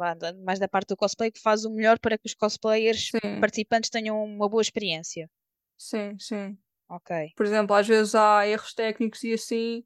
[0.45, 3.89] mais da parte do cosplay, que faz o melhor para que os cosplayers Sim, participantes
[3.89, 5.29] tenham uma boa experiência.
[5.77, 6.57] sim, sim.
[6.89, 9.85] Ok, Por exemplo, às vezes há erros técnicos e assim,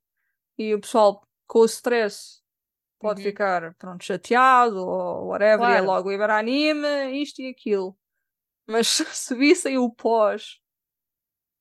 [0.57, 2.41] e o pessoal com o stress
[2.99, 3.21] pode Uhum.
[3.21, 5.81] ficar pronto, chateado ou whatever, e é Claro.
[5.81, 7.97] logo o Iberanime, isto e aquilo.
[8.67, 10.59] Mas se vissem o pós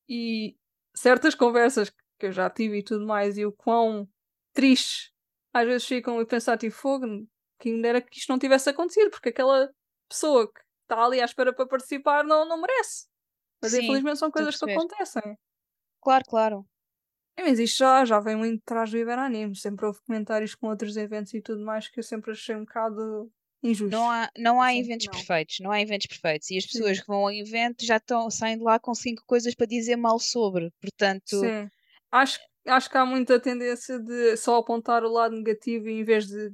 [0.08, 0.56] e
[0.94, 4.08] certas conversas que eu já tive e tudo mais, e o quão
[4.52, 5.09] tristes
[5.52, 7.06] às vezes ficam a pensar tipo fogo,
[7.58, 9.70] quem me dera que isto não tivesse acontecido, porque aquela
[10.08, 13.06] pessoa que está ali à espera para participar não, não merece.
[13.62, 15.36] Mas Sim, infelizmente são coisas que acontecem.
[16.00, 16.66] claro, claro.
[17.36, 19.56] É, Mas isto já, já vem muito atrás do Iberanime.
[19.56, 23.30] Sempre houve comentários com outros eventos e tudo mais que eu sempre achei um bocado
[23.62, 23.90] injusto.
[23.90, 25.12] Não há, não há Assim, eventos não.
[25.12, 26.50] perfeitos, não há eventos perfeitos.
[26.50, 26.78] E as Sim.
[26.78, 29.96] pessoas que vão ao evento já estão, saem de lá com cinco coisas para dizer
[29.96, 30.70] mal sobre.
[30.80, 31.70] Portanto, Sim.
[32.10, 36.52] Acho, acho que há muita tendência de só apontar o lado negativo em vez de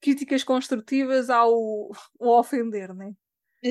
[0.00, 1.52] críticas construtivas ao
[2.18, 3.12] o ofender, né?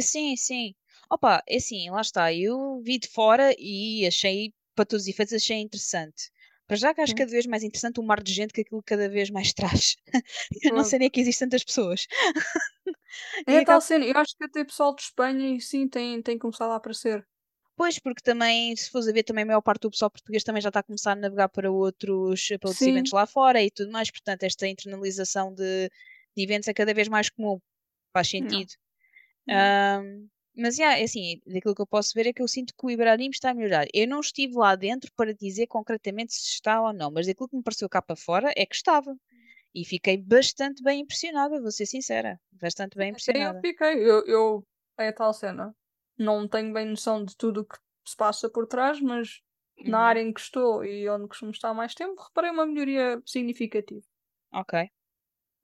[0.01, 0.73] sim, sim.
[1.09, 2.33] Opa, é assim, lá está.
[2.33, 6.31] Eu vi de fora e achei, para todos os efeitos, achei interessante.
[6.67, 9.09] Para já que acho cada vez mais interessante o mar de gente que aquilo cada
[9.09, 9.97] vez mais traz.
[10.63, 12.07] Eu não sei nem que existem tantas pessoas.
[13.47, 14.05] É E tal acaba- cena.
[14.05, 17.25] Eu acho que até pessoal de Espanha sim tem, tem começado a aparecer.
[17.81, 20.61] Pois, porque também, se fores a ver, também a maior parte do pessoal português também
[20.61, 22.91] já está a começar a navegar para outros, para outros Sim.
[22.91, 24.11] eventos lá fora e tudo mais.
[24.11, 25.89] Portanto, esta internalização de,
[26.37, 27.59] de eventos é cada vez mais comum.
[28.13, 28.71] Faz sentido.
[29.47, 29.55] Não.
[29.55, 32.85] Ahm, mas, yeah, é assim, daquilo que eu posso ver é que eu sinto que
[32.85, 33.87] o Ibrahim está a melhorar.
[33.91, 37.57] Eu não estive lá dentro para dizer concretamente se está ou não, mas daquilo que
[37.57, 39.17] me pareceu cá para fora é que estava.
[39.73, 42.39] E fiquei bastante bem impressionada, vou ser sincera.
[42.61, 43.59] Bastante bem Até eu impressionada.
[43.59, 44.07] fiquei.
[44.07, 44.67] Eu, eu,
[44.99, 45.75] é a tal cena.
[46.23, 47.77] Não tenho bem noção de tudo o que
[48.07, 49.41] se passa por trás, mas
[49.85, 53.21] na Uhum, área em que estou e onde costumo estar mais tempo, reparei uma melhoria
[53.25, 54.05] significativa.
[54.51, 54.73] Ok.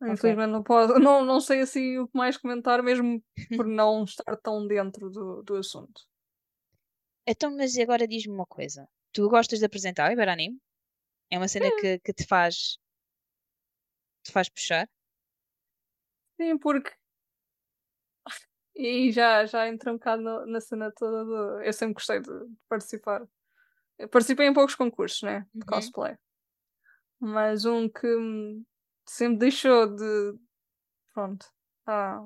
[0.02, 3.24] Infelizmente não, posso, não, não sei assim o que mais comentar, mesmo
[3.56, 6.02] por não estar tão dentro do, do assunto.
[7.28, 8.88] Então, mas agora diz-me uma coisa.
[9.14, 10.58] Tu gostas de apresentar o Iberanime?
[11.32, 12.78] É uma cena que, que te faz
[14.24, 14.88] te faz puxar?
[16.40, 16.92] Sim, porque.
[18.78, 21.62] E já, já entra um bocado no- na cena toda do.
[21.64, 22.30] Eu sempre gostei de
[22.70, 23.28] participar.
[23.98, 25.48] Eu participei em poucos concursos, né?
[25.54, 25.66] De Uhum.
[25.66, 26.16] cosplay.
[27.20, 28.08] Mas um que
[29.08, 30.36] sempre deixou de.
[31.14, 31.48] Pronto.
[31.88, 32.22] Ah,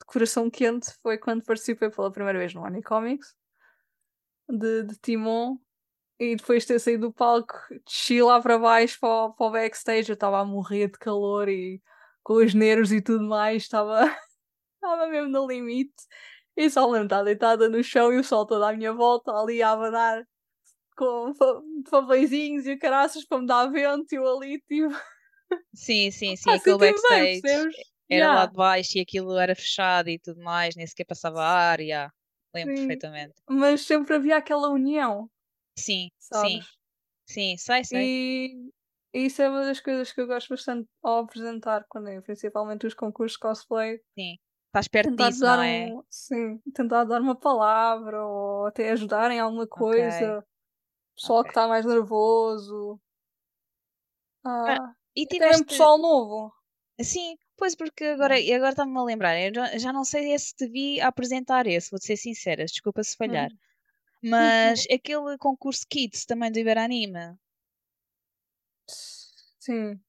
[0.00, 3.36] de coração quente foi quando participei pela primeira vez no Anicomics
[4.48, 5.58] de, de Timon
[6.18, 7.54] e depois de ter saído do palco,
[7.86, 10.08] desci lá para baixo para, o- para o backstage.
[10.10, 11.80] Eu estava a morrer de calor e
[12.22, 14.00] com os nervos e tudo mais, estava
[14.82, 15.94] estava mesmo no limite.
[16.56, 19.62] E só lembro estar deitada no chão e o sol todo à minha volta, ali
[19.62, 20.26] a abanar
[20.96, 24.90] com fa- papeizinhos e caraças para me dar vento e eu ali, tipo.
[25.74, 27.76] Sim, sim, sim, Ah, aquele bem, backstage percebes?
[28.10, 31.42] era lá Yeah, de baixo e aquilo era fechado e tudo mais, nem sequer passava
[31.42, 32.12] ar, yeah.
[32.54, 32.74] Lembro sim.
[32.74, 33.34] perfeitamente.
[33.48, 35.30] Mas sempre havia aquela união,
[35.76, 36.78] Sim, sim, sabes?
[37.26, 38.12] sim, sei, sei.
[38.12, 38.70] E
[39.12, 42.94] isso é uma das coisas que eu gosto bastante ao apresentar, quando é principalmente os
[42.94, 44.00] concursos de cosplay.
[44.16, 44.36] Sim.
[44.70, 45.86] Estás perto Tentar disso, não é?
[45.88, 50.44] um sim, tentar dar uma palavra ou até ajudar em alguma coisa.
[51.16, 51.50] Pessoal que ok.
[51.50, 53.00] está mais nervoso.
[54.44, 55.64] Ah, Ah, e tiveste.
[55.64, 56.52] pessoal novo.
[57.02, 60.68] Sim, pois porque agora, e agora está-me a lembrar, eu já, não sei se te
[60.68, 63.50] vi apresentar esse, vou-te ser sincera, desculpa se falhar.
[63.50, 63.58] Uhum.
[64.22, 67.36] Mas aquele concurso Kids também do Iberanime,
[69.58, 70.02] Sim.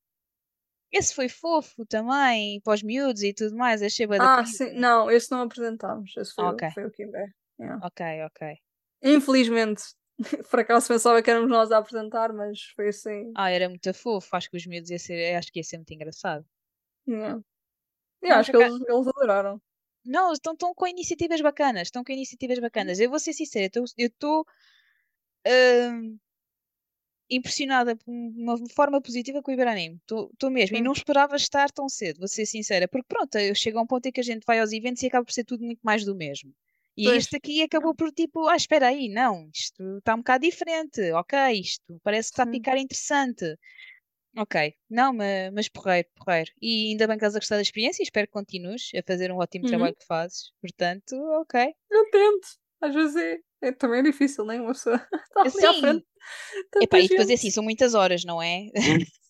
[0.91, 4.71] Esse foi fofo também, para os miúdos e tudo mais, achei da Ah, sim.
[4.73, 6.15] Não, esse não apresentámos.
[6.17, 7.25] Esse foi, Ok, o- foi o Kimber.
[7.59, 7.85] Yeah.
[7.85, 8.57] ok, ok.
[9.03, 9.83] Infelizmente,
[10.49, 13.31] por acaso pensava que éramos nós a apresentar, mas foi assim.
[13.35, 15.93] Ah, era muito fofo, acho que os miúdos ia ser, acho que ia ser muito
[15.93, 16.45] engraçado.
[17.07, 17.35] Yeah.
[17.35, 17.43] Não,
[18.23, 19.61] Yeah, por acho que eles, eles adoraram.
[20.05, 22.99] não, estão, estão com iniciativas bacanas, estão com iniciativas bacanas.
[22.99, 24.45] Eu vou ser sincera, eu estou
[27.31, 29.99] impressionada por uma forma positiva com o Iberanime.
[30.01, 30.77] Estou mesmo.
[30.77, 32.87] E não esperava estar tão cedo, vou ser sincera.
[32.87, 35.07] Porque pronto, eu chego a um ponto em que a gente vai aos eventos e
[35.07, 36.53] acaba por ser tudo muito mais do mesmo.
[36.97, 37.17] E Pois.
[37.17, 41.37] este aqui acabou por tipo, ah, espera aí, não, isto está um bocado diferente, ok,
[41.59, 43.55] isto parece que está a ficar interessante.
[44.37, 46.51] Ok, não, mas, mas porreiro, porreiro.
[46.61, 49.31] E ainda bem que estás a gostar da experiência e espero que continues a fazer
[49.31, 49.69] um ótimo Uhum.
[49.69, 50.51] trabalho que fazes.
[50.61, 51.73] Portanto, ok.
[51.89, 52.47] Eu tento.
[52.81, 56.05] Às vezes é, é também é difícil, nem uma pessoa está ali à Sim, frente.
[56.81, 57.51] epá, Tanta e depois é assim, gente.
[57.51, 58.67] são muitas horas, não é?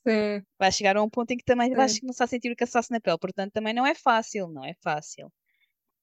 [0.06, 2.00] Sim, Vais chegar a um ponto em que também vais sim.
[2.00, 5.32] começar a sentir o cansaço na pele, portanto também não é fácil, não é fácil.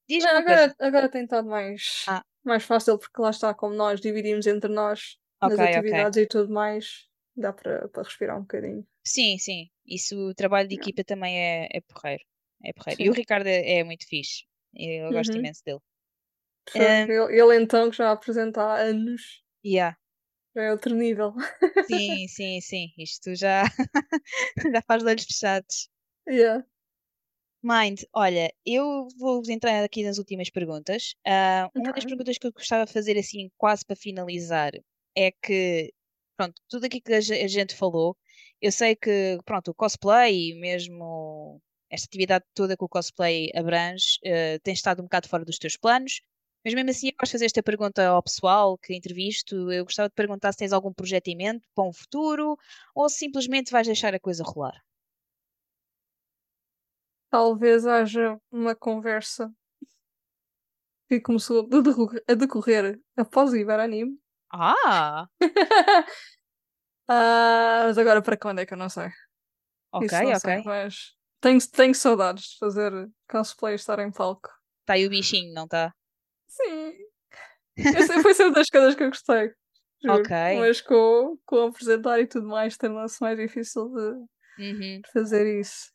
[0.08, 0.68] Diz-me Não, coisa.
[0.68, 4.70] agora, agora tem estado mais, Ah, mais fácil porque lá está, como nós dividimos entre
[4.72, 8.86] nós ok, nas atividades e tudo mais, dá para respirar um bocadinho.
[9.04, 9.70] Sim, sim.
[9.86, 10.76] Isso, o trabalho de Yeah.
[10.76, 12.22] equipa também é, é porreiro.
[12.64, 13.02] É porreiro.
[13.02, 13.12] E o.
[13.12, 14.44] Ricardo é, é muito fixe.
[14.74, 15.38] Eu gosto Uhum.
[15.38, 15.80] imenso dele.
[16.74, 19.96] Um, Ele, então que já apresenta há anos, yeah.
[20.54, 21.34] já é outro nível.
[21.82, 22.88] Sim, sim, sim.
[22.98, 23.64] Isto já,
[24.72, 25.88] já faz olhos fechados.
[26.28, 26.64] Yeah.
[27.62, 31.14] Mind, olha, eu vou entrar aqui nas últimas perguntas.
[31.26, 34.72] Ah, uma das perguntas que eu gostava de fazer, assim, quase para finalizar,
[35.16, 35.92] é que,
[36.36, 38.16] pronto, tudo aquilo que a ge- a gente falou,
[38.62, 44.18] eu sei que, pronto, o cosplay, e mesmo esta atividade toda que o cosplay abrange,
[44.24, 46.20] eh, tem estado um bocado fora dos teus planos,
[46.68, 49.72] mas mesmo assim eu gosto de fazer esta pergunta ao pessoal que entrevisto.
[49.72, 52.58] Eu gostava de perguntar se tens algum projeto em mente para um futuro
[52.94, 54.78] ou se simplesmente vais deixar a coisa rolar.
[57.30, 59.50] Talvez haja uma conversa
[61.08, 61.66] que começou
[62.28, 64.18] a decorrer, após o Iberanime.
[64.52, 65.26] Ah,
[67.08, 69.08] Ah, mas agora para quando é que eu não sei.
[69.90, 70.62] ok, não sei, ok.
[70.66, 72.92] mas tenho, tenho saudades de fazer
[73.26, 74.50] cosplay e estar em palco.
[74.82, 75.94] Está aí o bichinho, não está?
[76.48, 76.94] Sim,
[77.94, 79.52] essa foi sempre das coisas que eu gostei,
[80.02, 80.22] juro.
[80.22, 80.30] Ok.
[80.58, 84.26] Mas com, com apresentar e tudo mais, tornou-se mais difícil de,
[84.58, 85.02] Uhum.
[85.12, 85.90] fazer isso.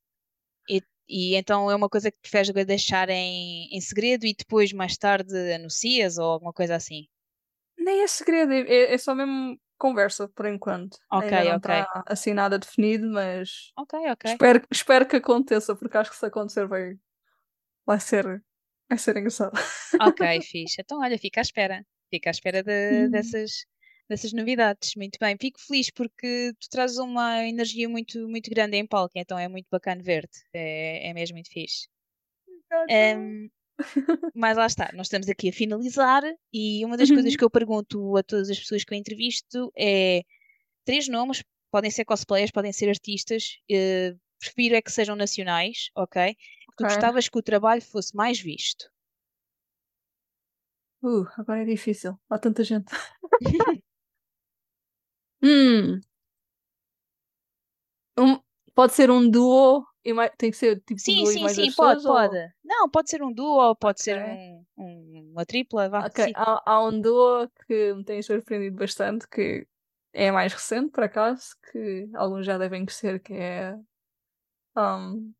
[0.69, 4.97] E, e então é uma coisa que preferes deixar em, em segredo e depois mais
[4.97, 7.07] tarde anuncias ou alguma coisa assim?
[7.77, 10.97] Nem é segredo, é, é só mesmo conversa por enquanto.
[11.11, 11.83] Ok, Ainda não ok.
[11.83, 14.25] está assim nada definido, mas Ok, ok.
[14.25, 16.97] espero, espero que aconteça, porque acho que se acontecer vai,
[17.85, 18.41] vai ser
[18.93, 19.53] vai ser engraçado.
[20.01, 20.75] Ok, fixe.
[20.81, 21.85] Então, olha, fica à espera.
[22.09, 23.09] Fica à espera de- Hum.
[23.11, 23.65] dessas,
[24.09, 24.95] dessas novidades.
[24.95, 25.35] Muito bem.
[25.39, 29.67] Fico feliz porque tu trazes uma energia muito, muito grande em palco, então é muito
[29.71, 30.39] bacana ver-te.
[30.53, 31.87] É, é mesmo muito fixe.
[32.89, 33.49] Em,
[34.33, 37.37] mas lá está, nós estamos aqui a finalizar e uma das coisas Uhum.
[37.37, 40.21] que eu pergunto a todas as pessoas que eu entrevisto é
[40.85, 46.35] três nomes, podem ser cosplayers, podem ser artistas, eh, prefiro é que sejam nacionais, ok?
[46.35, 46.87] Que tu Ok.
[46.87, 48.85] gostavas que o trabalho fosse mais visto.
[51.01, 52.17] Uh, agora é difícil.
[52.29, 52.91] Há tanta gente.
[55.41, 55.99] Hum.
[58.17, 58.39] Um-
[58.73, 61.71] pode ser um duo e tem que ser tipo Sim, duo e sim, mais sim,
[61.73, 62.13] pode, pessoas ou...
[62.13, 62.53] pode.
[62.63, 64.23] Não, pode ser um duo ou pode ser Ok.
[64.23, 66.05] um, um- uma tripla, vá.
[66.05, 66.31] Ok, Sim.
[66.35, 69.67] há, há um duo que me tem surpreendido bastante, que
[70.13, 73.75] é mais recente, por acaso, que alguns já devem conhecer, que é...
[74.75, 75.33] Um...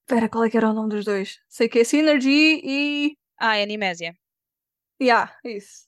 [0.00, 1.40] Espera, qual é que era o nome dos dois?
[1.48, 3.18] Sei que é Synergy e...
[3.38, 4.16] Ah, é Animésia.
[5.00, 5.86] Yeah, isso.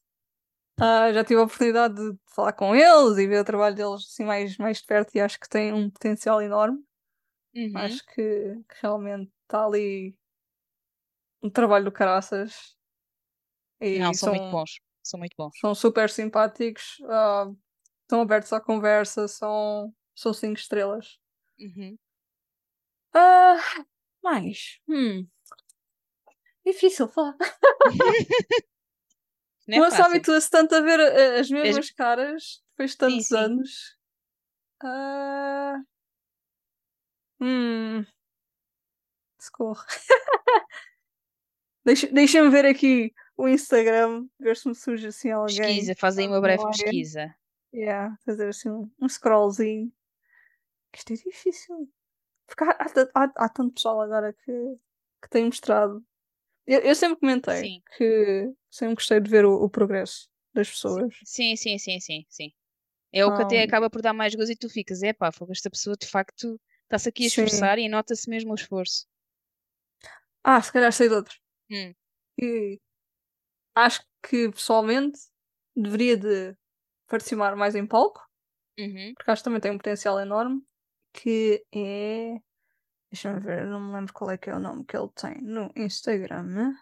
[0.81, 4.25] Ah, já tive a oportunidade de falar com eles e ver o trabalho deles assim
[4.25, 6.79] mais, mais de perto e acho que tem um potencial enorme.
[7.55, 7.73] Uhum.
[7.77, 10.17] Acho que, que realmente está ali
[11.43, 12.77] um trabalho do caraças
[13.81, 14.81] e Não, são muito são, bons.
[15.03, 15.59] São muito bons.
[15.59, 17.51] são super simpáticos, ah,
[18.03, 21.19] estão abertos à conversa, são, são cinco estrelas.
[21.59, 21.97] Uhum.
[23.15, 23.57] Ah,
[24.23, 24.81] mais.
[24.89, 25.27] Hum.
[26.65, 27.37] Difícil falar.
[29.67, 33.37] Não é habitua-se tanto a ver uh, as mesmas caras depois de tantos sim.
[33.37, 33.99] anos.
[34.83, 35.83] Ah.
[37.41, 38.05] Hum.
[39.39, 39.85] Socorro.
[41.85, 45.57] Deixa- Deixa-me ver aqui o Instagram, ver se me surge assim alguém.
[45.59, 46.83] Pesquisa, faz aí uma breve memória.
[46.85, 47.35] pesquisa.
[47.73, 49.93] Yeah, fazer assim um, um scrollzinho.
[50.95, 51.93] Isto é difícil.
[52.49, 54.53] Porque há, há, há- há tanto pessoal agora que,
[55.23, 56.05] que tem mostrado.
[56.67, 57.83] Eu, eu sempre comentei Sim.
[57.97, 61.15] que sempre gostei de ver o, o progresso das pessoas.
[61.25, 62.53] Sim, sim, sim, sim, sim.
[63.13, 65.71] É o que até acaba por dar mais gozo e tu ficas, é pá, esta
[65.71, 67.43] pessoa de facto está-se aqui a Sim.
[67.43, 69.07] esforçar e nota-se mesmo o esforço.
[70.45, 71.35] Ah, se calhar sei de outro.
[71.71, 71.95] Hum.
[72.39, 72.81] Que
[73.75, 75.19] acho que pessoalmente
[75.77, 76.57] deveria de
[77.07, 78.21] participar mais em palco,
[78.79, 79.13] Uhum.
[79.17, 80.63] porque acho que também tem um potencial enorme.
[81.13, 82.37] Que é.
[83.11, 85.73] Deixa-me ver, não me lembro qual é que é o nome que ele tem no
[85.75, 86.75] Instagram.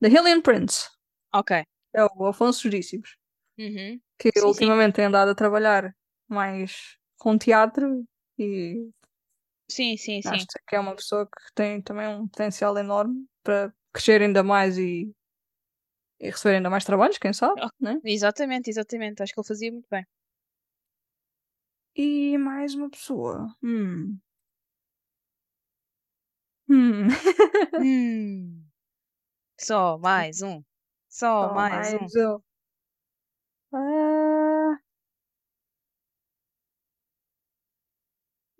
[0.00, 0.88] The Hillian Prince.
[1.32, 1.64] Ok.
[1.94, 3.16] É o Afonso Jurícimos.
[3.58, 4.00] Uhum.
[4.18, 4.46] Que Sim, sim.
[4.46, 5.94] ultimamente tem andado a trabalhar
[6.28, 8.04] mais com teatro
[8.38, 8.90] e
[9.70, 10.28] Sim, sim, sim.
[10.28, 14.76] acho que é uma pessoa que tem também um potencial enorme para crescer ainda mais
[14.76, 15.14] e,
[16.20, 17.68] e receber ainda mais trabalhos, quem sabe, Oh.
[17.80, 18.00] né?
[18.04, 19.22] Exatamente, exatamente.
[19.22, 20.04] Acho que ele fazia muito bem.
[21.96, 23.54] E mais uma pessoa.
[23.62, 24.18] Hum.
[26.68, 27.08] Hum.
[27.78, 28.64] Hum.
[29.60, 30.62] Só mais um.
[31.08, 31.98] Só Só mais um.
[31.98, 32.42] mais um.
[33.74, 34.78] Ah.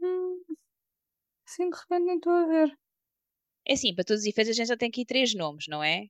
[0.01, 0.43] Hum.
[1.47, 2.79] Sim, de repente nem estou a ver.
[3.67, 6.07] É assim, para todos os efeitos a gente já tem aqui três nomes, não é?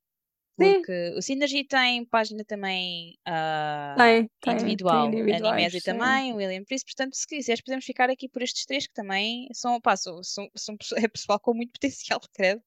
[0.61, 0.74] Sim.
[0.74, 5.81] Porque o Synergy tem página também ah, Tem, tem, individual, tem sim.
[5.81, 9.81] também, William Priest, portanto, se quiseres, podemos ficar aqui por estes três que também são,
[9.81, 12.62] pá, são, são, são é pessoal com muito potencial, credo.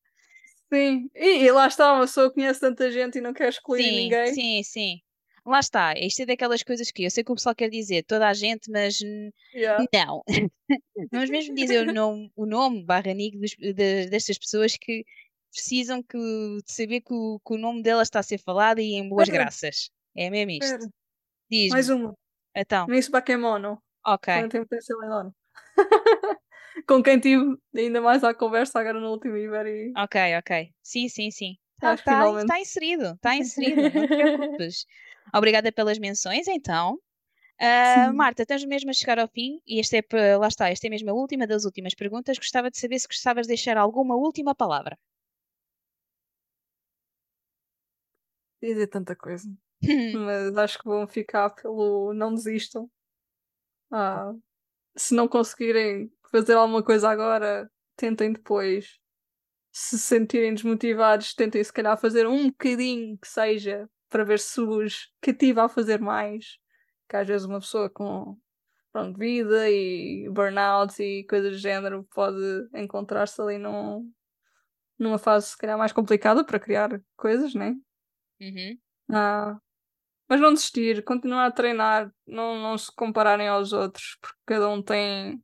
[0.73, 1.09] Sim.
[1.13, 4.33] E, e lá está, uma pessoa conhece tanta gente e não quer excluir Sim, ninguém.
[4.33, 4.99] sim, sim.
[5.45, 8.27] Lá está, isto é daquelas coisas que eu sei que o pessoal quer dizer, toda
[8.27, 8.97] a gente, mas
[9.53, 9.85] Yeah.
[9.93, 10.23] não.
[11.11, 15.05] Vamos mesmo dizer o nome, o nome barra nick dos- de- destas pessoas que
[15.55, 18.93] precisam que, de saber que o, que o nome delas está a ser falado e
[18.93, 19.45] em boas Espera.
[19.45, 19.89] graças.
[20.15, 20.89] É mesmo isto.
[21.49, 21.69] Diz-me.
[21.69, 22.13] mais uma.
[22.55, 23.81] Então, Miss Bakemono.
[24.05, 24.33] ok.
[24.33, 25.31] Também tem potencial enorme.
[26.87, 30.69] Com quem tive ainda mais à conversa agora no último Iber e Ok, ok.
[30.83, 31.55] Sim, sim, sim.
[31.79, 32.43] Tá, acho que tá, finalmente.
[32.43, 34.85] está inserido, está inserido, não te preocupes.
[35.33, 36.99] Obrigada pelas menções, então.
[37.59, 38.15] Ah, Sim.
[38.15, 41.09] Marta, estamos mesmo a chegar ao fim e este é, lá está, esta é mesmo
[41.09, 42.37] a última das últimas perguntas.
[42.37, 44.97] Gostava de saber se gostavas de deixar alguma última palavra.
[48.73, 49.47] Dizer tanta coisa.
[50.15, 52.89] Mas acho que vão ficar pelo não desistam.
[53.91, 54.33] Ah,
[54.95, 58.99] se não conseguirem fazer alguma coisa agora, tentem depois.
[59.71, 64.61] Se se sentirem desmotivados, tentem se calhar fazer um bocadinho que seja para ver se
[64.61, 66.57] vos cativa a fazer mais.
[67.09, 68.37] Que às vezes uma pessoa com
[68.91, 72.37] pronto, vida e burnout e coisas do género pode
[72.73, 74.09] encontrar-se ali num,
[74.97, 77.75] numa fase se calhar mais complicada para criar coisas, né?
[78.39, 78.79] Uhum,
[79.11, 79.57] Ah,
[80.29, 84.81] mas não desistir, continuar a treinar, não, não se compararem aos outros, porque cada um
[84.83, 85.43] tem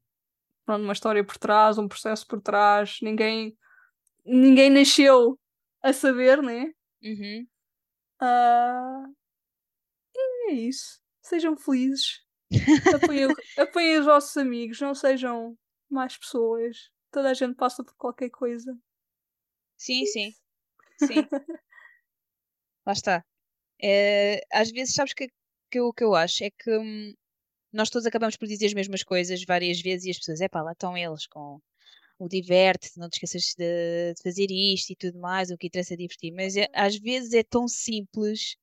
[0.66, 3.58] pronto, uma história por trás, um processo por trás, ninguém,
[4.26, 5.40] ninguém nasceu
[5.84, 6.74] a saber, né?
[7.04, 7.48] uhum.
[8.20, 9.06] Ah,
[10.26, 11.02] e é isso.
[11.22, 12.22] Sejam felizes.
[12.92, 15.58] Apoiem, apoiem os vossos amigos, não sejam
[15.90, 16.92] mais pessoas.
[17.12, 18.78] Toda a gente passa por qualquer coisa.
[19.78, 20.34] Sim, sim,
[20.98, 21.30] sim.
[22.92, 23.26] Lá está.
[23.82, 25.30] Eh, às vezes, sabes que,
[25.72, 27.14] que o que eu acho é que hum,
[27.74, 30.62] nós todos acabamos por dizer as mesmas coisas várias vezes e as pessoas, é pá,
[30.64, 31.60] lá estão eles com
[32.20, 35.94] o diverte, não te esqueças de, de fazer isto e tudo mais, o que interessa
[35.96, 36.34] é divertir.
[36.34, 38.56] Mas é- às vezes é tão simples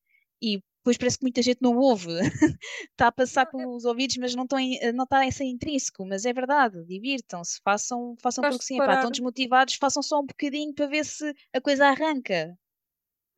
[0.43, 2.09] e depois parece que muita gente não ouve.
[2.93, 6.05] Está a passar pelos ouvidos, mas não, em- não está a ser intrínseco.
[6.07, 10.27] Mas é verdade, divirtam-se, façam, façam porque sim, é pá, estão desmotivados, façam só um
[10.27, 12.57] bocadinho para ver se a coisa arranca.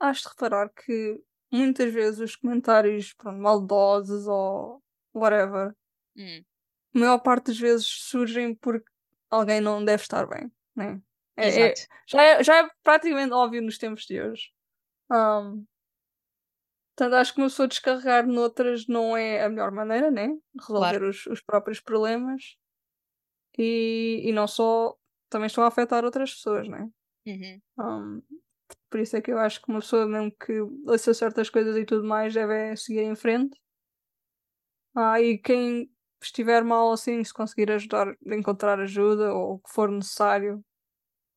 [0.00, 1.22] Has de reparar que
[1.52, 4.82] muitas vezes os comentários pronto, maldosos ou
[5.14, 5.74] whatever,
[6.16, 6.44] Hum,
[6.94, 8.88] a maior parte das vezes surgem porque
[9.30, 11.00] alguém não deve estar bem, né?
[11.36, 11.74] É, é-
[12.06, 14.50] já, é, já é praticamente óbvio nos tempos de hoje.
[15.10, 15.64] Ahm,
[16.96, 20.28] portanto, acho que uma pessoa descarregar noutras não é a melhor maneira, né?
[20.58, 22.56] Resolver os, os próprios problemas
[23.58, 24.96] e, e não só
[25.28, 26.88] também estão a afetar outras pessoas, né?
[27.26, 28.22] Uhum, Um,
[28.90, 31.84] por isso é que eu acho que uma pessoa, mesmo que ouça certas coisas e
[31.84, 33.58] tudo mais, deve é seguir em frente.
[34.94, 35.90] Ah, e quem
[36.22, 40.64] estiver mal assim, se conseguir ajudar, encontrar ajuda ou o que for necessário,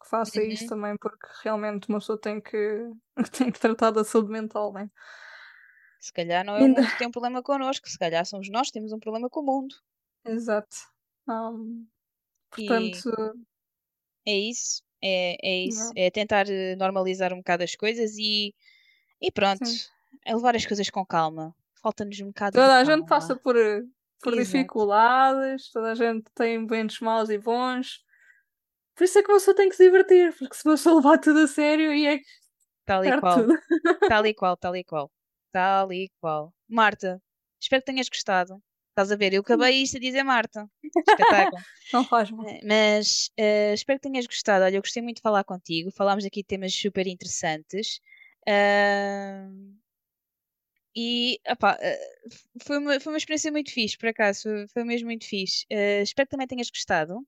[0.04, 0.54] que faça Uhum.
[0.54, 2.58] isso também, porque realmente uma pessoa tem que,
[3.38, 4.90] tem que tratar da saúde mental, né?
[6.00, 8.68] Se calhar não é o mundo que tem um problema connosco, se calhar somos nós
[8.68, 9.74] que temos um problema com o mundo.
[10.26, 10.78] exato.
[11.28, 11.88] Um,
[12.58, 13.12] E portanto,
[14.26, 15.92] é isso, é, é isso.
[15.96, 18.54] É tentar eh, normalizar um bocado as coisas e,
[19.22, 19.88] e pronto, sim.
[20.26, 21.56] é levar as coisas com calma.
[21.82, 23.42] Falta-nos um bocado Toda a gente passa calma.
[23.44, 23.82] por, eh,
[24.22, 24.46] por Exato.
[24.46, 28.02] dificuldades, toda a gente tem momentos maus e bons.
[28.96, 31.18] Por isso é que uma pessoa tem que se divertir, porque se uma pessoa levar
[31.20, 32.26] tudo a sério e é que
[32.86, 33.54] Tal e qual, tudo.
[34.10, 35.12] tal e qual, tal e qual,
[35.52, 36.54] tal e qual.
[36.68, 37.22] Marta,
[37.62, 38.62] espero que tenhas gostado.
[38.94, 40.70] Estás a ver, eu acabei isto a dizer Marta.
[41.08, 41.62] Espetáculo.
[41.92, 42.46] Não faz mal.
[42.48, 44.64] Eh, Mas eh, espero que tenhas gostado.
[44.66, 45.92] Olha, eu gostei muito de falar contigo.
[45.92, 48.00] Falámos aqui de temas super interessantes.
[48.48, 49.74] Ahm,
[50.96, 52.00] e opá, eh,
[52.32, 54.44] f- foi uma, foi uma experiência muito fixe, por acaso.
[54.44, 55.66] Foi, foi mesmo muito fixe.
[55.70, 57.26] Eh, espero que também tenhas gostado.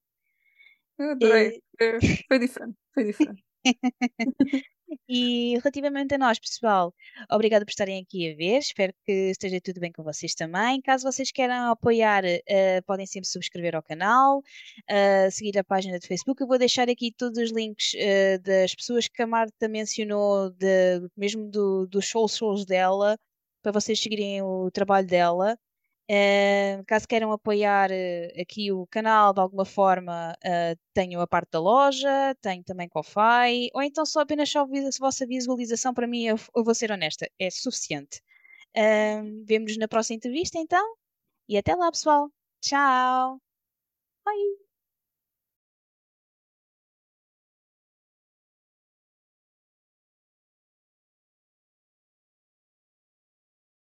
[0.99, 1.61] Eu adorei.
[1.79, 3.43] Eh, Eh, Foi diferente, foi diferente.
[5.07, 6.93] E relativamente a nós, pessoal,
[7.31, 8.57] obrigada por estarem aqui a ver.
[8.59, 10.81] Espero que esteja tudo bem com vocês também.
[10.81, 14.41] Caso vocês queiram apoiar, eh, podem sempre subscrever ao canal,
[14.87, 16.41] eh, seguir a página de Facebook.
[16.41, 21.01] Eu vou deixar aqui todos os links, eh, das pessoas que a Marta mencionou, de,
[21.15, 23.17] mesmo do, dos shows dela,
[23.61, 25.57] para vocês seguirem o trabalho dela.
[26.07, 31.49] Eh, caso queiram apoiar eh, aqui o canal de alguma forma, eh, tenho a parte
[31.51, 34.65] da loja, tenho também Ko-Fi, ou então só apenas só a
[34.99, 38.21] vossa visualização, para mim, eu, eu vou ser honesta, é suficiente.
[39.47, 40.95] Vemo-nos na próxima entrevista então,
[41.49, 42.29] e até lá, pessoal.
[42.61, 43.41] Tchau!
[44.25, 44.64] Bye!